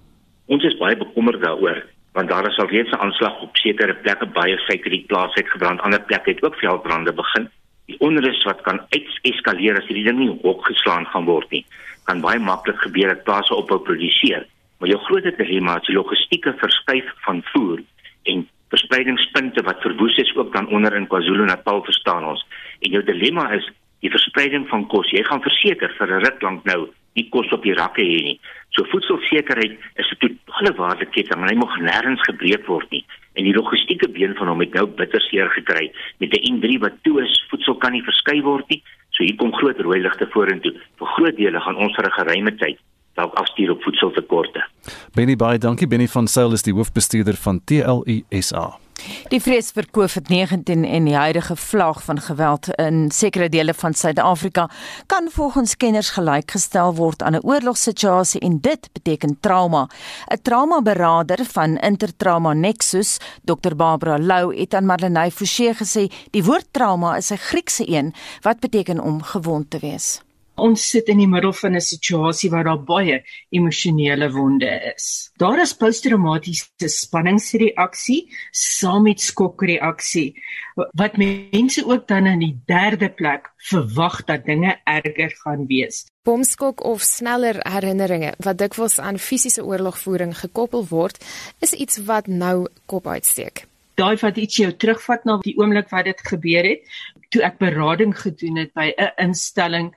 Ons 0.47 0.65
is 0.65 0.79
baie 0.79 0.97
bekommerd 0.97 1.43
daaroor 1.43 1.83
want 2.15 2.29
daar 2.29 2.47
is 2.47 2.59
alreeds 2.63 2.91
'n 2.91 3.03
aanslag 3.05 3.41
op 3.43 3.57
sekere 3.57 3.95
plekke 3.95 4.27
baie 4.27 4.59
suikerriet 4.59 5.07
plaas 5.07 5.35
het 5.35 5.49
gebrand, 5.49 5.81
ander 5.81 6.03
plekke 6.03 6.31
het 6.31 6.43
ook 6.43 6.55
veldbrande 6.55 7.13
begin. 7.13 7.51
Die 7.87 7.99
onrus 8.01 8.45
wat 8.45 8.63
kan 8.63 8.81
uiteskaleer 8.91 9.77
as 9.79 9.87
hierdie 9.87 10.05
ding 10.05 10.19
nie 10.19 10.33
opgeslaan 10.43 11.07
gaan 11.07 11.25
word 11.25 11.51
nie, 11.51 11.65
kan 12.05 12.21
baie 12.21 12.39
maklik 12.39 12.79
gebeur 12.81 13.09
dat 13.15 13.25
plase 13.25 13.55
ophou 13.55 13.79
produseer 13.79 14.47
Maar 14.85 14.93
jou 14.93 15.05
groot 15.05 15.37
dilemma 15.39 15.79
is 15.79 15.87
die 15.89 15.95
logistieke 15.97 16.53
verskuif 16.61 17.07
van 17.25 17.39
voer 17.53 17.83
en 18.29 18.43
verspreidingspunte 18.75 19.63
wat 19.65 19.81
verwoes 19.81 20.17
is 20.21 20.33
ook 20.37 20.53
dan 20.53 20.69
onder 20.69 20.97
in 20.97 21.07
KwaZulu-Natal 21.07 21.85
verstaan 21.85 22.27
ons. 22.29 22.43
En 22.85 22.91
jou 22.91 23.03
dilemma 23.05 23.47
is 23.57 23.69
die 24.05 24.11
verspreiding 24.13 24.67
van 24.69 24.87
kos. 24.93 25.09
Jy 25.15 25.23
gaan 25.25 25.41
verseker 25.41 25.95
vir 25.99 26.13
'n 26.13 26.25
ruk 26.27 26.43
lank 26.43 26.65
nou 26.65 26.91
nie 27.15 27.29
kos 27.31 27.53
op 27.53 27.63
die 27.63 27.75
rakke 27.75 28.03
hê 28.03 28.21
nie. 28.29 28.41
So 28.77 28.85
voedselsekerheid 28.85 29.79
is 29.97 30.13
'n 30.13 30.19
totale 30.21 30.75
waardeketting 30.77 31.41
en 31.43 31.49
hy 31.49 31.57
mag 31.57 31.79
nêrens 31.79 32.21
gebreek 32.29 32.67
word 32.67 32.91
nie. 32.91 33.05
En 33.35 33.45
die 33.45 33.55
logistieke 33.55 34.09
been 34.09 34.35
van 34.39 34.49
hom 34.49 34.61
het 34.61 34.75
nou 34.75 34.87
bitter 34.87 35.21
seer 35.21 35.51
gekry 35.51 35.93
met 36.19 36.33
'n 36.33 36.55
N3 36.55 36.79
wat 36.79 37.03
toe 37.03 37.23
is, 37.23 37.45
voedsel 37.51 37.75
kan 37.75 37.93
nie 37.93 38.03
verskuif 38.03 38.43
word 38.43 38.69
nie. 38.69 38.83
So 39.11 39.25
hier 39.25 39.37
kom 39.37 39.53
groot 39.53 39.81
rooi 39.81 40.01
ligte 40.01 40.27
vorentoe. 40.31 40.75
Vir 40.99 41.07
groot 41.07 41.37
dele 41.37 41.61
gaan 41.61 41.77
ons 41.77 41.95
vir 41.95 42.07
'n 42.07 42.19
geruime 42.19 42.57
tyd 42.57 42.79
dalk 43.15 43.35
afstuur 43.35 43.71
op 43.71 43.83
voedseltekorte. 43.83 44.65
Benny 45.15 45.37
Bey, 45.37 45.59
dankie 45.59 45.87
Benny 45.87 46.09
van 46.09 46.27
Sail 46.27 46.53
is 46.53 46.63
die 46.63 46.75
hoofbestuurder 46.75 47.35
van 47.35 47.61
TLUSA. 47.65 48.84
Die 49.29 49.41
vrees 49.43 49.73
vir 49.75 49.87
COVID-19 49.91 50.85
en 50.87 51.07
die 51.09 51.17
huidige 51.17 51.57
vlaag 51.57 52.03
van 52.05 52.21
geweld 52.21 52.69
in 52.79 53.11
sekere 53.11 53.49
dele 53.49 53.75
van 53.75 53.95
Suid-Afrika 53.95 54.69
kan 55.07 55.29
volgens 55.35 55.77
kenners 55.77 56.11
gelykgestel 56.15 56.95
word 56.95 57.23
aan 57.23 57.35
'n 57.35 57.45
oorlogssituasie 57.45 58.41
en 58.41 58.61
dit 58.61 58.89
beteken 58.93 59.37
trauma. 59.41 59.89
'n 60.31 60.43
Traumaberader 60.43 61.45
van 61.45 61.77
Intertrauma 61.77 62.53
Nexus, 62.53 63.19
Dr 63.45 63.75
Barbara 63.77 64.19
Lou, 64.19 64.57
het 64.57 64.75
aan 64.75 64.87
Marlenae 64.87 65.31
Forsie 65.31 65.75
gesê 65.75 66.13
die 66.31 66.45
woord 66.45 66.67
trauma 66.71 67.17
is 67.17 67.31
'n 67.31 67.37
Griekse 67.37 67.85
een 67.89 68.15
wat 68.41 68.61
beteken 68.61 69.01
om 69.01 69.23
gewond 69.23 69.71
te 69.71 69.79
wees. 69.79 70.21
Ons 70.55 70.85
sit 70.87 71.09
in 71.11 71.19
die 71.19 71.27
middel 71.27 71.53
van 71.53 71.75
'n 71.75 71.81
situasie 71.81 72.51
waar 72.51 72.65
daar 72.65 72.83
baie 72.83 73.25
emosionele 73.51 74.31
wonde 74.31 74.71
is. 74.95 75.31
Daar 75.37 75.61
is 75.61 75.75
posttraumatiese 75.75 76.89
spanningsreaksie 76.89 78.31
saam 78.51 79.03
met 79.03 79.21
skokreaksie 79.21 80.35
wat 80.75 81.17
mense 81.17 81.85
ook 81.87 82.07
dan 82.09 82.27
in 82.27 82.39
die 82.39 82.61
derde 82.67 83.09
plek 83.09 83.51
verwag 83.57 84.25
dat 84.25 84.45
dinge 84.45 84.77
erger 84.85 85.35
gaan 85.43 85.67
wees. 85.67 86.07
Bomskok 86.23 86.85
of 86.85 87.03
sneller 87.03 87.59
herinneringe 87.69 88.35
wat 88.39 88.59
dikwels 88.59 88.99
aan 88.99 89.19
fisiese 89.19 89.65
oorlogvoering 89.65 90.39
gekoppel 90.39 90.87
word, 90.89 91.25
is 91.61 91.73
iets 91.73 91.99
wat 92.07 92.27
nou 92.27 92.67
kop 92.87 93.07
uitsteek. 93.07 93.67
Daai 93.95 94.17
wat 94.17 94.37
iets 94.37 94.57
jou 94.57 94.73
terugvat 94.73 95.25
na 95.25 95.39
die 95.43 95.57
oomblik 95.59 95.91
wat 95.91 96.05
dit 96.05 96.21
gebeur 96.21 96.65
het, 96.65 96.83
toe 97.31 97.43
ek 97.43 97.59
berading 97.59 98.15
gedoen 98.19 98.57
het 98.57 98.73
by 98.75 98.95
'n 98.97 99.13
instelling 99.19 99.95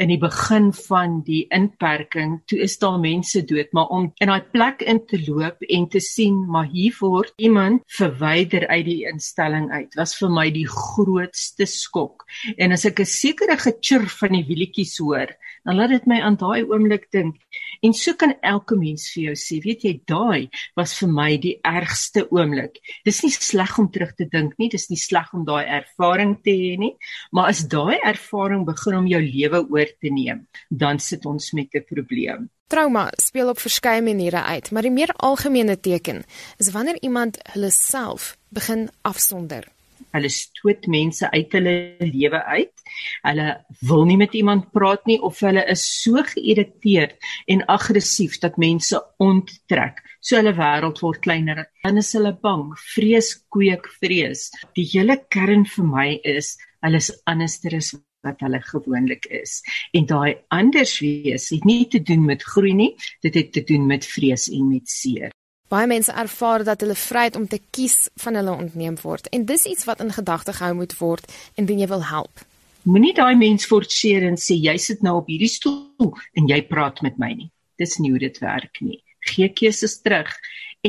in 0.00 0.08
die 0.08 0.18
begin 0.20 0.70
van 0.86 1.18
die 1.26 1.42
inperking, 1.52 2.38
toe 2.48 2.60
is 2.64 2.78
daar 2.80 2.98
mense 3.00 3.42
dood, 3.44 3.68
maar 3.76 3.90
om 3.92 4.08
in 4.22 4.32
daai 4.32 4.46
plek 4.54 4.84
in 4.88 5.02
te 5.06 5.20
loop 5.26 5.60
en 5.68 5.88
te 5.92 6.00
sien 6.00 6.38
maar 6.48 6.70
hier 6.72 6.96
word 7.00 7.34
iemand 7.36 7.84
verwyder 7.98 8.66
uit 8.68 8.86
die 8.88 9.02
instelling 9.10 9.68
uit, 9.72 9.92
was 10.00 10.16
vir 10.16 10.32
my 10.32 10.46
die 10.54 10.66
grootste 10.68 11.68
skok. 11.68 12.24
En 12.56 12.72
as 12.72 12.86
ek 12.88 13.00
'n 13.00 13.12
sekere 13.12 13.56
gechur 13.60 14.08
van 14.20 14.32
die 14.38 14.46
wielietjies 14.48 14.96
hoor, 14.98 15.36
dan 15.64 15.76
laat 15.76 15.92
dit 15.94 16.06
my 16.10 16.20
aan 16.24 16.36
daai 16.40 16.62
oomblik 16.64 17.08
dink. 17.14 17.36
En 17.80 17.94
so 17.96 18.14
kan 18.14 18.34
elke 18.44 18.76
mens 18.76 19.06
vir 19.14 19.30
jou 19.30 19.36
sê, 19.40 19.60
weet 19.64 19.84
jy, 19.86 19.94
daai 20.08 20.48
was 20.76 20.94
vir 20.98 21.12
my 21.12 21.30
die 21.40 21.56
ergste 21.66 22.26
oomblik. 22.28 22.78
Dis 23.08 23.22
nie 23.24 23.32
sleg 23.32 23.78
om 23.80 23.90
terug 23.92 24.14
te 24.18 24.28
dink 24.28 24.56
nie, 24.58 24.68
dis 24.72 24.88
nie 24.90 25.00
sleg 25.00 25.32
om 25.36 25.46
daai 25.48 25.64
ervaring 25.64 26.36
te 26.44 26.52
hê 26.52 26.76
nie, 26.80 26.94
maar 27.32 27.52
as 27.54 27.64
daai 27.72 27.98
ervaring 27.98 28.66
begin 28.68 29.00
om 29.00 29.10
jou 29.10 29.22
lewe 29.24 29.64
oor 29.66 29.92
te 30.00 30.12
neem, 30.12 30.46
dan 30.70 31.00
sit 31.00 31.26
ons 31.26 31.52
met 31.52 31.74
'n 31.74 31.84
probleem. 31.88 32.50
Trauma 32.70 33.10
speel 33.18 33.48
op 33.48 33.58
verskeie 33.58 34.02
maniere 34.02 34.42
uit, 34.42 34.70
maar 34.70 34.82
die 34.82 34.94
meer 34.94 35.10
algemene 35.16 35.80
teken 35.80 36.22
is 36.58 36.70
wanneer 36.70 37.00
iemand 37.02 37.38
hulle 37.52 37.70
self 37.70 38.36
begin 38.48 38.88
afsonder. 39.02 39.66
Hulle 40.14 40.30
stoot 40.32 40.86
mense 40.90 41.30
uit 41.30 41.56
hulle 41.56 41.74
lewe 42.02 42.42
uit. 42.56 42.84
Hulle 43.22 43.48
wil 43.88 44.04
nie 44.08 44.18
met 44.20 44.34
iemand 44.34 44.70
praat 44.74 45.06
nie 45.06 45.20
of 45.22 45.40
hulle 45.46 45.64
is 45.70 45.84
so 46.02 46.22
geïrriteerd 46.32 47.16
en 47.54 47.64
aggressief 47.76 48.38
dat 48.42 48.58
mense 48.58 48.98
onttrek. 49.22 50.02
So 50.20 50.36
hulle 50.36 50.56
wêreld 50.58 51.00
word 51.04 51.22
kleiner. 51.24 51.64
Dan 51.84 52.00
is 52.02 52.12
hulle 52.16 52.34
bang, 52.42 52.68
vrees 52.94 53.32
kweek 53.54 53.88
vrees. 54.00 54.50
Die 54.76 54.88
hele 54.92 55.20
kern 55.30 55.66
vir 55.76 55.90
my 55.94 56.08
is 56.36 56.56
hulle 56.84 57.00
is 57.00 57.12
anderster 57.28 57.76
as 57.76 57.94
wat 58.24 58.42
hulle 58.44 58.60
gewoonlik 58.60 59.26
is. 59.32 59.60
En 59.96 60.06
daai 60.08 60.40
anders 60.52 60.98
wees 61.00 61.48
het 61.54 61.64
nie 61.64 61.86
te 61.88 62.02
doen 62.04 62.26
met 62.28 62.44
groei 62.44 62.74
nie, 62.76 62.92
dit 63.24 63.34
het 63.34 63.52
te 63.52 63.64
doen 63.64 63.86
met 63.88 64.06
vrees 64.06 64.48
en 64.52 64.68
met 64.68 64.88
seer. 64.88 65.32
Baie 65.70 65.86
mense 65.86 66.10
ervaar 66.18 66.64
dat 66.66 66.80
hulle 66.82 66.96
vryheid 66.98 67.36
om 67.38 67.44
te 67.46 67.60
kies 67.70 68.08
van 68.18 68.34
hulle 68.34 68.56
ontneem 68.58 68.96
word 69.04 69.28
en 69.36 69.44
dis 69.46 69.68
iets 69.70 69.86
wat 69.86 70.00
in 70.02 70.10
gedagte 70.10 70.54
gehou 70.56 70.74
moet 70.80 70.96
word 70.98 71.30
indien 71.54 71.78
jy 71.78 71.86
wil 71.92 72.02
help. 72.08 72.42
Moenie 72.90 73.12
daai 73.14 73.36
mens 73.38 73.68
forceer 73.70 74.26
en 74.26 74.38
sê 74.40 74.56
jy 74.58 74.74
sit 74.82 75.04
nou 75.06 75.20
op 75.20 75.30
hierdie 75.30 75.52
stoel 75.52 76.10
en 76.34 76.50
jy 76.50 76.58
praat 76.66 76.98
met 77.06 77.22
my 77.22 77.30
nie. 77.36 77.50
Dis 77.78 78.00
nie 78.02 78.10
hoe 78.10 78.18
dit 78.18 78.42
werk 78.42 78.82
nie. 78.82 78.98
Gee 79.30 79.46
keuses 79.54 80.00
terug 80.02 80.34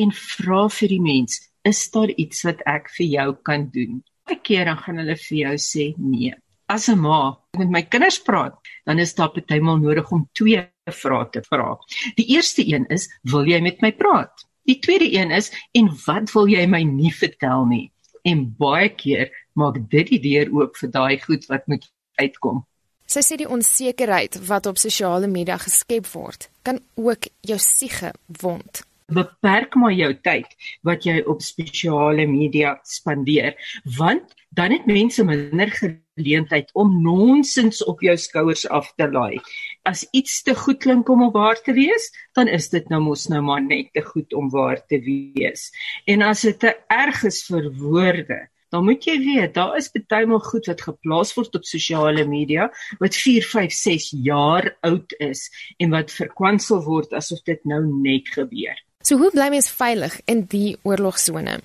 en 0.01 0.15
vra 0.17 0.65
vir 0.79 0.95
die 0.95 1.01
mens, 1.11 1.37
is 1.61 1.83
daar 1.93 2.09
iets 2.17 2.41
wat 2.47 2.65
ek 2.65 2.89
vir 2.97 3.07
jou 3.19 3.29
kan 3.45 3.69
doen? 3.69 4.01
'n 4.31 4.41
Keer 4.41 4.65
dan 4.65 4.81
gaan 4.81 4.97
hulle 4.97 5.17
vir 5.29 5.37
jou 5.45 5.55
sê 5.61 5.93
nee 5.97 6.33
as 6.73 6.87
'n 6.89 6.99
ma 6.99 7.37
met 7.59 7.69
my 7.69 7.81
kinders 7.83 8.19
praat, 8.27 8.55
dan 8.85 8.99
is 8.99 9.13
daar 9.13 9.29
partymal 9.29 9.77
nodig 9.77 10.11
om 10.11 10.29
twee 10.33 10.61
vrae 11.01 11.25
te 11.29 11.41
vra. 11.49 11.77
Die 12.15 12.27
eerste 12.35 12.63
een 12.73 12.85
is, 12.89 13.09
wil 13.23 13.45
jy 13.45 13.59
met 13.61 13.81
my 13.81 13.91
praat? 13.91 14.47
Die 14.71 14.79
tweede 14.79 15.07
een 15.11 15.31
is, 15.35 15.51
en 15.75 15.89
wat 16.05 16.31
wil 16.31 16.47
jy 16.47 16.63
my 16.69 16.79
nie 16.87 17.11
vertel 17.11 17.65
nie? 17.67 17.85
En 18.23 18.45
baie 18.55 18.87
keer 18.95 19.31
maak 19.59 19.81
dit 19.91 20.13
die 20.13 20.21
deur 20.23 20.53
oop 20.61 20.77
vir 20.79 20.91
daai 20.93 21.17
goed 21.19 21.47
wat 21.51 21.67
moet 21.67 21.89
uitkom. 22.21 22.61
Sy 23.11 23.23
sê 23.27 23.35
die 23.41 23.49
onsekerheid 23.51 24.37
wat 24.47 24.69
op 24.71 24.79
sosiale 24.79 25.27
media 25.27 25.57
geskep 25.59 26.07
word, 26.13 26.47
kan 26.63 26.79
ook 26.95 27.27
jou 27.43 27.59
siege 27.59 28.13
wond 28.39 28.85
beperk 29.11 29.75
maar 29.75 29.91
jou 29.91 30.11
tyd 30.23 30.47
wat 30.87 31.05
jy 31.07 31.19
op 31.27 31.43
spesiale 31.43 32.25
media 32.29 32.77
spandeer 32.87 33.57
want 33.97 34.35
dan 34.55 34.71
het 34.75 34.87
mense 34.87 35.23
minder 35.27 35.71
geleentheid 36.21 36.69
om 36.77 37.01
nonsens 37.03 37.81
op 37.83 38.01
jou 38.05 38.15
skouers 38.17 38.67
af 38.69 38.93
te 38.95 39.09
laai. 39.09 39.41
As 39.83 40.05
iets 40.13 40.41
te 40.45 40.55
goed 40.55 40.79
klink 40.79 41.09
om 41.09 41.27
waar 41.33 41.59
te 41.61 41.73
wees, 41.73 42.11
dan 42.37 42.47
is 42.47 42.69
dit 42.69 42.87
nou 42.89 43.01
mos 43.01 43.27
nou 43.29 43.41
maar 43.41 43.61
net 43.65 43.91
te 43.93 44.05
goed 44.05 44.33
om 44.33 44.49
waar 44.53 44.79
te 44.85 45.01
wees. 45.01 45.71
En 46.05 46.21
as 46.21 46.45
dit 46.45 46.59
te 46.59 46.75
erg 46.87 47.23
is 47.27 47.41
vir 47.49 47.71
woorde, 47.81 48.45
dan 48.71 48.85
moet 48.87 49.03
jy 49.03 49.17
weet, 49.19 49.53
daar 49.57 49.75
is 49.75 49.89
baie 49.91 50.27
maal 50.29 50.39
goed 50.45 50.69
wat 50.71 50.83
geplaas 50.85 51.33
word 51.35 51.57
op 51.59 51.65
sosiale 51.67 52.23
media 52.27 52.69
wat 53.01 53.17
4, 53.19 53.43
5, 53.43 53.73
6 53.75 54.05
jaar 54.23 54.69
oud 54.87 55.15
is 55.19 55.49
en 55.77 55.91
wat 55.91 56.13
verkwansel 56.15 56.79
word 56.85 57.11
asof 57.17 57.43
dit 57.43 57.59
nou 57.67 57.83
net 57.83 58.31
gebeur. 58.31 58.77
So 59.03 59.17
hoe 59.17 59.31
bly 59.33 59.49
mens 59.51 59.67
veilig 59.73 60.19
in 60.29 60.45
die 60.47 60.77
oorlogsone? 60.87 61.59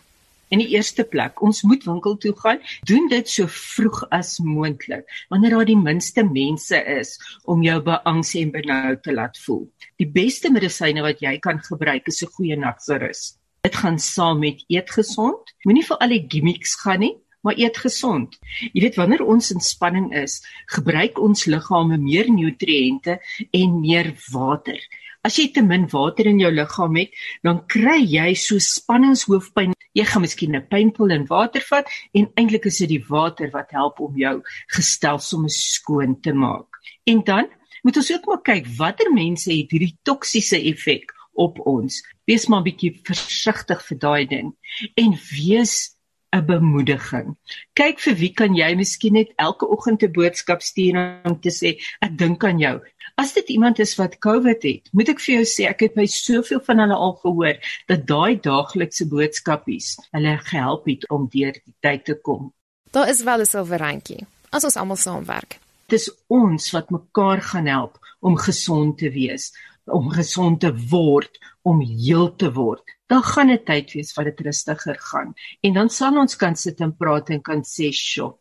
In 0.55 0.61
die 0.63 0.69
eerste 0.77 1.03
plek, 1.05 1.41
ons 1.43 1.65
moet 1.67 1.83
winkel 1.85 2.17
toe 2.23 2.33
gaan. 2.39 2.61
Doen 2.87 3.09
dit 3.11 3.29
so 3.29 3.51
vroeg 3.51 4.05
as 4.15 4.37
moontlik, 4.39 5.09
wanneer 5.33 5.57
daar 5.57 5.67
die 5.67 5.79
minste 5.79 6.23
mense 6.23 6.79
is 6.99 7.17
om 7.45 7.65
jou 7.67 7.81
beangs 7.83 8.35
en 8.39 8.53
benoud 8.55 9.03
te 9.03 9.15
laat 9.15 9.39
voel. 9.43 9.65
Die 9.99 10.07
beste 10.07 10.53
medisyne 10.55 11.03
wat 11.03 11.25
jy 11.25 11.37
kan 11.43 11.59
gebruik 11.59 12.07
is 12.07 12.23
'n 12.23 12.31
goeie 12.39 12.57
nagterus. 12.57 13.39
Dit 13.63 13.75
gaan 13.75 13.99
saam 13.99 14.39
met 14.39 14.63
eet 14.69 14.91
gesond. 14.91 15.43
Moenie 15.65 15.87
vir 15.87 15.99
al 15.99 16.09
die 16.09 16.27
gimmicks 16.29 16.75
gaan 16.79 17.01
nie 17.01 17.17
maar 17.47 17.59
eet 17.59 17.77
gesond. 17.79 18.35
Jy 18.73 18.81
weet 18.83 18.97
wanneer 18.99 19.23
ons 19.23 19.53
in 19.55 19.63
spanning 19.63 20.09
is, 20.19 20.41
gebruik 20.75 21.21
ons 21.23 21.47
liggame 21.47 21.99
meer 22.03 22.27
nutriënte 22.33 23.21
en 23.55 23.77
meer 23.81 24.11
water. 24.33 24.81
As 25.27 25.35
jy 25.41 25.49
te 25.51 25.63
min 25.67 25.89
water 25.91 26.29
in 26.31 26.39
jou 26.39 26.53
liggaam 26.55 26.99
het, 27.01 27.15
dan 27.43 27.65
kry 27.73 27.97
jy 27.99 28.29
so 28.39 28.63
spanningshoofpyn. 28.63 29.73
Jy 29.99 30.05
gaan 30.07 30.23
miskien 30.23 30.55
'n 30.55 30.69
pynpil 30.71 31.11
en 31.11 31.27
water 31.27 31.65
vat 31.71 31.91
en 32.15 32.29
eintlik 32.39 32.69
is 32.71 32.79
dit 32.79 32.91
die 32.95 33.05
water 33.09 33.51
wat 33.51 33.75
help 33.75 33.99
om 34.01 34.15
jou 34.15 34.37
gestel 34.77 35.19
sommer 35.19 35.51
skoon 35.51 36.15
te 36.21 36.33
maak. 36.33 36.69
En 37.11 37.25
dan 37.25 37.51
moet 37.83 37.97
ons 37.97 38.13
ook 38.13 38.27
maar 38.27 38.43
kyk 38.43 38.67
watter 38.79 39.11
mense 39.13 39.51
het 39.51 39.71
hierdie 39.71 39.99
toksiese 40.05 40.63
effek 40.63 41.11
op 41.35 41.59
ons. 41.67 42.03
Wees 42.27 42.47
maar 42.47 42.61
'n 42.61 42.69
bietjie 42.71 42.95
versigtig 43.03 43.83
vir 43.83 43.99
daai 43.99 44.27
ding 44.27 44.55
en 44.95 45.19
wees 45.35 45.97
'n 46.37 46.47
bemoediging. 46.47 47.37
Kyk 47.75 48.01
vir 48.01 48.15
wie 48.15 48.33
kan 48.33 48.55
jy 48.55 48.75
miskien 48.77 49.15
net 49.15 49.33
elke 49.39 49.67
oggend 49.67 50.03
'n 50.03 50.13
boodskap 50.13 50.63
stuur 50.63 50.97
om 51.25 51.41
te 51.41 51.51
sê 51.51 51.79
ek 52.01 52.17
dink 52.19 52.45
aan 52.45 52.59
jou. 52.59 52.81
As 53.17 53.33
dit 53.33 53.49
iemand 53.49 53.79
is 53.79 53.95
wat 53.97 54.19
COVID 54.21 54.63
het, 54.69 54.89
moet 54.93 55.09
ek 55.09 55.23
vir 55.25 55.39
jou 55.39 55.45
sê 55.49 55.65
ek 55.71 55.87
het 55.87 55.95
by 55.97 56.05
soveel 56.13 56.61
van 56.67 56.83
hulle 56.85 56.97
al 57.07 57.15
gehoor 57.23 57.57
dat 57.89 58.03
daai 58.11 58.37
daaglikse 58.45 59.07
boodskapies 59.09 59.95
hulle 60.13 60.35
gehelp 60.51 60.85
het 60.91 61.07
om 61.09 61.25
deur 61.33 61.57
die 61.57 61.75
tyd 61.81 62.05
te 62.05 62.17
kom. 62.29 62.51
Daar 62.93 63.09
is 63.09 63.25
wel 63.25 63.41
'n 63.41 63.49
silwerrandjie 63.49 64.27
as 64.53 64.65
ons 64.65 64.77
almal 64.77 65.01
saamwerk. 65.01 65.59
Dit 65.89 66.01
is 66.01 66.11
ons 66.29 66.71
wat 66.77 66.91
mekaar 66.91 67.41
gaan 67.41 67.67
help 67.67 67.99
om 68.21 68.37
gesond 68.37 68.99
te 68.99 69.11
wees, 69.11 69.53
om 69.85 70.11
gesond 70.11 70.61
te 70.61 70.73
word, 70.91 71.39
om 71.63 71.81
heel 71.81 72.37
te 72.37 72.53
word 72.53 72.85
dan 73.07 73.23
gaan 73.23 73.47
dit 73.47 73.65
tyd 73.67 73.93
wees 73.95 74.15
wat 74.17 74.25
dit 74.31 74.41
rustiger 74.49 74.99
gaan 74.99 75.35
en 75.61 75.77
dan 75.79 75.91
sal 75.91 76.19
ons 76.19 76.37
kan 76.37 76.57
sit 76.57 76.81
en 76.81 76.95
praat 76.97 77.31
en 77.31 77.43
kan 77.43 77.63
sê 77.63 77.93
sjo 77.95 78.35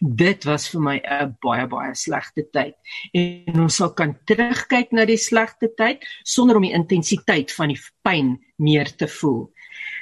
dit 0.00 0.44
was 0.44 0.68
vir 0.72 0.80
my 0.80 0.96
'n 1.00 1.36
baie 1.42 1.66
baie 1.66 1.94
slegte 1.94 2.44
tyd 2.52 2.74
en 3.14 3.60
ons 3.66 3.76
sal 3.76 3.92
kan 3.94 4.14
terugkyk 4.26 4.92
na 4.92 5.04
die 5.04 5.18
slegte 5.18 5.68
tyd 5.76 6.04
sonder 6.24 6.56
om 6.56 6.62
die 6.62 6.76
intensiteit 6.76 7.52
van 7.52 7.68
die 7.74 7.80
pyn 8.04 8.38
meer 8.58 8.90
te 8.96 9.06
voel 9.06 9.50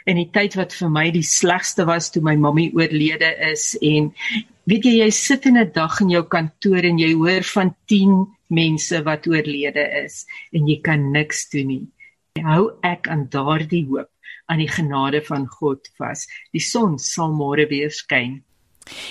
en 0.07 0.16
die 0.16 0.31
tyd 0.33 0.57
wat 0.57 0.72
vir 0.72 0.91
my 0.91 1.11
die 1.11 1.26
slegste 1.26 1.87
was 1.87 2.11
toe 2.11 2.22
my 2.22 2.37
mammie 2.37 2.72
oorlede 2.74 3.31
is 3.53 3.76
en 3.81 4.12
weet 4.66 4.85
jy 4.85 4.97
jy 5.01 5.11
sit 5.11 5.47
in 5.47 5.59
'n 5.59 5.72
dag 5.72 6.01
in 6.01 6.11
jou 6.11 6.22
kantoor 6.22 6.85
en 6.85 6.99
jy 6.99 7.12
hoor 7.14 7.43
van 7.43 7.74
10 7.87 8.26
mense 8.49 9.03
wat 9.05 9.26
oorlede 9.26 9.85
is 10.05 10.26
en 10.53 10.66
jy 10.66 10.81
kan 10.83 11.12
niks 11.12 11.49
doen 11.51 11.66
nie 11.66 11.87
hou 12.45 12.78
ek 12.83 13.09
aan 13.09 13.28
daardie 13.28 13.87
hoop 13.87 14.11
aan 14.51 14.59
die 14.59 14.70
genade 14.70 15.22
van 15.22 15.47
God 15.47 15.87
vas. 15.99 16.26
Die 16.55 16.62
son 16.62 16.99
sal 16.99 17.31
môre 17.35 17.68
weer 17.70 17.93
skyn. 17.95 18.41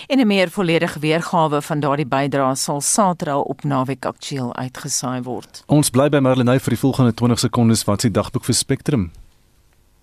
En 0.07 0.19
'n 0.19 0.27
meer 0.27 0.49
volledige 0.49 0.99
weergawe 0.99 1.61
van 1.61 1.79
daardie 1.79 2.07
bydrae 2.07 2.55
sal 2.55 2.81
Saterdag 2.81 3.41
op 3.41 3.63
Naweek 3.63 4.05
Aktueel 4.05 4.55
uitgesaai 4.55 5.21
word. 5.21 5.63
Ons 5.65 5.89
bly 5.89 6.09
by 6.09 6.17
Marlenae 6.17 6.59
vir 6.59 6.69
die 6.69 6.79
volgende 6.79 7.13
20 7.13 7.39
sekondes 7.39 7.83
wat 7.83 8.01
se 8.01 8.11
dagboek 8.11 8.43
vir 8.43 8.55
Spectrum. 8.55 9.11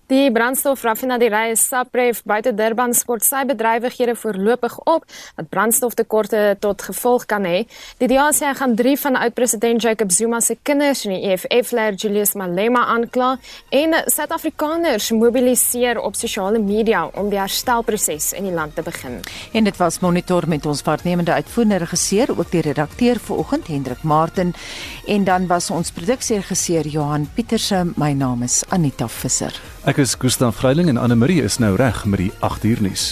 Die 0.07 0.31
brandstofraffinaderye 0.31 1.57
Sapref 1.59 2.21
buite 2.23 2.53
Durban 2.55 2.93
skort 2.95 3.25
sy 3.27 3.41
bedrywighede 3.49 4.13
voorlopig 4.15 4.77
op 4.87 5.03
wat 5.35 5.49
brandstoftekorte 5.51 6.55
tot 6.63 6.85
gevolg 6.87 7.25
kan 7.27 7.43
hê. 7.43 7.65
Die 7.99 8.07
DA 8.07 8.29
sê 8.31 8.45
hy 8.47 8.53
gaan 8.55 8.77
3 8.79 8.93
van 9.01 9.17
oud-president 9.19 9.83
Jacob 9.83 10.13
Zuma 10.15 10.39
se 10.39 10.55
kinders 10.63 11.03
in 11.03 11.17
die 11.17 11.33
EFF-leier 11.33 11.99
Julius 11.99 12.37
Malema 12.39 12.85
aankla 12.93 13.33
en 13.75 13.97
Suid-Afrikaners 14.07 15.09
mobiliseer 15.11 15.99
op 15.99 16.15
sosiale 16.15 16.63
media 16.63 17.03
om 17.19 17.27
die 17.27 17.41
herstelproses 17.41 18.31
in 18.39 18.47
die 18.47 18.55
land 18.55 18.79
te 18.79 18.87
begin. 18.87 19.19
En 19.51 19.67
dit 19.67 19.83
was 19.83 19.99
monitor 19.99 20.47
met 20.47 20.65
ons 20.71 20.85
waarnemende 20.87 21.35
uitvoerende 21.35 21.83
regisseur, 21.83 22.31
ook 22.31 22.47
die 22.55 22.63
redakteur 22.63 23.19
vanoggend 23.19 23.67
Hendrik 23.67 24.07
Martin 24.07 24.55
en 25.03 25.27
dan 25.27 25.51
was 25.51 25.67
ons 25.67 25.91
produksieregisseur 25.91 26.87
Johan 26.87 27.27
Pieterse. 27.35 27.83
My 27.99 28.13
naam 28.15 28.47
is 28.47 28.63
Anita 28.71 29.11
Visser. 29.11 29.51
Ek 29.87 30.01
is 30.03 30.17
Gustav 30.19 30.57
Vreiling 30.59 30.89
en 30.91 30.97
Anne 30.99 31.15
Marie 31.15 31.39
is 31.39 31.61
nou 31.63 31.69
reg 31.79 32.01
met 32.11 32.19
die 32.19 32.31
8 32.43 32.65
uur 32.67 32.81
nuus. 32.83 33.05